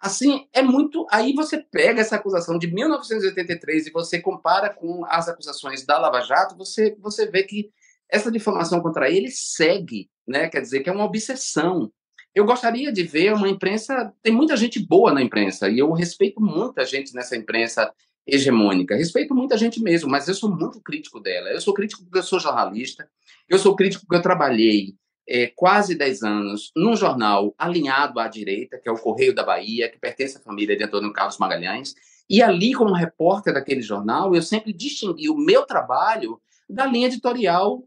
Assim, 0.00 0.46
é 0.52 0.62
muito. 0.62 1.06
Aí 1.10 1.32
você 1.32 1.58
pega 1.58 2.00
essa 2.00 2.16
acusação 2.16 2.56
de 2.56 2.72
1983 2.72 3.88
e 3.88 3.90
você 3.90 4.20
compara 4.20 4.70
com 4.72 5.04
as 5.06 5.28
acusações 5.28 5.84
da 5.84 5.98
Lava 5.98 6.20
Jato, 6.20 6.56
você, 6.56 6.96
você 7.00 7.26
vê 7.26 7.42
que 7.42 7.70
essa 8.08 8.30
difamação 8.30 8.80
contra 8.80 9.10
ele 9.10 9.30
segue, 9.30 10.08
né? 10.28 10.48
Quer 10.48 10.60
dizer, 10.60 10.80
que 10.80 10.90
é 10.90 10.92
uma 10.92 11.04
obsessão. 11.04 11.90
Eu 12.34 12.44
gostaria 12.44 12.92
de 12.92 13.02
ver 13.02 13.32
uma 13.32 13.48
imprensa. 13.48 14.12
Tem 14.22 14.32
muita 14.32 14.56
gente 14.56 14.78
boa 14.78 15.12
na 15.12 15.22
imprensa, 15.22 15.68
e 15.68 15.78
eu 15.78 15.90
respeito 15.92 16.40
muita 16.40 16.84
gente 16.84 17.14
nessa 17.14 17.36
imprensa 17.36 17.92
hegemônica. 18.26 18.94
Respeito 18.94 19.34
muita 19.34 19.56
gente 19.56 19.80
mesmo, 19.80 20.10
mas 20.10 20.28
eu 20.28 20.34
sou 20.34 20.54
muito 20.54 20.80
crítico 20.80 21.18
dela. 21.18 21.48
Eu 21.48 21.60
sou 21.60 21.72
crítico 21.72 22.04
porque 22.04 22.18
eu 22.18 22.22
sou 22.22 22.38
jornalista, 22.38 23.08
eu 23.48 23.58
sou 23.58 23.74
crítico 23.74 24.04
porque 24.04 24.16
eu 24.16 24.22
trabalhei 24.22 24.94
é, 25.26 25.46
quase 25.54 25.94
10 25.94 26.22
anos 26.22 26.72
num 26.76 26.94
jornal 26.94 27.54
alinhado 27.58 28.20
à 28.20 28.28
direita, 28.28 28.78
que 28.78 28.88
é 28.88 28.92
o 28.92 28.98
Correio 28.98 29.34
da 29.34 29.42
Bahia, 29.42 29.88
que 29.88 29.98
pertence 29.98 30.36
à 30.36 30.40
família 30.40 30.76
de 30.76 30.84
Antônio 30.84 31.12
Carlos 31.12 31.38
Magalhães. 31.38 31.94
E 32.28 32.42
ali, 32.42 32.74
como 32.74 32.94
repórter 32.94 33.54
daquele 33.54 33.80
jornal, 33.80 34.34
eu 34.34 34.42
sempre 34.42 34.72
distingui 34.72 35.30
o 35.30 35.36
meu 35.36 35.64
trabalho 35.64 36.40
da 36.68 36.84
linha 36.84 37.06
editorial 37.06 37.82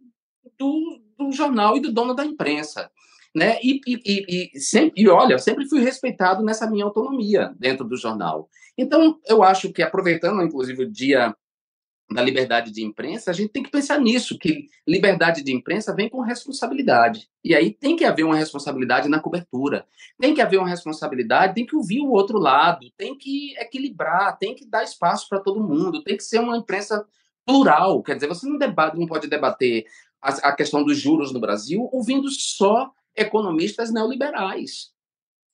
do, 0.57 1.01
do 1.29 1.35
jornal 1.35 1.77
e 1.77 1.79
do 1.79 1.91
dono 1.91 2.13
da 2.13 2.25
imprensa 2.25 2.89
né? 3.33 3.59
E, 3.63 3.79
e, 3.87 4.51
e, 4.53 4.59
sempre, 4.59 5.01
e 5.01 5.07
olha, 5.07 5.37
sempre 5.39 5.67
fui 5.67 5.81
respeitado 5.81 6.43
nessa 6.43 6.69
minha 6.69 6.85
autonomia 6.85 7.53
dentro 7.57 7.85
do 7.85 7.97
jornal. 7.97 8.49
Então, 8.77 9.19
eu 9.25 9.41
acho 9.41 9.71
que, 9.71 9.81
aproveitando, 9.81 10.41
inclusive, 10.41 10.83
o 10.83 10.91
dia 10.91 11.35
da 12.13 12.21
liberdade 12.21 12.71
de 12.71 12.83
imprensa, 12.83 13.31
a 13.31 13.33
gente 13.33 13.53
tem 13.53 13.63
que 13.63 13.71
pensar 13.71 13.97
nisso, 13.97 14.37
que 14.37 14.65
liberdade 14.85 15.41
de 15.41 15.53
imprensa 15.53 15.95
vem 15.95 16.09
com 16.09 16.19
responsabilidade. 16.19 17.29
E 17.41 17.55
aí 17.55 17.71
tem 17.71 17.95
que 17.95 18.03
haver 18.03 18.25
uma 18.25 18.35
responsabilidade 18.35 19.07
na 19.07 19.21
cobertura, 19.21 19.85
tem 20.19 20.33
que 20.33 20.41
haver 20.41 20.57
uma 20.57 20.67
responsabilidade, 20.67 21.53
tem 21.53 21.65
que 21.65 21.75
ouvir 21.75 22.01
o 22.01 22.11
outro 22.11 22.37
lado, 22.37 22.85
tem 22.97 23.17
que 23.17 23.55
equilibrar, 23.57 24.37
tem 24.37 24.53
que 24.53 24.65
dar 24.65 24.83
espaço 24.83 25.29
para 25.29 25.39
todo 25.39 25.63
mundo, 25.63 26.03
tem 26.03 26.17
que 26.17 26.23
ser 26.23 26.39
uma 26.39 26.57
imprensa 26.57 27.05
plural. 27.45 28.03
Quer 28.03 28.15
dizer, 28.15 28.27
você 28.27 28.45
não, 28.45 28.57
debate, 28.57 28.99
não 28.99 29.07
pode 29.07 29.29
debater 29.29 29.85
a, 30.21 30.49
a 30.49 30.55
questão 30.55 30.83
dos 30.83 30.97
juros 30.97 31.33
no 31.33 31.39
Brasil 31.39 31.89
ouvindo 31.91 32.29
só 32.29 32.91
economistas 33.15 33.91
neoliberais. 33.91 34.91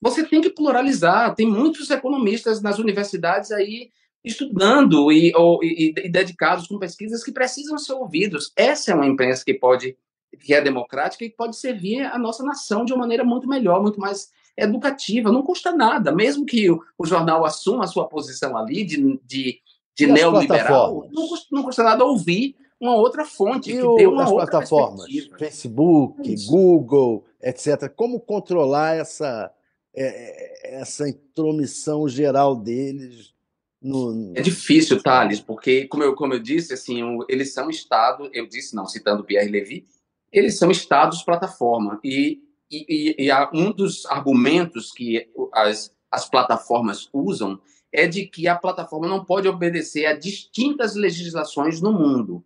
Você 0.02 0.24
tem 0.24 0.42
que 0.42 0.50
pluralizar. 0.50 1.34
Tem 1.36 1.48
muitos 1.48 1.90
economistas 1.90 2.62
nas 2.62 2.78
universidades 2.78 3.52
aí 3.52 3.90
estudando 4.24 5.12
e, 5.12 5.34
ou, 5.36 5.64
e, 5.64 5.94
e, 5.98 6.10
dedicados 6.10 6.68
com 6.68 6.78
pesquisas 6.78 7.24
que 7.24 7.32
precisam 7.32 7.78
ser 7.78 7.94
ouvidos. 7.94 8.52
Essa 8.56 8.92
é 8.92 8.96
uma 8.96 9.08
imprensa 9.08 9.44
que 9.44 9.54
pode, 9.54 9.98
que 10.40 10.54
é 10.54 10.62
democrática 10.62 11.24
e 11.24 11.30
que 11.30 11.36
pode 11.36 11.56
servir 11.56 12.02
a 12.02 12.18
nossa 12.20 12.44
nação 12.44 12.84
de 12.84 12.94
uma 12.94 13.00
maneira 13.00 13.24
muito 13.24 13.48
melhor, 13.48 13.82
muito 13.82 14.00
mais 14.00 14.30
educativa. 14.56 15.32
Não 15.32 15.44
custa 15.44 15.72
nada, 15.72 16.12
mesmo 16.12 16.46
que 16.46 16.70
o, 16.70 16.82
o 16.98 17.06
jornal 17.06 17.46
assuma 17.46 17.86
a 17.86 17.88
sua 17.88 18.08
posição 18.08 18.58
ali 18.58 18.84
de, 18.84 19.20
de, 19.24 19.60
de 19.96 20.08
neoliberal, 20.08 21.08
não 21.12 21.28
custa, 21.28 21.48
não 21.52 21.64
custa 21.64 21.84
nada 21.84 22.04
ouvir 22.04 22.56
uma 22.80 22.96
outra 22.96 23.26
fonte 23.26 23.72
e 23.72 23.74
que 23.74 23.96
dê 23.96 24.08
uma 24.08 24.30
outra 24.30 24.48
plataformas, 24.48 25.06
Facebook, 25.38 26.34
Isso. 26.34 26.50
Google, 26.50 27.26
etc. 27.42 27.90
Como 27.96 28.20
controlar 28.20 28.96
essa 28.96 29.52
é, 29.96 30.06
é, 30.06 30.80
essa 30.82 31.10
intromissão 31.10 32.08
geral 32.08 32.56
deles? 32.56 33.34
No... 33.82 34.34
É 34.36 34.42
difícil, 34.42 35.02
Thales, 35.02 35.40
porque 35.40 35.88
como 35.88 36.04
eu 36.04 36.16
como 36.16 36.34
eu 36.34 36.40
disse, 36.40 36.74
assim, 36.74 37.02
eles 37.28 37.54
são 37.54 37.70
estados. 37.70 38.30
Eu 38.34 38.48
disse 38.48 38.76
não, 38.76 38.86
citando 38.86 39.24
Pierre 39.24 39.50
Levy, 39.50 39.88
eles 40.32 40.58
são 40.58 40.70
estados 40.72 41.24
plataforma 41.24 42.00
e 42.04 42.42
e, 42.70 43.16
e, 43.18 43.30
e 43.30 43.32
um 43.54 43.72
dos 43.72 44.06
argumentos 44.08 44.92
que 44.92 45.30
as, 45.54 45.94
as 46.12 46.30
plataformas 46.30 47.10
usam 47.14 47.60
é 47.92 48.06
de 48.08 48.26
que 48.28 48.48
a 48.48 48.56
plataforma 48.56 49.08
não 49.08 49.24
pode 49.24 49.48
obedecer 49.48 50.06
a 50.06 50.14
distintas 50.14 50.96
legislações 50.96 51.82
no 51.82 51.94
mundo. 51.94 52.44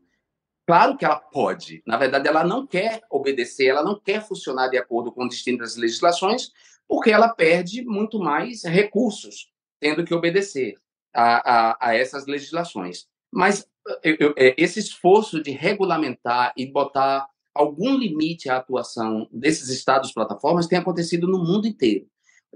Claro 0.67 0.97
que 0.97 1.03
ela 1.03 1.19
pode. 1.19 1.81
Na 1.85 1.97
verdade, 1.97 2.27
ela 2.27 2.43
não 2.43 2.65
quer 2.65 3.01
obedecer, 3.09 3.67
ela 3.67 3.83
não 3.83 3.99
quer 3.99 4.25
funcionar 4.25 4.67
de 4.67 4.77
acordo 4.77 5.11
com 5.11 5.27
distintas 5.27 5.75
legislações, 5.75 6.51
porque 6.87 7.11
ela 7.11 7.29
perde 7.29 7.83
muito 7.83 8.19
mais 8.19 8.63
recursos 8.63 9.51
tendo 9.79 10.05
que 10.05 10.13
obedecer 10.13 10.75
a, 11.13 11.71
a, 11.71 11.89
a 11.89 11.95
essas 11.95 12.27
legislações. 12.27 13.07
Mas 13.31 13.67
eu, 14.03 14.15
eu, 14.19 14.33
é, 14.37 14.53
esse 14.57 14.79
esforço 14.79 15.41
de 15.41 15.51
regulamentar 15.51 16.53
e 16.55 16.71
botar 16.71 17.27
algum 17.53 17.97
limite 17.97 18.49
à 18.49 18.57
atuação 18.57 19.27
desses 19.31 19.69
estados 19.69 20.13
plataformas 20.13 20.67
tem 20.67 20.77
acontecido 20.77 21.27
no 21.27 21.43
mundo 21.43 21.67
inteiro. 21.67 22.05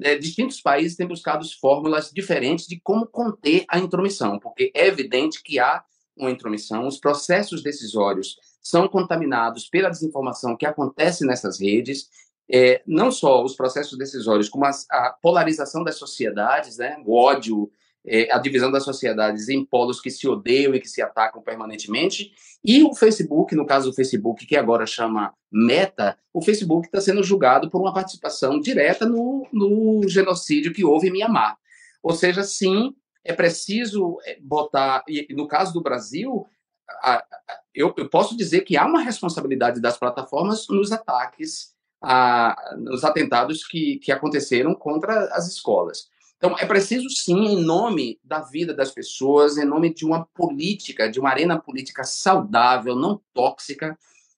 É, 0.01 0.17
distintos 0.17 0.61
países 0.61 0.97
têm 0.97 1.07
buscado 1.07 1.45
fórmulas 1.59 2.11
diferentes 2.13 2.67
de 2.67 2.79
como 2.81 3.07
conter 3.07 3.65
a 3.69 3.79
intromissão, 3.79 4.39
porque 4.39 4.71
é 4.75 4.87
evidente 4.87 5.41
que 5.41 5.57
há 5.57 5.83
uma 6.15 6.31
intromissão, 6.31 6.87
os 6.87 6.97
processos 6.97 7.61
decisórios 7.61 8.37
são 8.61 8.87
contaminados 8.87 9.67
pela 9.69 9.89
desinformação 9.89 10.55
que 10.55 10.65
acontece 10.65 11.25
nessas 11.25 11.59
redes, 11.59 12.09
é, 12.51 12.81
não 12.85 13.11
só 13.11 13.43
os 13.43 13.55
processos 13.55 13.97
decisórios, 13.97 14.49
como 14.49 14.65
as, 14.65 14.85
a 14.89 15.15
polarização 15.21 15.83
das 15.83 15.97
sociedades, 15.97 16.77
né, 16.77 16.97
o 17.05 17.15
ódio, 17.15 17.69
é, 18.05 18.31
a 18.31 18.37
divisão 18.37 18.71
das 18.71 18.83
sociedades 18.83 19.49
em 19.49 19.65
polos 19.65 19.99
que 19.99 20.11
se 20.11 20.27
odeiam 20.27 20.73
e 20.75 20.79
que 20.79 20.87
se 20.87 21.01
atacam 21.01 21.41
permanentemente, 21.41 22.31
e 22.63 22.83
o 22.83 22.93
Facebook, 22.95 23.55
no 23.55 23.65
caso 23.65 23.89
do 23.89 23.95
Facebook, 23.95 24.45
que 24.45 24.55
agora 24.55 24.85
chama 24.85 25.33
Meta, 25.51 26.17
o 26.33 26.41
Facebook 26.41 26.87
está 26.87 26.99
sendo 27.01 27.23
julgado 27.23 27.69
por 27.69 27.81
uma 27.81 27.93
participação 27.93 28.59
direta 28.59 29.05
no, 29.05 29.47
no 29.51 30.07
genocídio 30.07 30.73
que 30.73 30.83
houve 30.83 31.07
em 31.07 31.11
Mianmar. 31.11 31.57
Ou 32.01 32.13
seja, 32.13 32.43
sim, 32.43 32.95
é 33.25 33.33
preciso 33.33 34.19
é, 34.23 34.37
botar, 34.39 35.03
e 35.07 35.33
no 35.33 35.47
caso 35.47 35.73
do 35.73 35.81
Brasil, 35.81 36.45
a, 36.87 37.15
a, 37.17 37.25
eu, 37.73 37.93
eu, 37.97 38.07
posso 38.07 38.37
dizer 38.37 38.61
que 38.61 38.77
há 38.77 38.85
uma 38.85 39.01
responsabilidade 39.01 39.81
das 39.81 39.97
plataformas 39.97 40.67
nos 40.69 40.91
ataques, 40.91 41.73
a, 42.01 42.75
nos 42.77 43.03
atentados 43.03 43.65
que, 43.65 43.97
que 43.97 44.11
aconteceram 44.11 44.75
contra 44.75 45.25
as 45.33 45.47
escolas. 45.47 46.07
Então, 46.37 46.55
é 46.59 46.65
preciso, 46.65 47.09
sim, 47.09 47.45
em 47.45 47.63
nome 47.63 48.19
da 48.23 48.41
vida 48.41 48.73
das 48.73 48.91
pessoas, 48.91 49.57
em 49.57 49.65
nome 49.65 49.91
de 49.91 50.05
uma 50.05 50.25
política, 50.27 51.09
de 51.09 51.19
uma 51.19 51.29
arena 51.29 51.59
política 51.59 52.03
saudável, 52.03 52.95
não 52.95 53.19
tóxica, 53.33 53.97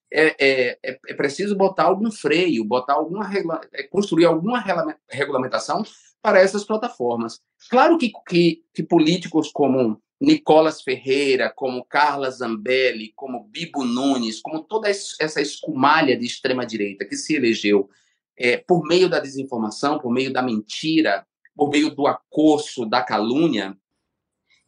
é, 0.09 0.27
é, 0.39 0.79
é, 0.81 0.99
é 1.09 1.13
preciso 1.13 1.55
botar 1.55 1.83
algum 1.83 2.09
freio, 2.09 2.63
botar 2.63 2.93
alguma 2.93 3.29
é, 3.73 3.83
construir 3.83 4.23
alguma 4.23 4.63
regulamentação 5.09 5.83
para 6.21 6.39
essas 6.39 6.63
plataformas. 6.63 7.39
Claro 7.69 7.97
que, 7.97 8.11
que, 8.27 8.63
que 8.73 8.83
políticos 8.83 9.51
como 9.51 10.01
Nicolas 10.19 10.81
Ferreira, 10.81 11.51
como 11.55 11.85
Carla 11.85 12.29
Zambelli, 12.31 13.13
como 13.15 13.47
Bibo 13.47 13.83
Nunes, 13.85 14.41
como 14.41 14.63
toda 14.63 14.89
essa 14.89 15.41
escumalha 15.41 16.17
de 16.17 16.25
extrema-direita 16.25 17.05
que 17.05 17.15
se 17.15 17.35
elegeu 17.35 17.89
é, 18.35 18.57
por 18.57 18.83
meio 18.83 19.09
da 19.09 19.19
desinformação, 19.19 19.99
por 19.99 20.11
meio 20.11 20.31
da 20.33 20.41
mentira, 20.41 21.25
por 21.55 21.69
meio 21.69 21.93
do 21.93 22.07
acosso, 22.07 22.85
da 22.85 23.01
calúnia, 23.01 23.77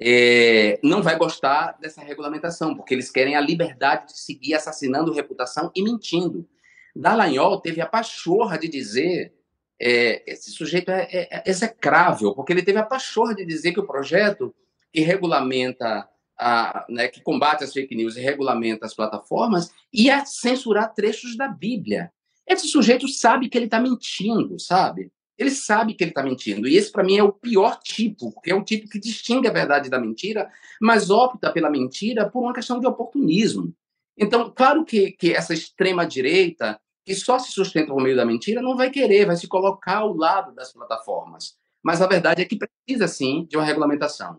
é, 0.02 0.80
não 0.82 1.02
vai 1.04 1.18
gostar 1.18 1.78
dessa 1.80 2.02
regulamentação, 2.02 2.76
porque 2.76 2.94
eles 2.94 3.12
querem 3.12 3.36
a 3.36 3.42
liberdade 3.42 4.08
de 4.14 4.20
seguir 4.20 4.54
assassinando 4.54 5.12
reputação 5.12 5.72
e 5.76 5.84
mentindo. 5.84 6.48
Dallagnol 6.96 7.60
teve 7.60 7.82
a 7.82 7.86
pachorra 7.86 8.58
de 8.58 8.68
dizer 8.68 9.34
é, 9.82 10.24
esse 10.32 10.52
sujeito 10.52 10.92
é, 10.92 11.08
é, 11.12 11.28
é, 11.32 11.44
execrável, 11.46 12.34
porque 12.34 12.52
ele 12.52 12.64
teve 12.64 12.78
a 12.80 12.86
pachorra 12.86 13.34
de 13.34 13.46
dizer 13.46 13.72
que 13.72 13.80
o 13.80 13.88
projeto 13.88 14.54
que 14.92 15.02
regulamenta, 15.02 16.08
a, 16.38 16.86
né, 16.90 17.08
que 17.08 17.22
combate 17.22 17.64
as 17.64 17.72
fake 17.72 17.96
news 17.96 18.18
e 18.18 18.22
regulamenta 18.22 18.86
as 18.86 18.94
plataformas 18.94 19.72
ia 19.94 20.26
censurar 20.26 20.94
trechos 20.94 21.38
da 21.38 21.48
Bíblia. 21.48 22.12
Esse 22.46 22.68
sujeito 22.68 23.08
sabe 23.08 23.48
que 23.48 23.58
ele 23.58 23.66
está 23.66 23.80
mentindo, 23.80 24.60
sabe? 24.60 25.12
Ele 25.38 25.52
sabe 25.52 25.94
que 25.94 26.04
ele 26.04 26.12
está 26.12 26.24
mentindo. 26.24 26.68
E 26.68 26.76
esse, 26.76 26.92
para 26.92 27.04
mim, 27.04 27.18
é 27.18 27.24
o 27.24 27.32
pior 27.32 27.80
tipo, 27.82 28.34
porque 28.34 28.52
é 28.52 28.56
o 28.56 28.64
tipo 28.64 28.90
que 28.90 29.00
distingue 29.00 29.48
a 29.48 29.54
verdade 29.54 29.90
da 29.90 30.00
mentira, 30.00 30.52
mas 30.82 31.10
opta 31.10 31.52
pela 31.52 31.70
mentira 31.70 32.30
por 32.30 32.42
uma 32.42 32.54
questão 32.54 32.80
de 32.80 32.88
oportunismo. 32.88 33.74
Então, 34.18 34.52
claro 34.54 34.84
que, 34.84 35.12
que 35.12 35.34
essa 35.34 35.54
extrema-direita 35.54 36.78
que 37.10 37.16
só 37.16 37.40
se 37.40 37.52
sustenta 37.52 37.92
por 37.92 38.04
meio 38.04 38.16
da 38.16 38.24
mentira, 38.24 38.62
não 38.62 38.78
vai 38.78 38.92
querer, 38.92 39.26
vai 39.26 39.36
se 39.36 39.48
colocar 39.48 39.98
ao 39.98 40.16
lado 40.16 40.54
das 40.54 40.72
plataformas. 40.72 41.56
Mas 41.82 42.04
a 42.04 42.08
verdade 42.08 42.44
é 42.44 42.46
que 42.46 42.56
precisa, 42.56 43.08
sim, 43.08 43.48
de 43.50 43.58
uma 43.58 43.66
regulamentação. 43.66 44.38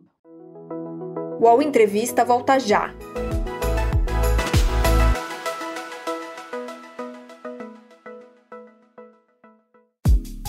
O 1.40 1.42
UOL 1.42 1.62
Entrevista 1.62 2.24
volta 2.24 2.60
já. 2.60 2.94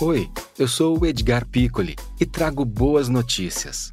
Oi, 0.00 0.30
eu 0.56 0.68
sou 0.68 1.00
o 1.00 1.04
Edgar 1.04 1.44
Piccoli 1.48 1.96
e 2.20 2.24
trago 2.24 2.64
boas 2.64 3.08
notícias. 3.08 3.92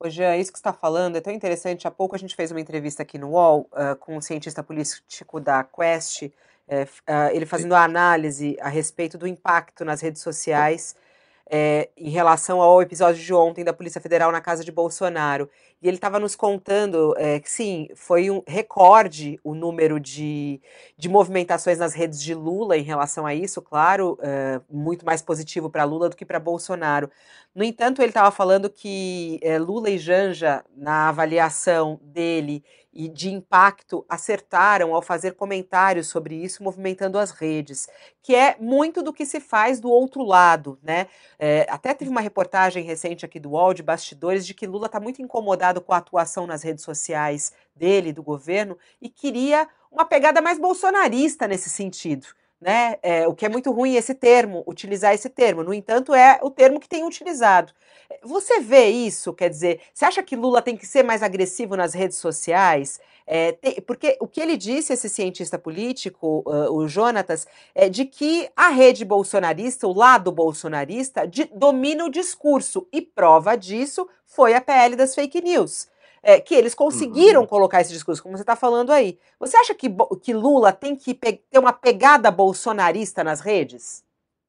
Ô 0.00 0.08
Jean, 0.08 0.36
isso 0.36 0.52
que 0.52 0.58
você 0.58 0.60
está 0.60 0.72
falando 0.72 1.16
é 1.16 1.20
tão 1.20 1.32
interessante. 1.32 1.88
Há 1.88 1.90
pouco 1.90 2.14
a 2.14 2.18
gente 2.18 2.36
fez 2.36 2.52
uma 2.52 2.60
entrevista 2.60 3.02
aqui 3.02 3.18
no 3.18 3.30
UOL 3.30 3.68
uh, 3.72 3.96
com 3.96 4.16
um 4.16 4.20
cientista 4.20 4.62
político 4.62 5.40
da 5.40 5.64
Quest, 5.64 6.22
uh, 6.22 6.28
uh, 6.28 7.30
ele 7.32 7.44
fazendo 7.44 7.74
a 7.74 7.82
análise 7.82 8.56
a 8.60 8.68
respeito 8.68 9.18
do 9.18 9.26
impacto 9.26 9.84
nas 9.84 10.00
redes 10.00 10.22
sociais 10.22 10.94
é, 11.50 11.88
em 11.96 12.10
relação 12.10 12.60
ao 12.60 12.82
episódio 12.82 13.22
de 13.22 13.32
ontem 13.32 13.64
da 13.64 13.72
Polícia 13.72 14.00
Federal 14.00 14.30
na 14.30 14.40
casa 14.40 14.64
de 14.64 14.70
Bolsonaro. 14.70 15.48
E 15.80 15.86
ele 15.86 15.96
estava 15.96 16.18
nos 16.18 16.34
contando 16.34 17.14
é, 17.16 17.38
que, 17.38 17.50
sim, 17.50 17.88
foi 17.94 18.30
um 18.30 18.42
recorde 18.46 19.38
o 19.44 19.54
número 19.54 20.00
de, 20.00 20.60
de 20.96 21.08
movimentações 21.08 21.78
nas 21.78 21.94
redes 21.94 22.20
de 22.20 22.34
Lula 22.34 22.76
em 22.76 22.82
relação 22.82 23.24
a 23.24 23.34
isso, 23.34 23.62
claro, 23.62 24.18
é, 24.20 24.60
muito 24.68 25.06
mais 25.06 25.22
positivo 25.22 25.70
para 25.70 25.84
Lula 25.84 26.08
do 26.08 26.16
que 26.16 26.24
para 26.24 26.40
Bolsonaro. 26.40 27.10
No 27.54 27.64
entanto, 27.64 28.02
ele 28.02 28.10
estava 28.10 28.30
falando 28.30 28.68
que 28.68 29.40
Lula 29.60 29.90
e 29.90 29.98
Janja, 29.98 30.64
na 30.76 31.08
avaliação 31.08 31.98
dele 32.02 32.62
e 32.92 33.08
de 33.08 33.30
impacto 33.30 34.04
acertaram 34.08 34.94
ao 34.94 35.02
fazer 35.02 35.34
comentários 35.34 36.08
sobre 36.08 36.34
isso, 36.34 36.62
movimentando 36.62 37.18
as 37.18 37.30
redes, 37.30 37.88
que 38.22 38.34
é 38.34 38.56
muito 38.58 39.02
do 39.02 39.12
que 39.12 39.26
se 39.26 39.40
faz 39.40 39.78
do 39.78 39.90
outro 39.90 40.22
lado, 40.22 40.78
né? 40.82 41.06
É, 41.38 41.66
até 41.68 41.94
teve 41.94 42.10
uma 42.10 42.20
reportagem 42.20 42.82
recente 42.82 43.24
aqui 43.24 43.38
do 43.38 43.50
UOL 43.50 43.74
de 43.74 43.82
bastidores 43.82 44.46
de 44.46 44.54
que 44.54 44.66
Lula 44.66 44.86
está 44.86 44.98
muito 44.98 45.22
incomodado 45.22 45.80
com 45.80 45.92
a 45.92 45.98
atuação 45.98 46.46
nas 46.46 46.62
redes 46.62 46.84
sociais 46.84 47.52
dele, 47.74 48.12
do 48.12 48.22
governo, 48.22 48.76
e 49.00 49.08
queria 49.08 49.68
uma 49.90 50.04
pegada 50.04 50.40
mais 50.40 50.58
bolsonarista 50.58 51.46
nesse 51.46 51.70
sentido 51.70 52.26
né? 52.60 52.96
É, 53.02 53.26
o 53.28 53.34
que 53.34 53.46
é 53.46 53.48
muito 53.48 53.70
ruim 53.70 53.94
esse 53.94 54.14
termo, 54.14 54.64
utilizar 54.66 55.14
esse 55.14 55.28
termo. 55.28 55.62
No 55.62 55.72
entanto, 55.72 56.14
é 56.14 56.40
o 56.42 56.50
termo 56.50 56.80
que 56.80 56.88
tem 56.88 57.04
utilizado. 57.04 57.72
Você 58.22 58.60
vê 58.60 58.88
isso? 58.88 59.32
Quer 59.32 59.50
dizer, 59.50 59.80
você 59.92 60.04
acha 60.04 60.22
que 60.22 60.34
Lula 60.34 60.60
tem 60.60 60.76
que 60.76 60.86
ser 60.86 61.04
mais 61.04 61.22
agressivo 61.22 61.76
nas 61.76 61.94
redes 61.94 62.16
sociais? 62.18 63.00
É, 63.26 63.52
tem, 63.52 63.80
porque 63.82 64.16
o 64.20 64.26
que 64.26 64.40
ele 64.40 64.56
disse, 64.56 64.92
esse 64.92 65.08
cientista 65.08 65.58
político, 65.58 66.42
uh, 66.46 66.72
o 66.72 66.88
Jonatas, 66.88 67.46
é 67.74 67.88
de 67.88 68.06
que 68.06 68.48
a 68.56 68.70
rede 68.70 69.04
bolsonarista, 69.04 69.86
o 69.86 69.92
lado 69.92 70.32
bolsonarista, 70.32 71.26
de, 71.28 71.44
domina 71.54 72.06
o 72.06 72.10
discurso. 72.10 72.88
E 72.92 73.02
prova 73.02 73.56
disso 73.56 74.08
foi 74.24 74.54
a 74.54 74.60
PL 74.60 74.96
das 74.96 75.14
fake 75.14 75.40
news 75.42 75.88
é, 76.22 76.40
que 76.40 76.54
eles 76.54 76.74
conseguiram 76.74 77.42
uhum. 77.42 77.46
colocar 77.46 77.80
esse 77.80 77.92
discurso, 77.92 78.22
como 78.22 78.36
você 78.36 78.42
está 78.42 78.56
falando 78.56 78.90
aí. 78.90 79.18
Você 79.38 79.56
acha 79.56 79.74
que, 79.74 79.88
que 80.22 80.32
Lula 80.32 80.72
tem 80.72 80.96
que 80.96 81.14
ter 81.14 81.58
uma 81.58 81.72
pegada 81.72 82.30
bolsonarista 82.30 83.22
nas 83.22 83.40
redes? 83.40 84.02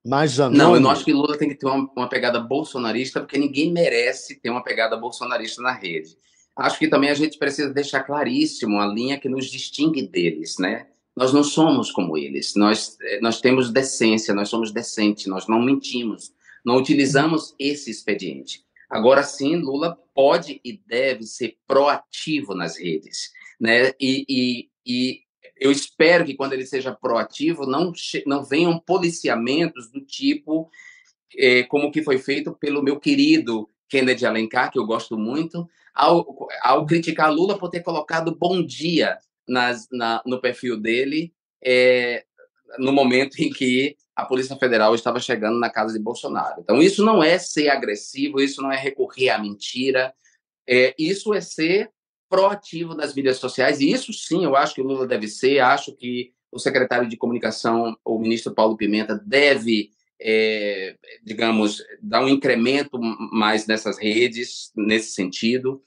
Mas 0.05 0.37
Não, 0.37 0.75
eu 0.75 0.81
não 0.81 0.89
acho 0.89 1.03
que 1.03 1.13
Lula 1.13 1.37
tem 1.37 1.49
que 1.49 1.55
ter 1.55 1.65
uma, 1.65 1.89
uma, 1.95 2.09
pegada 2.09 2.39
bolsonarista, 2.39 3.19
porque 3.19 3.37
ninguém 3.37 3.71
merece 3.71 4.39
ter 4.39 4.49
uma 4.49 4.63
pegada 4.63 4.95
bolsonarista 4.95 5.61
na 5.61 5.73
rede. 5.73 6.17
Acho 6.55 6.79
que 6.79 6.87
também 6.87 7.09
a 7.09 7.13
gente 7.13 7.37
precisa 7.37 7.73
deixar 7.73 8.03
claríssimo 8.03 8.79
a 8.79 8.87
linha 8.87 9.19
que 9.19 9.29
nos 9.29 9.45
distingue 9.45 10.01
deles, 10.01 10.55
né? 10.57 10.87
Nós 11.15 11.33
não 11.33 11.43
somos 11.43 11.91
como 11.91 12.17
eles. 12.17 12.55
Nós, 12.55 12.97
eh, 13.01 13.19
nós 13.21 13.41
temos 13.41 13.69
decência, 13.71 14.33
nós 14.33 14.49
somos 14.49 14.71
decentes, 14.71 15.27
nós 15.27 15.47
não 15.47 15.61
mentimos, 15.61 16.31
não 16.65 16.77
utilizamos 16.77 17.53
esse 17.59 17.91
expediente. 17.91 18.63
Agora 18.89 19.23
sim, 19.23 19.55
Lula 19.57 19.97
pode 20.15 20.59
e 20.63 20.81
deve 20.87 21.23
ser 21.23 21.57
proativo 21.67 22.55
nas 22.55 22.77
redes, 22.77 23.31
né? 23.59 23.93
E, 23.99 24.25
e, 24.27 24.69
e 24.85 25.21
eu 25.57 25.71
espero 25.71 26.25
que 26.25 26.35
quando 26.35 26.53
ele 26.53 26.65
seja 26.65 26.93
proativo 26.93 27.65
não 27.65 27.91
não 28.25 28.43
venham 28.43 28.79
policiamentos 28.79 29.91
do 29.91 30.01
tipo 30.01 30.69
é, 31.37 31.63
como 31.63 31.91
que 31.91 32.01
foi 32.01 32.17
feito 32.17 32.53
pelo 32.53 32.81
meu 32.81 32.99
querido 32.99 33.69
Kennedy 33.87 34.25
Alencar, 34.25 34.71
que 34.71 34.79
eu 34.79 34.85
gosto 34.85 35.17
muito, 35.17 35.67
ao, 35.93 36.47
ao 36.61 36.85
criticar 36.85 37.31
Lula 37.31 37.57
por 37.57 37.69
ter 37.69 37.81
colocado 37.81 38.35
bom 38.35 38.63
dia 38.63 39.17
nas, 39.47 39.87
na, 39.91 40.21
no 40.25 40.39
perfil 40.39 40.79
dele, 40.79 41.33
é, 41.63 42.23
no 42.77 42.93
momento 42.93 43.39
em 43.39 43.49
que 43.49 43.97
a 44.19 44.25
Polícia 44.25 44.55
Federal 44.55 44.93
estava 44.93 45.19
chegando 45.19 45.59
na 45.59 45.69
casa 45.69 45.93
de 45.93 46.03
Bolsonaro. 46.03 46.61
Então, 46.61 46.81
isso 46.81 47.03
não 47.03 47.23
é 47.23 47.37
ser 47.37 47.69
agressivo, 47.69 48.41
isso 48.41 48.61
não 48.61 48.71
é 48.71 48.77
recorrer 48.77 49.29
à 49.29 49.39
mentira, 49.39 50.13
é, 50.67 50.93
isso 50.97 51.33
é 51.33 51.41
ser 51.41 51.89
proativo 52.29 52.93
nas 52.93 53.15
mídias 53.15 53.37
sociais, 53.37 53.79
e 53.79 53.91
isso 53.91 54.13
sim 54.13 54.43
eu 54.43 54.55
acho 54.55 54.75
que 54.75 54.81
o 54.81 54.85
Lula 54.85 55.07
deve 55.07 55.27
ser, 55.27 55.59
acho 55.59 55.95
que 55.95 56.31
o 56.51 56.59
secretário 56.59 57.09
de 57.09 57.17
comunicação, 57.17 57.97
o 58.05 58.19
ministro 58.19 58.53
Paulo 58.53 58.77
Pimenta, 58.77 59.19
deve, 59.25 59.91
é, 60.21 60.95
digamos, 61.23 61.83
dar 62.01 62.23
um 62.23 62.29
incremento 62.29 62.99
mais 62.99 63.65
nessas 63.65 63.97
redes, 63.97 64.71
nesse 64.75 65.11
sentido. 65.11 65.83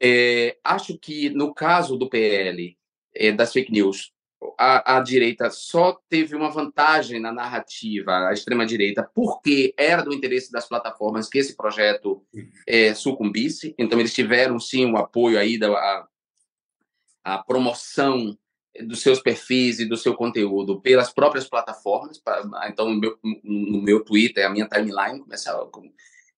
É, 0.00 0.56
acho 0.62 0.98
que 0.98 1.30
no 1.30 1.54
caso 1.54 1.96
do 1.96 2.08
PL, 2.08 2.76
é, 3.14 3.32
das 3.32 3.52
fake 3.52 3.72
news, 3.72 4.12
a, 4.58 4.96
a, 4.96 5.00
direita 5.00 5.50
só 5.50 6.00
teve 6.08 6.36
uma 6.36 6.50
vantagem 6.50 7.20
na 7.20 7.32
narrativa, 7.32 8.28
a 8.28 8.32
extrema-direita, 8.32 9.08
porque 9.14 9.74
era 9.76 10.02
do 10.02 10.12
interesse 10.12 10.50
das 10.50 10.68
plataformas 10.68 11.28
que 11.28 11.38
esse 11.38 11.56
projeto 11.56 12.24
é, 12.66 12.94
sucumbisse. 12.94 13.74
Então, 13.78 13.98
eles 13.98 14.14
tiveram, 14.14 14.58
sim, 14.58 14.90
o 14.90 14.96
apoio 14.96 15.38
aí 15.38 15.58
da 15.58 15.70
a, 15.70 16.08
a 17.24 17.38
promoção 17.38 18.36
dos 18.84 19.00
seus 19.00 19.20
perfis 19.20 19.80
e 19.80 19.86
do 19.86 19.96
seu 19.96 20.14
conteúdo 20.14 20.80
pelas 20.80 21.12
próprias 21.12 21.48
plataformas. 21.48 22.20
Então, 22.68 22.90
no 22.90 23.00
meu, 23.00 23.18
no 23.22 23.82
meu 23.82 24.04
Twitter, 24.04 24.46
a 24.46 24.50
minha 24.50 24.68
timeline 24.68 25.20
começava... 25.20 25.68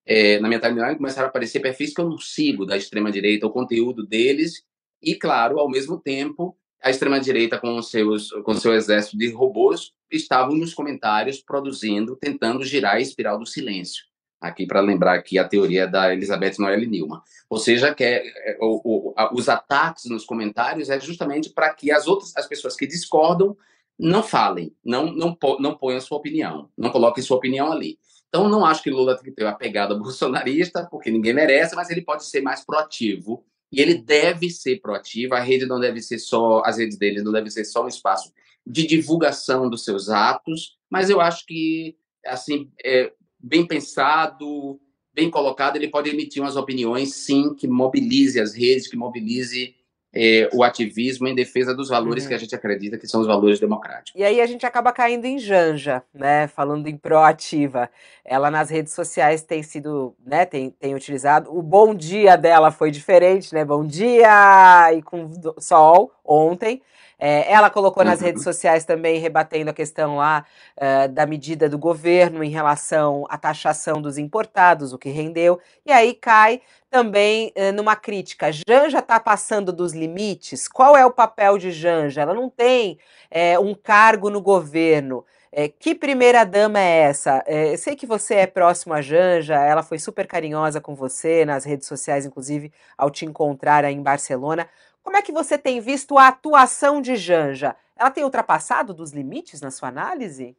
É, 0.06 0.40
na 0.40 0.48
minha 0.48 0.58
timeline 0.58 0.96
começaram 0.96 1.26
a 1.26 1.28
aparecer 1.28 1.60
perfis 1.60 1.94
que 1.94 2.00
eu 2.00 2.08
não 2.08 2.18
sigo 2.18 2.64
da 2.64 2.76
extrema-direita, 2.76 3.46
o 3.46 3.50
conteúdo 3.50 4.04
deles 4.04 4.64
e, 5.02 5.14
claro, 5.14 5.58
ao 5.58 5.70
mesmo 5.70 6.00
tempo, 6.00 6.56
a 6.82 6.90
extrema-direita, 6.90 7.58
com, 7.58 7.80
seus, 7.82 8.30
com 8.44 8.54
seu 8.54 8.72
exército 8.74 9.18
de 9.18 9.30
robôs, 9.30 9.92
estavam 10.10 10.56
nos 10.56 10.72
comentários 10.72 11.40
produzindo, 11.40 12.16
tentando 12.16 12.64
girar 12.64 12.94
a 12.94 13.00
espiral 13.00 13.38
do 13.38 13.46
silêncio. 13.46 14.04
Aqui, 14.40 14.66
para 14.66 14.80
lembrar 14.80 15.14
aqui 15.14 15.38
a 15.38 15.46
teoria 15.46 15.86
da 15.86 16.12
Elizabeth 16.14 16.54
Noelle 16.58 16.86
Newman. 16.86 17.20
Ou 17.48 17.58
seja, 17.58 17.94
que 17.94 18.02
é, 18.02 18.26
é, 18.26 18.58
o, 18.58 18.80
o, 19.10 19.14
a, 19.14 19.34
os 19.34 19.50
ataques 19.50 20.06
nos 20.06 20.24
comentários 20.24 20.88
é 20.88 20.98
justamente 20.98 21.50
para 21.50 21.74
que 21.74 21.92
as 21.92 22.06
outras 22.06 22.34
as 22.34 22.46
pessoas 22.46 22.74
que 22.74 22.86
discordam 22.86 23.54
não 23.98 24.22
falem, 24.22 24.74
não, 24.82 25.12
não, 25.12 25.36
não 25.58 25.76
ponham 25.76 26.00
sua 26.00 26.16
opinião, 26.16 26.70
não 26.76 26.88
coloquem 26.88 27.22
sua 27.22 27.36
opinião 27.36 27.70
ali. 27.70 27.98
Então, 28.30 28.48
não 28.48 28.64
acho 28.64 28.82
que 28.82 28.90
Lula 28.90 29.14
tem 29.14 29.24
que 29.24 29.32
ter 29.32 29.44
uma 29.44 29.52
pegada 29.52 29.94
bolsonarista, 29.94 30.88
porque 30.90 31.10
ninguém 31.10 31.34
merece, 31.34 31.76
mas 31.76 31.90
ele 31.90 32.00
pode 32.00 32.24
ser 32.24 32.40
mais 32.40 32.64
proativo 32.64 33.44
e 33.72 33.80
ele 33.80 33.94
deve 33.94 34.50
ser 34.50 34.80
proativo. 34.80 35.34
A 35.34 35.40
rede 35.40 35.66
não 35.66 35.78
deve 35.78 36.00
ser 36.00 36.18
só, 36.18 36.62
as 36.64 36.78
redes 36.78 36.98
dele 36.98 37.22
não 37.22 37.32
deve 37.32 37.50
ser 37.50 37.64
só 37.64 37.84
um 37.84 37.88
espaço 37.88 38.32
de 38.66 38.86
divulgação 38.86 39.68
dos 39.68 39.84
seus 39.84 40.08
atos, 40.08 40.76
mas 40.90 41.08
eu 41.08 41.20
acho 41.20 41.46
que, 41.46 41.96
assim, 42.26 42.70
é, 42.84 43.12
bem 43.38 43.66
pensado, 43.66 44.80
bem 45.14 45.30
colocado, 45.30 45.76
ele 45.76 45.88
pode 45.88 46.10
emitir 46.10 46.42
umas 46.42 46.56
opiniões, 46.56 47.14
sim, 47.14 47.54
que 47.54 47.66
mobilize 47.66 48.40
as 48.40 48.54
redes, 48.54 48.88
que 48.88 48.96
mobilize 48.96 49.74
é, 50.12 50.48
o 50.52 50.64
ativismo 50.64 51.28
em 51.28 51.34
defesa 51.34 51.74
dos 51.74 51.88
valores 51.88 52.24
uhum. 52.24 52.28
que 52.30 52.34
a 52.34 52.38
gente 52.38 52.54
acredita 52.54 52.98
que 52.98 53.06
são 53.06 53.20
os 53.20 53.26
valores 53.26 53.60
democráticos. 53.60 54.12
E 54.14 54.24
aí 54.24 54.40
a 54.40 54.46
gente 54.46 54.66
acaba 54.66 54.92
caindo 54.92 55.24
em 55.24 55.38
Janja, 55.38 56.02
né? 56.12 56.48
Falando 56.48 56.88
em 56.88 56.96
proativa. 56.96 57.88
Ela 58.24 58.50
nas 58.50 58.70
redes 58.70 58.92
sociais 58.92 59.42
tem 59.42 59.62
sido, 59.62 60.14
né? 60.24 60.44
Tem, 60.44 60.70
tem 60.70 60.94
utilizado. 60.94 61.56
O 61.56 61.62
bom 61.62 61.94
dia 61.94 62.36
dela 62.36 62.70
foi 62.70 62.90
diferente, 62.90 63.54
né? 63.54 63.64
Bom 63.64 63.86
dia! 63.86 64.92
E 64.92 65.02
com 65.02 65.30
sol 65.58 66.12
ontem. 66.24 66.82
É, 67.20 67.52
ela 67.52 67.68
colocou 67.68 68.02
nas 68.02 68.20
uhum. 68.20 68.26
redes 68.26 68.42
sociais 68.42 68.86
também, 68.86 69.20
rebatendo 69.20 69.70
a 69.70 69.74
questão 69.74 70.16
lá 70.16 70.46
uh, 70.76 71.06
da 71.12 71.26
medida 71.26 71.68
do 71.68 71.76
governo 71.76 72.42
em 72.42 72.48
relação 72.48 73.26
à 73.28 73.36
taxação 73.36 74.00
dos 74.00 74.16
importados, 74.16 74.94
o 74.94 74.98
que 74.98 75.10
rendeu. 75.10 75.60
E 75.84 75.92
aí 75.92 76.14
cai 76.14 76.62
também 76.90 77.52
uh, 77.54 77.72
numa 77.74 77.94
crítica. 77.94 78.50
Janja 78.50 79.00
está 79.00 79.20
passando 79.20 79.70
dos 79.70 79.92
limites? 79.92 80.66
Qual 80.66 80.96
é 80.96 81.04
o 81.04 81.12
papel 81.12 81.58
de 81.58 81.70
Janja? 81.70 82.22
Ela 82.22 82.32
não 82.32 82.48
tem 82.48 82.98
é, 83.30 83.58
um 83.58 83.74
cargo 83.74 84.30
no 84.30 84.40
governo. 84.40 85.22
É, 85.52 85.68
que 85.68 85.96
primeira 85.96 86.44
dama 86.44 86.78
é 86.78 87.00
essa? 87.00 87.42
É, 87.44 87.76
sei 87.76 87.96
que 87.96 88.06
você 88.06 88.36
é 88.36 88.46
próximo 88.46 88.94
a 88.94 89.02
Janja, 89.02 89.56
ela 89.56 89.82
foi 89.82 89.98
super 89.98 90.24
carinhosa 90.26 90.80
com 90.80 90.94
você 90.94 91.44
nas 91.44 91.64
redes 91.64 91.88
sociais, 91.88 92.24
inclusive, 92.24 92.72
ao 92.96 93.10
te 93.10 93.26
encontrar 93.26 93.84
aí 93.84 93.94
em 93.94 94.02
Barcelona. 94.02 94.68
Como 95.02 95.16
é 95.16 95.22
que 95.22 95.32
você 95.32 95.56
tem 95.56 95.80
visto 95.80 96.18
a 96.18 96.28
atuação 96.28 97.00
de 97.00 97.16
Janja? 97.16 97.74
Ela 97.96 98.10
tem 98.10 98.24
ultrapassado 98.24 98.94
dos 98.94 99.12
limites 99.12 99.60
na 99.60 99.70
sua 99.70 99.88
análise? 99.88 100.56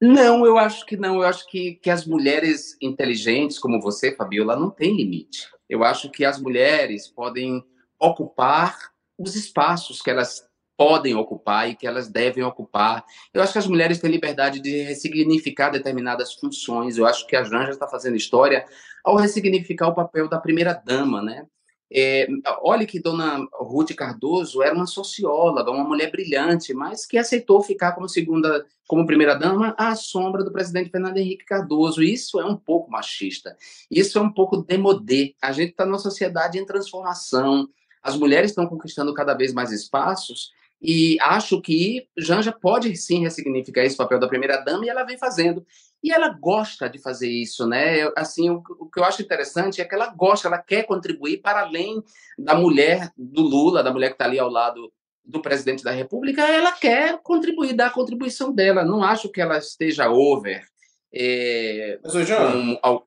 Não, 0.00 0.46
eu 0.46 0.56
acho 0.56 0.86
que 0.86 0.96
não. 0.96 1.16
Eu 1.16 1.22
acho 1.24 1.46
que, 1.48 1.74
que 1.74 1.90
as 1.90 2.06
mulheres 2.06 2.76
inteligentes 2.80 3.58
como 3.58 3.80
você, 3.80 4.14
Fabiola, 4.14 4.56
não 4.56 4.70
têm 4.70 4.96
limite. 4.96 5.48
Eu 5.68 5.82
acho 5.82 6.10
que 6.10 6.24
as 6.24 6.40
mulheres 6.40 7.08
podem 7.08 7.64
ocupar 7.98 8.76
os 9.18 9.34
espaços 9.34 10.00
que 10.00 10.10
elas 10.10 10.48
podem 10.76 11.16
ocupar 11.16 11.68
e 11.68 11.74
que 11.74 11.88
elas 11.88 12.08
devem 12.08 12.44
ocupar. 12.44 13.04
Eu 13.34 13.42
acho 13.42 13.52
que 13.52 13.58
as 13.58 13.66
mulheres 13.66 13.98
têm 13.98 14.10
liberdade 14.10 14.60
de 14.60 14.82
ressignificar 14.82 15.70
determinadas 15.70 16.34
funções. 16.34 16.96
Eu 16.96 17.04
acho 17.04 17.26
que 17.26 17.34
a 17.34 17.42
Janja 17.42 17.70
está 17.70 17.88
fazendo 17.88 18.16
história 18.16 18.64
ao 19.04 19.16
ressignificar 19.16 19.88
o 19.88 19.94
papel 19.94 20.28
da 20.28 20.38
primeira 20.38 20.72
dama, 20.72 21.20
né? 21.20 21.44
É, 21.90 22.28
olha 22.62 22.86
que 22.86 23.00
Dona 23.00 23.46
Ruth 23.54 23.94
Cardoso 23.94 24.62
era 24.62 24.74
uma 24.74 24.86
socióloga, 24.86 25.70
uma 25.70 25.84
mulher 25.84 26.10
brilhante, 26.10 26.74
mas 26.74 27.06
que 27.06 27.16
aceitou 27.16 27.62
ficar 27.62 27.92
como 27.92 28.08
segunda, 28.08 28.66
como 28.86 29.06
primeira 29.06 29.34
dama 29.34 29.74
à 29.78 29.94
sombra 29.94 30.44
do 30.44 30.52
presidente 30.52 30.90
Fernando 30.90 31.16
Henrique 31.16 31.46
Cardoso. 31.46 32.02
Isso 32.02 32.38
é 32.40 32.44
um 32.44 32.56
pouco 32.56 32.90
machista. 32.90 33.56
Isso 33.90 34.18
é 34.18 34.20
um 34.20 34.32
pouco 34.32 34.58
demodé. 34.58 35.32
A 35.40 35.52
gente 35.52 35.70
está 35.70 35.86
numa 35.86 35.98
sociedade 35.98 36.58
em 36.58 36.66
transformação. 36.66 37.68
As 38.02 38.16
mulheres 38.16 38.50
estão 38.50 38.66
conquistando 38.66 39.14
cada 39.14 39.34
vez 39.34 39.54
mais 39.54 39.72
espaços 39.72 40.52
e 40.80 41.16
acho 41.20 41.60
que 41.60 42.06
Janja 42.16 42.52
pode 42.52 42.94
sim 42.96 43.20
ressignificar 43.20 43.82
esse 43.82 43.96
papel 43.96 44.18
da 44.18 44.28
primeira 44.28 44.58
dama 44.58 44.84
e 44.84 44.88
ela 44.88 45.04
vem 45.04 45.18
fazendo. 45.18 45.66
E 46.02 46.12
ela 46.12 46.28
gosta 46.28 46.88
de 46.88 47.00
fazer 47.00 47.28
isso, 47.28 47.66
né? 47.66 48.00
Eu, 48.00 48.12
assim, 48.16 48.48
o, 48.50 48.62
o, 48.78 48.88
que 48.88 49.00
eu 49.00 49.04
acho 49.04 49.20
interessante 49.20 49.80
é 49.80 49.84
que 49.84 49.94
ela 49.94 50.14
gosta, 50.14 50.46
ela 50.46 50.58
quer 50.58 50.84
contribuir 50.84 51.38
para 51.38 51.62
além 51.62 52.00
da 52.38 52.54
mulher 52.54 53.10
do 53.16 53.42
Lula, 53.42 53.82
da 53.82 53.92
mulher 53.92 54.08
que 54.08 54.14
está 54.14 54.24
ali 54.24 54.38
ao 54.38 54.48
lado 54.48 54.92
do 55.24 55.42
presidente 55.42 55.84
da 55.84 55.90
República, 55.90 56.42
ela 56.42 56.72
quer 56.72 57.20
contribuir, 57.22 57.74
dar 57.74 57.88
a 57.88 57.90
contribuição 57.90 58.52
dela. 58.52 58.84
Não 58.84 59.02
acho 59.02 59.28
que 59.28 59.40
ela 59.40 59.58
esteja 59.58 60.08
over. 60.08 60.64
É, 61.12 61.98
Mas, 62.02 62.26
Jean, 62.26 62.76
com, 62.76 63.02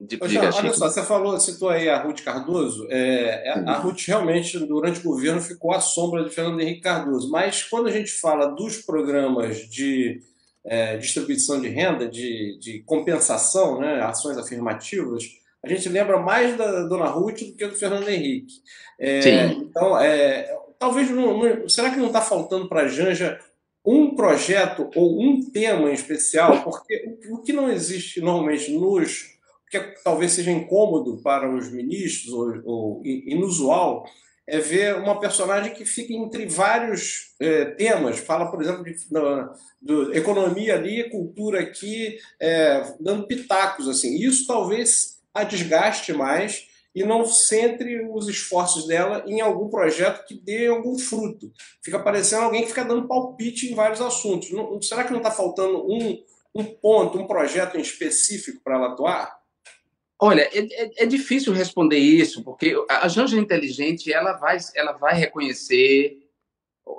de, 0.00 0.18
Ô, 0.18 0.26
Jean, 0.26 0.50
olha 0.54 0.72
só, 0.72 0.88
você 0.88 1.02
falou, 1.02 1.38
citou 1.38 1.68
aí 1.68 1.86
a 1.88 2.02
Ruth 2.02 2.22
Cardoso. 2.22 2.86
É, 2.88 3.48
é 3.48 3.50
a 3.50 3.74
Ruth 3.74 4.00
realmente, 4.06 4.58
durante 4.58 5.00
o 5.00 5.02
governo, 5.02 5.42
ficou 5.42 5.74
à 5.74 5.80
sombra 5.80 6.24
de 6.24 6.30
Fernando 6.30 6.58
Henrique 6.58 6.80
Cardoso. 6.80 7.30
Mas 7.30 7.62
quando 7.64 7.88
a 7.88 7.92
gente 7.92 8.10
fala 8.10 8.46
dos 8.46 8.78
programas 8.78 9.58
de 9.68 10.22
é, 10.64 10.96
distribuição 10.96 11.60
de 11.60 11.68
renda, 11.68 12.08
de, 12.08 12.58
de 12.58 12.82
compensação, 12.86 13.78
né, 13.78 14.00
ações 14.00 14.38
afirmativas, 14.38 15.24
a 15.62 15.68
gente 15.68 15.86
lembra 15.90 16.18
mais 16.18 16.56
da 16.56 16.84
Dona 16.84 17.06
Ruth 17.06 17.40
do 17.40 17.52
que 17.52 17.66
do 17.66 17.76
Fernando 17.76 18.08
Henrique. 18.08 18.54
É, 18.98 19.44
então, 19.48 20.00
é, 20.00 20.50
talvez 20.78 21.10
não, 21.10 21.36
não, 21.36 21.68
será 21.68 21.90
que 21.90 21.98
não 21.98 22.06
está 22.06 22.22
faltando 22.22 22.70
para 22.70 22.82
a 22.82 22.88
Janja 22.88 23.38
um 23.84 24.14
projeto 24.14 24.88
ou 24.96 25.22
um 25.22 25.42
tema 25.50 25.90
em 25.90 25.94
especial? 25.94 26.62
Porque 26.62 27.18
o, 27.28 27.34
o 27.34 27.42
que 27.42 27.52
não 27.52 27.70
existe 27.70 28.22
normalmente 28.22 28.72
nos 28.72 29.38
que 29.70 29.78
talvez 30.02 30.32
seja 30.32 30.50
incômodo 30.50 31.22
para 31.22 31.48
os 31.48 31.70
ministros 31.70 32.32
ou, 32.32 32.62
ou 32.64 33.02
inusual 33.04 34.04
é 34.50 34.58
ver 34.58 34.96
uma 34.96 35.20
personagem 35.20 35.72
que 35.72 35.84
fica 35.84 36.12
entre 36.12 36.44
vários 36.46 37.34
é, 37.38 37.66
temas. 37.66 38.18
Fala, 38.18 38.50
por 38.50 38.60
exemplo, 38.60 38.82
de, 38.82 40.18
economia 40.18 40.74
ali, 40.74 41.08
cultura 41.08 41.60
aqui, 41.60 42.18
é, 42.40 42.94
dando 42.98 43.28
pitacos. 43.28 43.88
assim. 43.88 44.16
Isso 44.16 44.48
talvez 44.48 45.20
a 45.32 45.44
desgaste 45.44 46.12
mais 46.12 46.68
e 46.92 47.04
não 47.04 47.24
centre 47.24 48.04
os 48.10 48.28
esforços 48.28 48.88
dela 48.88 49.24
em 49.28 49.40
algum 49.40 49.68
projeto 49.68 50.26
que 50.26 50.34
dê 50.34 50.66
algum 50.66 50.98
fruto. 50.98 51.52
Fica 51.80 52.00
parecendo 52.00 52.42
alguém 52.42 52.62
que 52.62 52.70
fica 52.70 52.84
dando 52.84 53.06
palpite 53.06 53.70
em 53.70 53.74
vários 53.76 54.00
assuntos. 54.00 54.50
Não, 54.50 54.82
será 54.82 55.04
que 55.04 55.12
não 55.12 55.20
está 55.20 55.30
faltando 55.30 55.86
um, 55.86 56.20
um 56.52 56.64
ponto, 56.64 57.18
um 57.18 57.28
projeto 57.28 57.76
em 57.76 57.80
específico 57.80 58.60
para 58.64 58.74
ela 58.74 58.88
atuar? 58.88 59.39
Olha, 60.22 60.42
é, 60.42 60.58
é, 60.58 60.90
é, 61.04 61.06
difícil 61.06 61.50
responder 61.52 61.96
isso, 61.96 62.44
porque 62.44 62.74
a 62.90 63.08
Janja 63.08 63.38
inteligente 63.38 64.12
ela 64.12 64.34
vai, 64.34 64.58
ela 64.74 64.92
vai 64.92 65.14
reconhecer 65.14 66.18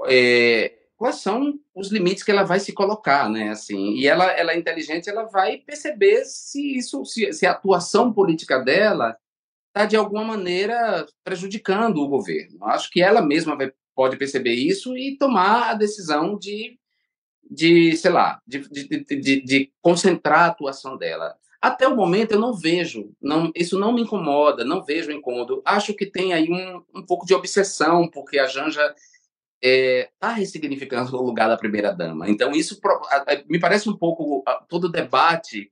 é, 0.07 0.73
quais 0.97 1.17
são 1.17 1.59
os 1.75 1.91
limites 1.91 2.23
que 2.23 2.31
ela 2.31 2.41
vai 2.41 2.59
se 2.59 2.73
colocar, 2.73 3.29
né? 3.29 3.49
Assim, 3.49 3.93
e 3.93 4.07
ela, 4.07 4.25
ela 4.31 4.53
é 4.53 4.57
inteligente, 4.57 5.07
ela 5.07 5.25
vai 5.25 5.57
perceber 5.57 6.25
se 6.25 6.77
isso, 6.77 7.05
se, 7.05 7.31
se 7.31 7.45
a 7.45 7.51
atuação 7.51 8.11
política 8.11 8.57
dela 8.57 9.15
está 9.67 9.85
de 9.85 9.95
alguma 9.95 10.23
maneira 10.23 11.05
prejudicando 11.23 11.97
o 11.97 12.07
governo. 12.07 12.57
Acho 12.65 12.89
que 12.89 13.03
ela 13.03 13.21
mesma 13.21 13.55
vai, 13.55 13.71
pode 13.95 14.17
perceber 14.17 14.53
isso 14.53 14.97
e 14.97 15.15
tomar 15.15 15.69
a 15.69 15.73
decisão 15.75 16.37
de, 16.39 16.77
de 17.49 17.95
sei 17.97 18.09
lá, 18.09 18.41
de, 18.47 18.67
de, 18.67 19.05
de, 19.05 19.41
de 19.41 19.73
concentrar 19.79 20.39
a 20.39 20.47
atuação 20.47 20.97
dela. 20.97 21.35
Até 21.61 21.87
o 21.87 21.95
momento 21.95 22.31
eu 22.31 22.39
não 22.39 22.53
vejo, 22.53 23.13
não, 23.21 23.51
isso 23.55 23.77
não 23.77 23.93
me 23.93 24.01
incomoda, 24.01 24.65
não 24.65 24.83
vejo 24.83 25.11
incômodo. 25.11 25.61
Acho 25.63 25.93
que 25.93 26.07
tem 26.07 26.33
aí 26.33 26.49
um, 26.49 26.83
um 26.95 27.05
pouco 27.05 27.23
de 27.23 27.35
obsessão, 27.35 28.09
porque 28.09 28.39
a 28.39 28.47
Janja 28.47 28.83
está 28.83 28.97
é, 29.61 30.09
tá 30.19 30.29
ressignificando 30.31 31.13
o 31.15 31.21
lugar 31.21 31.47
da 31.47 31.57
primeira-dama. 31.57 32.27
Então, 32.27 32.51
isso 32.51 32.79
me 33.47 33.59
parece 33.59 33.87
um 33.87 33.95
pouco 33.95 34.43
todo 34.67 34.85
o 34.85 34.91
debate 34.91 35.71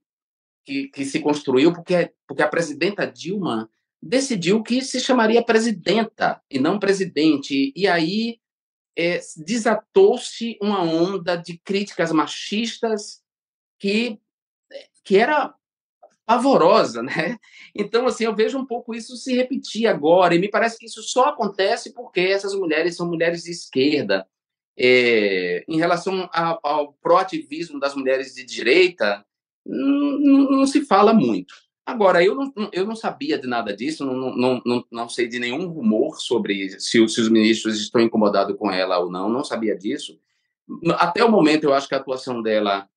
que, 0.63 0.89
que 0.89 1.03
se 1.03 1.19
construiu, 1.19 1.73
porque, 1.73 2.13
porque 2.27 2.43
a 2.43 2.47
presidenta 2.47 3.07
Dilma 3.07 3.67
decidiu 4.01 4.61
que 4.61 4.83
se 4.83 4.99
chamaria 4.99 5.43
presidenta 5.43 6.39
e 6.51 6.59
não 6.59 6.77
presidente. 6.77 7.73
E 7.75 7.87
aí 7.87 8.39
é, 8.95 9.19
desatou-se 9.37 10.55
uma 10.61 10.83
onda 10.83 11.35
de 11.35 11.57
críticas 11.57 12.11
machistas 12.11 13.23
que, 13.79 14.19
que 15.03 15.17
era 15.17 15.55
pavorosa, 16.29 17.01
né? 17.01 17.39
Então, 17.73 18.05
assim, 18.05 18.25
eu 18.25 18.35
vejo 18.35 18.55
um 18.55 18.65
pouco 18.65 18.93
isso 18.93 19.15
se 19.15 19.35
repetir 19.35 19.87
agora, 19.87 20.35
e 20.35 20.39
me 20.39 20.47
parece 20.47 20.77
que 20.77 20.85
isso 20.85 21.01
só 21.01 21.29
acontece 21.29 21.91
porque 21.91 22.19
essas 22.19 22.53
mulheres 22.53 22.95
são 22.95 23.07
mulheres 23.07 23.41
de 23.43 23.49
esquerda. 23.49 24.27
É, 24.77 25.65
em 25.67 25.77
relação 25.77 26.29
ao, 26.31 26.59
ao 26.61 26.93
proativismo 27.01 27.79
das 27.79 27.95
mulheres 27.95 28.35
de 28.35 28.45
direita, 28.45 29.25
não, 29.65 30.51
não, 30.51 30.67
se 30.67 30.85
fala 30.85 31.15
muito. 31.15 31.51
Agora, 31.83 32.23
eu 32.23 32.35
não, 32.35 32.53
eu 32.71 32.85
não 32.85 32.95
sabia 32.95 33.39
de 33.39 33.47
nada 33.47 33.75
disso, 33.75 34.05
não, 34.05 34.35
não, 34.35 34.61
não, 34.63 34.85
não 34.91 35.09
sei 35.09 35.27
de 35.27 35.39
nenhum 35.39 35.67
rumor 35.67 36.21
sobre 36.21 36.79
se, 36.79 37.07
se 37.07 37.21
os 37.21 37.29
ministros 37.29 37.81
estão 37.81 37.99
incomodados 37.99 38.55
com 38.55 38.71
ela 38.71 38.99
ou 38.99 39.11
não, 39.11 39.27
não 39.29 39.43
sabia 39.43 39.75
disso. 39.75 40.19
Até 40.99 41.23
o 41.25 41.31
momento, 41.31 41.63
eu 41.63 41.73
acho 41.73 41.87
que 41.87 41.95
a 41.95 41.97
atuação 41.97 42.39
dela 42.43 42.87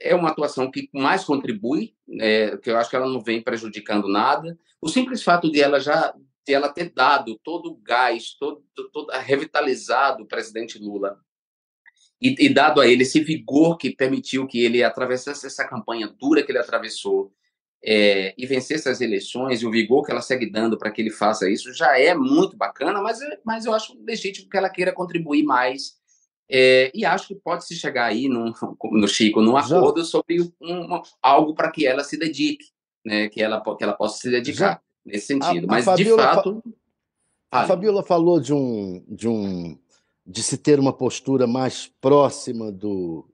é 0.00 0.14
uma 0.14 0.30
atuação 0.30 0.70
que 0.70 0.88
mais 0.92 1.24
contribui, 1.24 1.94
é, 2.20 2.56
que 2.56 2.70
eu 2.70 2.76
acho 2.76 2.90
que 2.90 2.96
ela 2.96 3.08
não 3.08 3.20
vem 3.20 3.42
prejudicando 3.42 4.08
nada. 4.08 4.58
O 4.80 4.88
simples 4.88 5.22
fato 5.22 5.50
de 5.50 5.60
ela 5.60 5.80
já 5.80 6.14
de 6.46 6.52
ela 6.52 6.68
ter 6.68 6.90
dado 6.90 7.40
todo 7.42 7.70
o 7.70 7.76
gás, 7.76 8.36
todo, 8.38 8.62
todo 8.92 9.10
revitalizado 9.12 10.22
o 10.22 10.26
presidente 10.26 10.78
Lula 10.78 11.18
e, 12.20 12.46
e, 12.46 12.52
dado 12.52 12.80
a 12.80 12.86
ele 12.86 13.02
esse 13.02 13.20
vigor 13.20 13.76
que 13.76 13.94
permitiu 13.94 14.46
que 14.46 14.62
ele 14.62 14.82
atravessasse 14.82 15.46
essa 15.46 15.66
campanha 15.66 16.06
dura 16.06 16.42
que 16.42 16.52
ele 16.52 16.58
atravessou 16.58 17.32
é, 17.82 18.34
e 18.38 18.46
vencesse 18.46 18.88
as 18.88 19.00
eleições 19.00 19.60
e 19.60 19.66
o 19.66 19.70
vigor 19.70 20.04
que 20.04 20.10
ela 20.10 20.22
segue 20.22 20.50
dando 20.50 20.78
para 20.78 20.90
que 20.90 21.02
ele 21.02 21.10
faça 21.10 21.50
isso 21.50 21.72
já 21.72 21.98
é 21.98 22.14
muito 22.14 22.56
bacana, 22.56 23.02
mas, 23.02 23.18
mas 23.44 23.66
eu 23.66 23.74
acho 23.74 23.98
legítimo 24.02 24.48
que 24.48 24.56
ela 24.56 24.70
queira 24.70 24.92
contribuir 24.92 25.42
mais 25.42 25.98
é, 26.50 26.90
e 26.94 27.04
acho 27.04 27.28
que 27.28 27.34
pode 27.34 27.66
se 27.66 27.74
chegar 27.74 28.06
aí 28.06 28.28
no, 28.28 28.52
no 28.92 29.08
Chico 29.08 29.40
num 29.40 29.56
acordo 29.56 30.04
sobre 30.04 30.40
um, 30.60 31.02
algo 31.22 31.54
para 31.54 31.70
que 31.70 31.86
ela 31.86 32.04
se 32.04 32.18
dedique, 32.18 32.66
né? 33.04 33.28
Que 33.28 33.42
ela 33.42 33.60
que 33.60 33.82
ela 33.84 33.94
possa 33.94 34.18
se 34.18 34.30
dedicar 34.30 34.82
nesse 35.04 35.26
sentido. 35.26 35.64
A, 35.66 35.70
Mas 35.70 35.88
a 35.88 35.94
de 35.94 36.04
fato, 36.04 36.62
fa 37.50 37.60
a 37.62 37.66
Fabiola 37.66 38.02
falou 38.02 38.40
de 38.40 38.52
um 38.52 39.02
de 39.08 39.28
um 39.28 39.78
de 40.26 40.42
se 40.42 40.58
ter 40.58 40.78
uma 40.78 40.92
postura 40.92 41.46
mais 41.46 41.90
próxima 42.00 42.70
do 42.70 43.26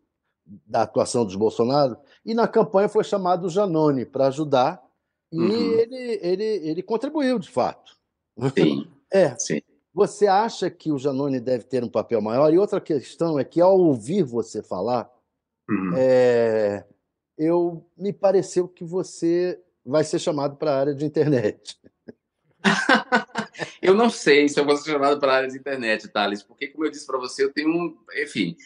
da 0.44 0.82
atuação 0.82 1.24
dos 1.24 1.36
Bolsonaro 1.36 1.96
e 2.24 2.34
na 2.34 2.48
campanha 2.48 2.88
foi 2.88 3.04
chamado 3.04 3.46
o 3.46 3.50
Janone 3.50 4.04
para 4.04 4.26
ajudar 4.26 4.82
e 5.32 5.38
uhum. 5.38 5.78
ele, 5.78 6.18
ele 6.22 6.44
ele 6.44 6.82
contribuiu 6.82 7.38
de 7.38 7.48
fato. 7.48 7.96
Sim. 8.56 8.88
É. 9.12 9.34
Sim. 9.36 9.60
Você 9.92 10.26
acha 10.26 10.70
que 10.70 10.92
o 10.92 10.98
Janone 10.98 11.40
deve 11.40 11.64
ter 11.64 11.82
um 11.82 11.88
papel 11.88 12.20
maior? 12.20 12.52
E 12.52 12.58
outra 12.58 12.80
questão 12.80 13.38
é 13.38 13.44
que, 13.44 13.60
ao 13.60 13.78
ouvir 13.78 14.22
você 14.22 14.62
falar, 14.62 15.10
uhum. 15.68 15.92
é, 15.96 16.84
eu 17.36 17.84
me 17.96 18.12
pareceu 18.12 18.68
que 18.68 18.84
você 18.84 19.60
vai 19.84 20.04
ser 20.04 20.18
chamado 20.18 20.56
para 20.56 20.72
a 20.72 20.78
área 20.78 20.94
de 20.94 21.04
internet. 21.04 21.76
eu 23.82 23.94
não 23.94 24.10
sei 24.10 24.48
se 24.48 24.60
eu 24.60 24.64
vou 24.64 24.76
ser 24.76 24.92
chamado 24.92 25.18
para 25.18 25.32
a 25.32 25.36
área 25.36 25.48
de 25.48 25.58
internet, 25.58 26.08
Thales, 26.08 26.42
porque, 26.42 26.68
como 26.68 26.84
eu 26.84 26.90
disse 26.90 27.06
para 27.06 27.18
você, 27.18 27.42
eu 27.42 27.52
tenho 27.52 27.70
um. 27.70 27.96
Enfim, 28.22 28.56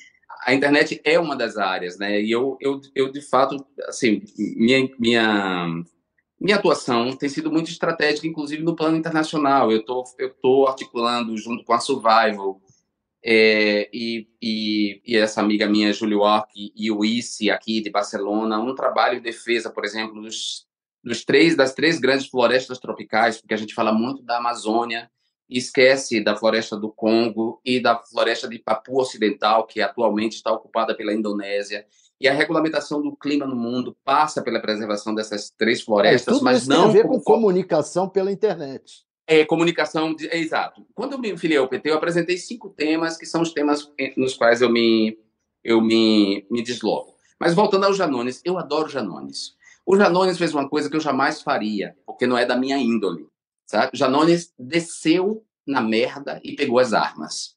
a 0.45 0.53
internet 0.53 1.01
é 1.05 1.19
uma 1.19 1.37
das 1.37 1.57
áreas, 1.57 1.97
né? 1.99 2.21
E 2.21 2.31
eu, 2.31 2.59
eu, 2.61 2.81
eu 2.95 3.11
de 3.11 3.23
fato, 3.23 3.65
assim, 3.89 4.23
minha, 4.37 4.89
minha 4.99 5.85
minha 6.45 6.57
atuação 6.59 7.17
tem 7.17 7.27
sido 7.27 7.51
muito 7.51 7.71
estratégica, 7.71 8.27
inclusive 8.27 8.63
no 8.63 8.77
plano 8.77 8.99
internacional. 8.99 9.73
Eu 9.73 9.83
tô, 9.83 10.05
estou 10.19 10.69
articulando 10.69 11.35
junto 11.39 11.65
com 11.65 11.73
a 11.73 11.81
Survival 11.81 12.61
é, 13.25 13.89
e, 13.91 14.29
e, 14.43 15.01
e, 15.07 15.17
essa 15.17 15.41
amiga 15.41 15.67
minha, 15.67 15.91
Julie 15.91 16.15
Walk, 16.15 16.53
e 16.55 16.91
o 16.91 17.03
ICE 17.03 17.51
aqui 17.51 17.81
de 17.81 17.89
Barcelona, 17.89 18.61
um 18.61 18.75
trabalho 18.75 19.17
de 19.17 19.23
defesa, 19.23 19.71
por 19.71 19.87
exemplo, 19.87 20.21
dos, 20.21 20.67
dos 21.03 21.25
três, 21.25 21.57
das 21.57 21.73
três 21.73 21.99
grandes 21.99 22.27
florestas 22.27 22.79
tropicais, 22.79 23.41
porque 23.41 23.55
a 23.55 23.57
gente 23.57 23.73
fala 23.73 23.91
muito 23.91 24.23
da 24.23 24.37
Amazônia 24.37 25.11
esquece 25.49 26.23
da 26.23 26.37
floresta 26.37 26.77
do 26.77 26.91
Congo 26.91 27.61
e 27.65 27.81
da 27.81 27.99
floresta 27.99 28.49
de 28.49 28.59
Papua 28.59 29.03
Ocidental, 29.03 29.67
que 29.67 29.81
atualmente 29.81 30.37
está 30.37 30.53
ocupada 30.53 30.95
pela 30.95 31.13
Indonésia. 31.13 31.87
E 32.25 32.29
a 32.29 32.33
regulamentação 32.33 33.03
do 33.03 33.15
clima 33.15 33.45
no 33.45 33.55
mundo 33.55 33.95
passa 34.03 34.41
pela 34.41 34.59
preservação 34.59 35.15
dessas 35.15 35.51
três 35.51 35.83
florestas, 35.83 36.39
é, 36.39 36.43
mas 36.43 36.63
isso 36.63 36.71
não. 36.71 36.91
Tem 36.91 37.01
a 37.01 37.03
ver 37.03 37.07
com 37.07 37.21
comunicação 37.21 38.09
pela 38.09 38.33
internet. 38.33 39.05
É, 39.27 39.45
comunicação, 39.45 40.15
de, 40.15 40.27
é, 40.29 40.39
exato. 40.39 40.87
Quando 40.95 41.13
eu 41.13 41.19
me 41.19 41.37
filiei 41.37 41.59
ao 41.59 41.69
PT, 41.69 41.91
eu 41.91 41.97
apresentei 41.97 42.39
cinco 42.39 42.71
temas, 42.71 43.19
que 43.19 43.27
são 43.27 43.43
os 43.43 43.53
temas 43.53 43.93
nos 44.17 44.33
quais 44.33 44.63
eu 44.63 44.71
me, 44.71 45.19
eu 45.63 45.83
me, 45.83 46.47
me 46.51 46.63
desloco. 46.63 47.15
Mas 47.39 47.53
voltando 47.53 47.85
ao 47.85 47.93
Janones, 47.93 48.41
eu 48.43 48.57
adoro 48.57 48.89
Janones. 48.89 49.55
O 49.85 49.95
Janones 49.95 50.39
fez 50.39 50.55
uma 50.55 50.67
coisa 50.67 50.89
que 50.89 50.97
eu 50.97 51.01
jamais 51.01 51.43
faria, 51.43 51.95
porque 52.07 52.27
não 52.27 52.39
é 52.39 52.47
da 52.47 52.57
minha 52.57 52.79
índole. 52.79 53.27
Sabe? 53.67 53.91
Janones 53.93 54.51
desceu 54.59 55.45
na 55.67 55.83
merda 55.83 56.41
e 56.43 56.57
pegou 56.57 56.79
as 56.79 56.95
armas. 56.95 57.55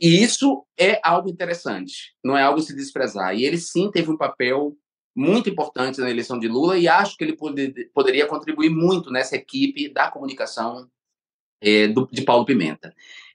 E 0.00 0.22
isso 0.22 0.64
é 0.78 1.00
algo 1.02 1.28
interessante, 1.28 2.14
não 2.24 2.36
é 2.36 2.42
algo 2.42 2.60
se 2.60 2.74
desprezar. 2.74 3.34
E 3.34 3.44
ele 3.44 3.58
sim 3.58 3.90
teve 3.90 4.10
um 4.10 4.16
papel 4.16 4.76
muito 5.14 5.48
importante 5.48 6.00
na 6.00 6.10
eleição 6.10 6.38
de 6.38 6.46
Lula 6.46 6.78
e 6.78 6.86
acho 6.86 7.16
que 7.16 7.24
ele 7.24 7.34
pode, 7.34 7.88
poderia 7.94 8.26
contribuir 8.26 8.68
muito 8.68 9.10
nessa 9.10 9.34
equipe 9.34 9.88
da 9.88 10.10
comunicação 10.10 10.90
é, 11.60 11.88
do, 11.88 12.06
de 12.12 12.22
Paulo 12.22 12.44
Pimenta. 12.44 12.94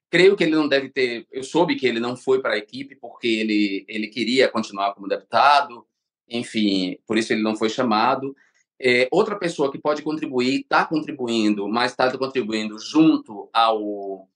Creio 0.10 0.36
que 0.36 0.44
ele 0.44 0.56
não 0.56 0.68
deve 0.68 0.90
ter. 0.90 1.26
Eu 1.32 1.44
soube 1.44 1.76
que 1.76 1.88
ele 1.88 2.00
não 2.00 2.16
foi 2.16 2.40
para 2.42 2.54
a 2.54 2.58
equipe 2.58 2.96
porque 2.96 3.28
ele, 3.28 3.86
ele 3.88 4.08
queria 4.08 4.48
continuar 4.48 4.94
como 4.94 5.08
deputado, 5.08 5.88
enfim, 6.30 6.98
por 7.08 7.18
isso 7.18 7.34
ele 7.34 7.42
não 7.42 7.56
foi 7.56 7.70
chamado. 7.70 8.36
É, 8.80 9.08
outra 9.12 9.36
pessoa 9.36 9.72
que 9.72 9.80
pode 9.80 10.02
contribuir, 10.02 10.62
está 10.62 10.86
contribuindo, 10.86 11.68
mas 11.68 11.92
está 11.92 12.16
contribuindo 12.18 12.78
junto 12.78 13.50
ao, 13.54 14.28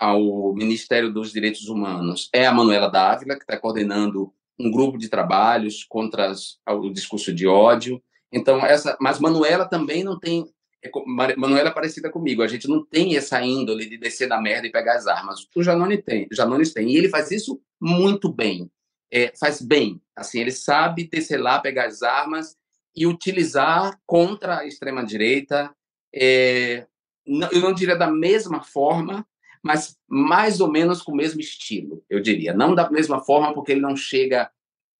ao 0.00 0.54
Ministério 0.54 1.12
dos 1.12 1.30
Direitos 1.30 1.68
Humanos 1.68 2.30
é 2.32 2.46
a 2.46 2.52
Manuela 2.52 2.88
Dávila, 2.88 3.36
que 3.36 3.42
está 3.42 3.58
coordenando 3.58 4.32
um 4.58 4.70
grupo 4.70 4.96
de 4.96 5.10
trabalhos 5.10 5.84
contra 5.84 6.30
as, 6.30 6.58
o 6.66 6.88
discurso 6.90 7.34
de 7.34 7.46
ódio. 7.46 8.02
Então, 8.32 8.64
essa, 8.64 8.96
mas 8.98 9.18
Manuela 9.20 9.66
também 9.66 10.02
não 10.02 10.18
tem. 10.18 10.46
É, 10.82 10.90
Manuela 11.36 11.68
é 11.68 11.72
parecida 11.72 12.10
comigo, 12.10 12.42
a 12.42 12.48
gente 12.48 12.66
não 12.66 12.82
tem 12.82 13.14
essa 13.14 13.42
índole 13.42 13.86
de 13.86 13.98
descer 13.98 14.26
da 14.26 14.40
merda 14.40 14.66
e 14.66 14.72
pegar 14.72 14.96
as 14.96 15.06
armas. 15.06 15.46
O 15.54 15.62
Janone 15.62 15.98
tem, 15.98 16.26
Janones 16.32 16.72
tem, 16.72 16.90
e 16.90 16.96
ele 16.96 17.10
faz 17.10 17.30
isso 17.30 17.60
muito 17.78 18.32
bem. 18.32 18.70
É, 19.12 19.32
faz 19.38 19.60
bem, 19.60 20.00
assim, 20.16 20.40
ele 20.40 20.52
sabe 20.52 21.08
descer 21.10 21.38
lá, 21.38 21.58
pegar 21.58 21.86
as 21.86 22.00
armas 22.00 22.56
e 22.96 23.06
utilizar 23.06 23.98
contra 24.06 24.60
a 24.60 24.66
extrema 24.66 25.04
direita. 25.04 25.74
É, 26.14 26.86
eu 27.26 27.60
não 27.60 27.74
diria 27.74 27.96
da 27.96 28.10
mesma 28.10 28.62
forma, 28.62 29.26
mas 29.62 29.96
mais 30.08 30.60
ou 30.60 30.70
menos 30.70 31.02
com 31.02 31.12
o 31.12 31.16
mesmo 31.16 31.40
estilo, 31.40 32.02
eu 32.08 32.20
diria. 32.20 32.54
Não 32.54 32.74
da 32.74 32.90
mesma 32.90 33.20
forma, 33.20 33.52
porque 33.54 33.72
ele 33.72 33.80
não 33.80 33.96
chega 33.96 34.50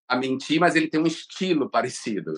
a 0.06 0.16
mentir, 0.16 0.60
mas 0.60 0.76
ele 0.76 0.88
tem 0.88 1.00
um 1.00 1.06
estilo 1.06 1.70
parecido. 1.70 2.34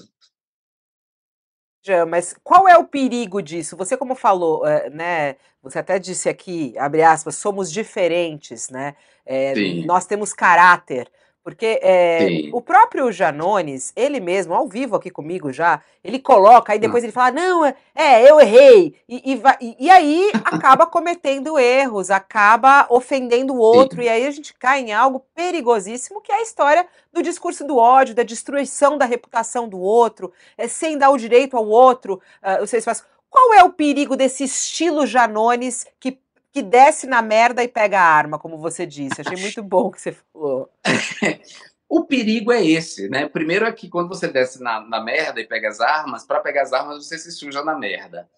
Mas 2.09 2.35
qual 2.45 2.69
é 2.69 2.79
o 2.79 2.85
perigo 2.85 3.43
disso? 3.43 3.77
Você, 3.77 3.97
como 3.97 4.15
falou, 4.15 4.65
eh, 4.65 4.89
né? 4.91 5.37
Você 5.63 5.81
até 5.81 5.99
disse 5.99 6.29
aqui, 6.29 6.79
abre 6.79 7.03
aspas, 7.03 7.35
somos 7.35 7.73
diferentes, 7.73 8.69
né? 8.69 8.95
É, 9.27 9.55
nós 9.85 10.07
temos 10.07 10.33
caráter. 10.33 11.11
Porque 11.45 11.81
é, 11.83 12.51
o 12.53 12.63
próprio 12.63 13.11
Janones, 13.11 13.93
ele 13.97 14.21
mesmo, 14.21 14.55
ao 14.55 14.69
vivo 14.69 14.95
aqui 14.95 15.11
comigo 15.11 15.53
já, 15.53 15.83
ele 16.05 16.21
coloca, 16.21 16.73
aí 16.73 16.79
depois 16.79 17.03
hum. 17.03 17.07
ele 17.07 17.13
fala, 17.13 17.33
não, 17.33 17.65
é, 17.65 17.75
é 17.97 18.31
eu 18.31 18.41
errei. 18.41 18.95
E, 19.09 19.35
e, 19.35 19.77
e, 19.81 19.91
aí 19.91 20.31
acaba 20.45 20.87
cometendo 20.87 21.59
erros, 21.59 22.13
acaba 22.13 22.87
ofendendo 22.89 23.55
o 23.55 23.59
outro, 23.59 24.01
Sim. 24.01 24.07
e 24.07 24.09
aí 24.09 24.27
a 24.27 24.31
gente 24.31 24.55
cai 24.55 24.81
em 24.81 24.93
algo 24.93 25.27
perigosíssimo, 25.35 26.21
que 26.21 26.31
é 26.31 26.37
a 26.37 26.43
história 26.43 26.87
do 27.13 27.23
discurso 27.23 27.67
do 27.67 27.77
ódio, 27.77 28.15
da 28.15 28.23
destruição 28.23 28.97
da 28.97 29.05
reputação 29.05 29.69
do 29.69 29.81
outro, 29.81 30.33
é, 30.57 30.69
sem 30.69 30.97
dar 30.97 31.11
o 31.11 31.19
direito 31.19 31.57
ao 31.57 31.67
outro. 31.67 32.21
Uh, 32.41 32.61
vocês 32.61 32.85
fazem. 32.85 33.05
Qual 33.29 33.55
é 33.55 33.65
o 33.65 33.73
perigo 33.73 34.15
desse 34.15 34.45
estilo 34.45 35.07
Janones 35.07 35.87
que 35.99 36.19
que 36.53 36.63
desce 36.63 37.07
na 37.07 37.23
merda 37.23 37.65
e 37.65 37.69
pega 37.69 37.99
a 37.99 38.05
arma, 38.05 38.39
como 38.39 38.59
você 38.59 38.85
disse. 38.85 39.21
Achei 39.21 39.41
muito 39.41 39.63
bom 39.63 39.87
o 39.87 39.91
que 39.91 40.01
você 40.01 40.13
falou. 40.13 40.71
o 41.89 42.05
perigo 42.05 42.53
é 42.53 42.65
esse, 42.65 43.09
né? 43.09 43.27
Primeiro 43.27 43.65
é 43.65 43.73
que 43.73 43.89
quando 43.89 44.09
você 44.09 44.29
desce 44.29 44.63
na, 44.63 44.81
na 44.81 45.03
merda 45.03 45.41
e 45.41 45.47
pega 45.47 45.69
as 45.69 45.81
armas, 45.81 46.27
para 46.27 46.41
pegar 46.41 46.63
as 46.63 46.73
armas 46.73 47.07
você 47.07 47.17
se 47.19 47.33
suja 47.33 47.65
na 47.65 47.77
merda. 47.77 48.29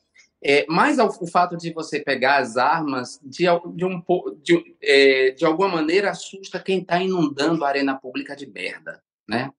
É, 0.46 0.64
mas 0.68 0.98
o, 0.98 1.06
o 1.06 1.26
fato 1.26 1.56
de 1.56 1.72
você 1.72 2.00
pegar 2.00 2.36
as 2.36 2.56
armas, 2.56 3.18
de, 3.22 3.46
de, 3.74 3.84
um, 3.84 4.02
de, 4.42 4.76
é, 4.80 5.30
de 5.30 5.44
alguma 5.44 5.68
maneira, 5.68 6.10
assusta 6.10 6.60
quem 6.60 6.80
está 6.80 7.02
inundando 7.02 7.64
a 7.64 7.68
arena 7.68 7.96
pública 7.96 8.36
de 8.36 8.46
merda, 8.46 9.02
né? 9.26 9.50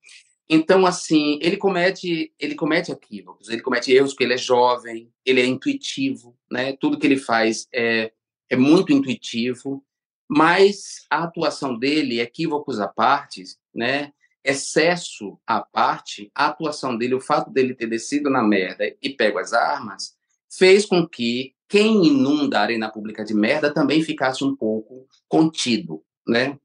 Então, 0.48 0.86
assim, 0.86 1.40
ele 1.42 1.56
comete, 1.56 2.32
ele 2.38 2.54
comete 2.54 2.92
equívocos, 2.92 3.48
ele 3.48 3.62
comete 3.62 3.92
erros 3.92 4.12
porque 4.12 4.22
ele 4.22 4.34
é 4.34 4.38
jovem, 4.38 5.10
ele 5.24 5.40
é 5.40 5.46
intuitivo, 5.46 6.38
né? 6.50 6.76
Tudo 6.80 6.98
que 6.98 7.06
ele 7.06 7.16
faz 7.16 7.66
é 7.74 8.12
é 8.48 8.56
muito 8.56 8.92
intuitivo, 8.92 9.84
mas 10.28 11.06
a 11.10 11.24
atuação 11.24 11.78
dele, 11.78 12.20
equívocos 12.20 12.80
à 12.80 12.88
parte, 12.88 13.44
né, 13.74 14.12
excesso 14.44 15.38
à 15.46 15.60
parte, 15.60 16.30
a 16.34 16.46
atuação 16.46 16.96
dele, 16.96 17.14
o 17.14 17.20
fato 17.20 17.50
dele 17.50 17.74
ter 17.74 17.88
descido 17.88 18.30
na 18.30 18.42
merda 18.42 18.84
e 19.02 19.10
pego 19.10 19.38
as 19.38 19.52
armas, 19.52 20.14
fez 20.48 20.86
com 20.86 21.06
que 21.06 21.54
quem 21.68 22.06
inunda 22.06 22.58
a 22.58 22.62
arena 22.62 22.90
pública 22.90 23.24
de 23.24 23.34
merda 23.34 23.72
também 23.72 24.02
ficasse 24.02 24.44
um 24.44 24.54
pouco 24.54 25.06
contido, 25.28 26.02
né? 26.26 26.58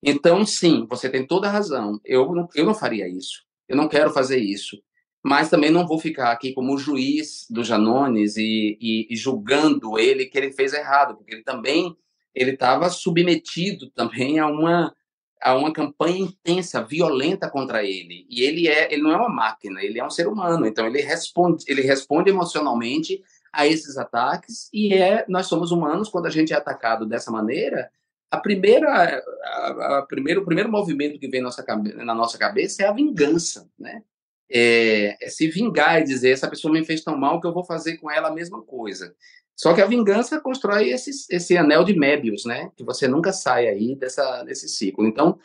Então, 0.00 0.44
sim, 0.46 0.86
você 0.88 1.08
tem 1.08 1.26
toda 1.26 1.48
a 1.48 1.50
razão. 1.50 2.00
Eu 2.04 2.32
não, 2.32 2.48
eu 2.54 2.64
não 2.64 2.74
faria 2.74 3.08
isso. 3.08 3.42
Eu 3.66 3.76
não 3.76 3.88
quero 3.88 4.12
fazer 4.12 4.38
isso. 4.38 4.80
Mas 5.24 5.48
também 5.48 5.70
não 5.70 5.86
vou 5.86 5.98
ficar 5.98 6.30
aqui 6.30 6.52
como 6.52 6.76
juiz 6.76 7.46
do 7.48 7.64
Janones 7.64 8.36
e, 8.36 8.76
e, 8.78 9.06
e 9.10 9.16
julgando 9.16 9.98
ele 9.98 10.26
que 10.26 10.36
ele 10.36 10.52
fez 10.52 10.74
errado, 10.74 11.16
porque 11.16 11.32
ele 11.32 11.42
também 11.42 11.96
ele 12.34 12.50
estava 12.50 12.90
submetido 12.90 13.88
também 13.90 14.38
a 14.38 14.46
uma 14.46 14.94
a 15.40 15.54
uma 15.54 15.72
campanha 15.72 16.20
intensa, 16.20 16.82
violenta 16.82 17.50
contra 17.50 17.84
ele. 17.84 18.26
E 18.30 18.42
ele 18.42 18.66
é, 18.66 18.90
ele 18.90 19.02
não 19.02 19.10
é 19.12 19.16
uma 19.16 19.28
máquina, 19.28 19.82
ele 19.82 20.00
é 20.00 20.04
um 20.04 20.08
ser 20.08 20.26
humano. 20.26 20.66
Então 20.66 20.86
ele 20.86 21.02
responde, 21.02 21.64
ele 21.68 21.82
responde 21.82 22.30
emocionalmente 22.30 23.22
a 23.52 23.66
esses 23.66 23.98
ataques 23.98 24.70
e 24.72 24.94
é, 24.94 25.24
nós 25.28 25.46
somos 25.46 25.70
humanos 25.70 26.08
quando 26.08 26.26
a 26.26 26.30
gente 26.30 26.54
é 26.54 26.56
atacado 26.56 27.04
dessa 27.04 27.30
maneira. 27.30 27.90
A 28.30 28.38
primeira, 28.38 29.22
a, 29.44 29.98
a 29.98 30.02
primeiro, 30.02 30.40
o 30.40 30.44
primeiro 30.46 30.70
movimento 30.70 31.18
que 31.18 31.28
vem 31.28 31.42
nossa, 31.42 31.62
na 31.96 32.14
nossa 32.14 32.38
cabeça 32.38 32.82
é 32.82 32.86
a 32.86 32.92
vingança, 32.92 33.68
né? 33.78 34.02
É, 34.50 35.16
é 35.24 35.28
se 35.28 35.48
vingar 35.48 36.00
e 36.00 36.04
dizer 36.04 36.30
essa 36.30 36.48
pessoa 36.48 36.72
me 36.72 36.84
fez 36.84 37.02
tão 37.02 37.16
mal 37.16 37.40
que 37.40 37.46
eu 37.46 37.52
vou 37.52 37.64
fazer 37.64 37.96
com 37.96 38.10
ela 38.10 38.28
a 38.28 38.34
mesma 38.34 38.62
coisa. 38.62 39.14
Só 39.56 39.72
que 39.72 39.80
a 39.80 39.86
vingança 39.86 40.40
constrói 40.40 40.90
esse, 40.90 41.10
esse 41.30 41.56
anel 41.56 41.84
de 41.84 41.96
Mébius, 41.96 42.44
né? 42.44 42.70
Que 42.76 42.84
você 42.84 43.06
nunca 43.06 43.32
sai 43.32 43.68
aí 43.68 43.94
dessa, 43.94 44.42
desse 44.42 44.68
ciclo. 44.68 45.06
Então, 45.06 45.38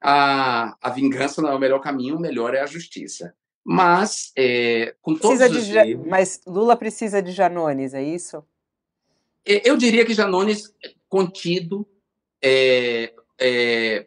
a, 0.00 0.76
a 0.80 0.90
vingança 0.90 1.42
não 1.42 1.50
é 1.50 1.54
o 1.54 1.58
melhor 1.58 1.80
caminho, 1.80 2.16
o 2.16 2.20
melhor 2.20 2.54
é 2.54 2.60
a 2.60 2.66
justiça. 2.66 3.34
Mas, 3.64 4.32
é, 4.36 4.94
com 5.02 5.14
todos 5.14 5.38
precisa 5.38 5.76
os 5.80 5.86
de, 5.86 5.96
Mas 6.08 6.40
Lula 6.46 6.76
precisa 6.76 7.20
de 7.20 7.32
Janones, 7.32 7.92
é 7.94 8.02
isso? 8.02 8.42
Eu 9.44 9.76
diria 9.76 10.04
que 10.04 10.14
Janones, 10.14 10.72
contido, 11.08 11.86
é, 12.42 13.12
é, 13.38 14.06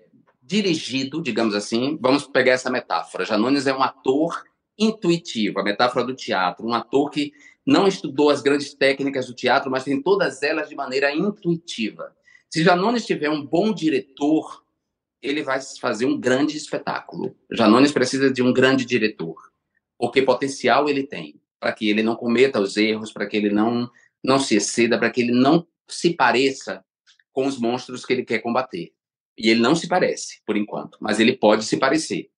dirigido, 0.52 1.22
digamos 1.22 1.56
assim, 1.56 1.98
vamos 2.02 2.28
pegar 2.28 2.52
essa 2.52 2.70
metáfora. 2.70 3.24
Janones 3.24 3.68
é 3.68 3.74
um 3.74 3.82
ator 3.82 4.44
intuitivo, 4.78 5.62
a 5.62 5.64
metáfora 5.64 6.06
do 6.06 6.14
teatro, 6.14 6.68
um 6.68 6.74
ator 6.74 7.10
que 7.10 7.32
não 7.66 7.88
estudou 7.88 8.30
as 8.30 8.42
grandes 8.42 8.74
técnicas 8.74 9.28
do 9.28 9.34
teatro, 9.34 9.72
mas 9.72 9.86
tem 9.86 10.02
todas 10.02 10.44
elas 10.44 10.68
de 10.68 10.76
maneira 10.76 11.16
intuitiva. 11.16 12.14
Se 12.50 12.66
Janones 12.66 13.06
tiver 13.06 13.30
um 13.30 13.46
bom 13.46 13.74
diretor, 13.74 14.62
ele 15.22 15.42
vai 15.42 15.62
fazer 15.80 16.06
um 16.06 16.20
grande 16.20 16.58
espetáculo. 16.58 17.34
Janones 17.50 17.94
precisa 17.94 18.30
de 18.30 18.42
um 18.42 18.52
grande 18.52 18.84
diretor, 18.84 19.38
porque 19.98 20.22
potencial 20.22 20.90
ele 20.90 21.04
tem, 21.04 21.40
para 21.62 21.72
que 21.72 21.90
ele 21.90 22.04
não 22.04 22.18
cometa 22.18 22.60
os 22.60 22.76
erros, 22.76 23.14
para 23.14 23.26
que 23.26 23.38
ele 23.38 23.52
não, 23.52 23.90
não 24.22 24.38
se 24.38 24.58
exceda, 24.58 25.00
para 25.00 25.12
que 25.12 25.22
ele 25.22 25.32
não 25.32 25.66
se 25.88 26.14
pareça 26.14 26.84
com 27.32 27.46
os 27.46 27.58
monstros 27.58 28.06
que 28.06 28.12
ele 28.12 28.26
quer 28.26 28.40
combater. 28.40 28.92
E 29.42 29.50
ele 29.50 29.60
não 29.60 29.76
se 29.76 29.88
parece, 29.88 30.40
por 30.46 30.56
enquanto, 30.56 31.00
mas 31.02 31.20
ele 31.20 31.36
pode 31.36 31.66
se 31.66 31.78
parecer. 31.78 32.30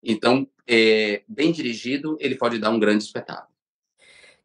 Então, 0.00 0.46
é, 0.66 1.22
bem 1.26 1.50
dirigido, 1.50 2.16
ele 2.20 2.36
pode 2.36 2.58
dar 2.58 2.70
um 2.70 2.78
grande 2.78 3.02
espetáculo. 3.02 3.52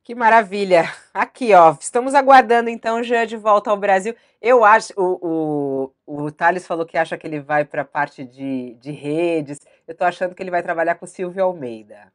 Que 0.04 0.16
maravilha! 0.16 0.92
Aqui, 1.14 1.54
ó, 1.54 1.76
estamos 1.80 2.16
aguardando 2.16 2.70
então 2.70 3.04
já 3.04 3.24
de 3.26 3.38
volta 3.38 3.70
ao 3.70 3.78
Brasil. 3.78 4.16
Eu 4.42 4.66
acho, 4.66 4.94
o, 4.96 5.92
o, 6.08 6.24
o 6.26 6.32
Thales 6.32 6.66
falou 6.66 6.86
que 6.86 6.98
acha 6.98 7.18
que 7.18 7.28
ele 7.28 7.40
vai 7.40 7.66
para 7.66 7.84
a 7.84 7.86
parte 7.86 8.24
de, 8.24 8.74
de 8.76 8.92
redes. 8.92 9.60
Eu 9.88 9.92
estou 9.92 10.08
achando 10.08 10.34
que 10.34 10.42
ele 10.42 10.50
vai 10.50 10.64
trabalhar 10.64 10.96
com 10.96 11.06
o 11.06 11.10
Silvio 11.10 11.44
Almeida. 11.44 12.12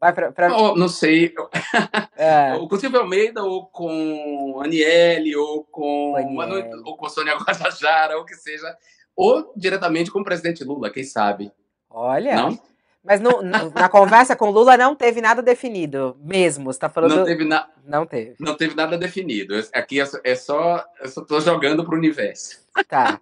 Vai 0.00 0.12
pra, 0.12 0.32
pra... 0.32 0.56
Oh, 0.56 0.76
não 0.76 0.88
sei. 0.88 1.34
É. 2.20 2.54
ou 2.54 2.68
com 2.68 2.74
o 2.74 2.78
Silvio 2.80 2.98
Almeida, 2.98 3.44
ou 3.44 3.66
com 3.66 4.60
Aniele, 4.60 5.36
ou 5.36 5.62
com, 5.62 6.16
Aniele. 6.16 6.82
ou 6.84 6.96
com 6.96 7.08
Sônia 7.08 7.36
Guajajara, 7.36 8.18
ou 8.18 8.24
que 8.24 8.34
seja. 8.34 8.76
Ou 9.18 9.52
diretamente 9.56 10.12
com 10.12 10.20
o 10.20 10.24
presidente 10.24 10.62
Lula, 10.62 10.90
quem 10.90 11.02
sabe. 11.02 11.50
Olha. 11.90 12.36
Não? 12.36 12.58
Mas 13.04 13.20
no, 13.20 13.42
na 13.42 13.88
conversa 13.88 14.36
com 14.36 14.50
Lula 14.50 14.76
não 14.76 14.94
teve 14.94 15.20
nada 15.20 15.40
definido, 15.40 16.16
mesmo. 16.20 16.72
Você 16.72 16.76
está 16.76 16.88
falando. 16.88 17.16
Não 17.16 17.24
teve, 17.24 17.44
na... 17.44 17.68
não 17.86 18.06
teve. 18.06 18.34
Não 18.38 18.56
teve 18.56 18.74
nada 18.74 18.98
definido. 18.98 19.54
Aqui 19.72 20.00
é, 20.00 20.06
é 20.24 20.34
só. 20.34 20.84
Eu 21.00 21.08
só 21.08 21.22
estou 21.22 21.40
jogando 21.40 21.84
para 21.84 21.94
o 21.94 21.98
universo. 21.98 22.68
Tá. 22.86 23.20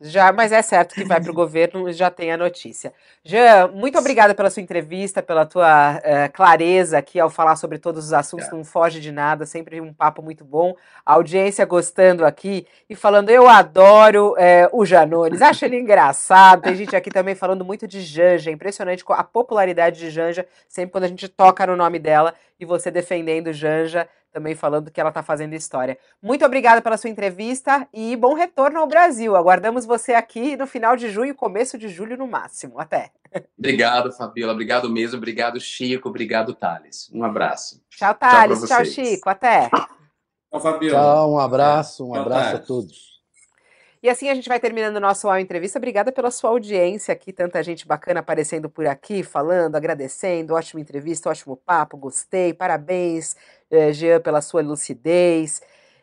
Já, 0.00 0.32
mas 0.32 0.52
é 0.52 0.62
certo 0.62 0.94
que 0.94 1.04
vai 1.04 1.20
para 1.20 1.30
o 1.30 1.34
governo 1.34 1.92
já 1.92 2.10
tem 2.10 2.32
a 2.32 2.36
notícia. 2.36 2.92
Jean, 3.24 3.68
muito 3.68 3.98
obrigada 3.98 4.34
pela 4.34 4.48
sua 4.48 4.62
entrevista, 4.62 5.22
pela 5.22 5.44
tua 5.44 5.96
uh, 5.96 6.32
clareza 6.32 6.98
aqui 6.98 7.20
ao 7.20 7.28
falar 7.28 7.56
sobre 7.56 7.78
todos 7.78 8.06
os 8.06 8.12
assuntos, 8.12 8.48
é. 8.48 8.50
não 8.50 8.64
foge 8.64 9.00
de 9.00 9.12
nada, 9.12 9.44
sempre 9.44 9.80
um 9.80 9.92
papo 9.92 10.22
muito 10.22 10.44
bom. 10.44 10.74
A 11.04 11.14
audiência 11.14 11.64
gostando 11.66 12.24
aqui 12.24 12.66
e 12.88 12.94
falando, 12.94 13.28
eu 13.30 13.48
adoro 13.48 14.32
uh, 14.32 14.36
o 14.72 14.86
Janones, 14.86 15.42
acho 15.42 15.64
ele 15.64 15.78
engraçado. 15.78 16.62
Tem 16.62 16.74
gente 16.74 16.96
aqui 16.96 17.10
também 17.10 17.34
falando 17.34 17.64
muito 17.64 17.86
de 17.86 18.00
Janja, 18.00 18.50
impressionante 18.50 19.04
a 19.12 19.24
popularidade 19.24 19.98
de 19.98 20.10
Janja, 20.10 20.46
sempre 20.68 20.92
quando 20.92 21.04
a 21.04 21.08
gente 21.08 21.28
toca 21.28 21.66
no 21.66 21.76
nome 21.76 21.98
dela 21.98 22.34
e 22.58 22.64
você 22.64 22.90
defendendo 22.90 23.52
Janja 23.52 24.08
também 24.32 24.54
falando 24.54 24.90
que 24.90 25.00
ela 25.00 25.10
está 25.10 25.22
fazendo 25.22 25.52
história. 25.52 25.98
Muito 26.20 26.44
obrigada 26.44 26.80
pela 26.80 26.96
sua 26.96 27.10
entrevista 27.10 27.86
e 27.92 28.16
bom 28.16 28.34
retorno 28.34 28.80
ao 28.80 28.86
Brasil. 28.86 29.36
Aguardamos 29.36 29.84
você 29.84 30.14
aqui 30.14 30.56
no 30.56 30.66
final 30.66 30.96
de 30.96 31.10
junho, 31.10 31.34
começo 31.34 31.76
de 31.76 31.88
julho 31.88 32.16
no 32.16 32.26
máximo. 32.26 32.80
Até. 32.80 33.10
Obrigado, 33.58 34.10
Fabiola. 34.12 34.54
Obrigado 34.54 34.88
mesmo. 34.88 35.18
Obrigado, 35.18 35.60
Chico. 35.60 36.08
Obrigado, 36.08 36.54
Thales. 36.54 37.10
Um 37.12 37.22
abraço. 37.22 37.82
Tchau, 37.90 38.14
Thales. 38.14 38.60
Tchau, 38.60 38.68
Tchau 38.68 38.84
Chico. 38.86 39.28
Até. 39.28 39.68
Tchau, 39.68 40.60
Fabiola. 40.60 40.98
Tchau, 40.98 41.32
um 41.32 41.38
abraço. 41.38 42.08
Um 42.08 42.14
abraço 42.14 42.56
a 42.56 42.58
todos. 42.58 43.11
E 44.02 44.08
assim 44.08 44.28
a 44.28 44.34
gente 44.34 44.48
vai 44.48 44.58
terminando 44.58 44.96
o 44.96 45.00
nosso 45.00 45.28
UAU 45.28 45.38
Entrevista. 45.38 45.78
Obrigada 45.78 46.10
pela 46.10 46.30
sua 46.32 46.50
audiência 46.50 47.12
aqui, 47.12 47.32
tanta 47.32 47.62
gente 47.62 47.86
bacana 47.86 48.18
aparecendo 48.18 48.68
por 48.68 48.84
aqui, 48.84 49.22
falando, 49.22 49.76
agradecendo. 49.76 50.54
Ótima 50.54 50.80
entrevista, 50.80 51.30
ótimo 51.30 51.56
papo, 51.56 51.96
gostei. 51.96 52.52
Parabéns, 52.52 53.36
eh, 53.70 53.92
Jean, 53.92 54.20
pela 54.20 54.40
sua 54.42 54.60
lucidez. 54.60 55.62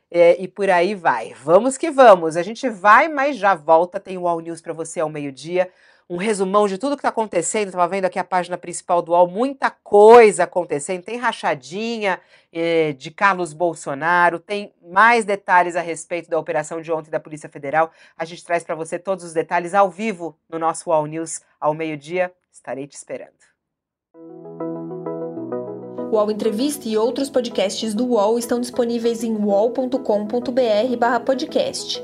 Eh, 0.09 0.37
e 0.39 0.47
por 0.47 0.69
aí 0.69 0.95
vai. 0.95 1.33
Vamos 1.43 1.77
que 1.77 1.91
vamos. 1.91 2.37
A 2.37 2.41
gente 2.41 2.69
vai, 2.69 3.09
mas 3.09 3.35
já 3.35 3.53
volta. 3.53 3.99
Tem 3.99 4.17
o 4.17 4.21
UAU 4.21 4.39
News 4.39 4.61
para 4.61 4.71
você 4.71 5.01
ao 5.01 5.09
meio-dia 5.09 5.69
um 6.09 6.17
resumão 6.17 6.67
de 6.67 6.77
tudo 6.77 6.95
que 6.95 7.01
está 7.01 7.09
acontecendo. 7.09 7.67
Estava 7.67 7.87
vendo 7.87 8.05
aqui 8.05 8.17
a 8.17 8.23
página 8.23 8.57
principal 8.57 9.01
do 9.01 9.11
UOL, 9.11 9.27
muita 9.27 9.69
coisa 9.69 10.45
acontecendo. 10.45 11.03
Tem 11.03 11.17
rachadinha 11.17 12.19
eh, 12.51 12.93
de 12.93 13.11
Carlos 13.11 13.53
Bolsonaro, 13.53 14.39
tem 14.39 14.73
mais 14.81 15.23
detalhes 15.23 15.75
a 15.75 15.81
respeito 15.81 16.29
da 16.29 16.39
operação 16.39 16.81
de 16.81 16.91
ontem 16.91 17.11
da 17.11 17.19
Polícia 17.19 17.47
Federal. 17.47 17.91
A 18.17 18.25
gente 18.25 18.43
traz 18.43 18.63
para 18.63 18.73
você 18.73 18.97
todos 18.97 19.23
os 19.23 19.33
detalhes 19.33 19.75
ao 19.75 19.91
vivo 19.91 20.35
no 20.49 20.57
nosso 20.57 20.89
UOL 20.89 21.05
News 21.05 21.41
ao 21.59 21.75
meio-dia. 21.75 22.33
Estarei 22.51 22.87
te 22.87 22.95
esperando. 22.95 23.37
O 26.11 26.15
UOL 26.15 26.31
Entrevista 26.31 26.89
e 26.89 26.97
outros 26.97 27.29
podcasts 27.29 27.93
do 27.93 28.07
UOL 28.07 28.39
estão 28.39 28.59
disponíveis 28.59 29.23
em 29.23 29.35
uol.com.br/podcast. 29.35 32.03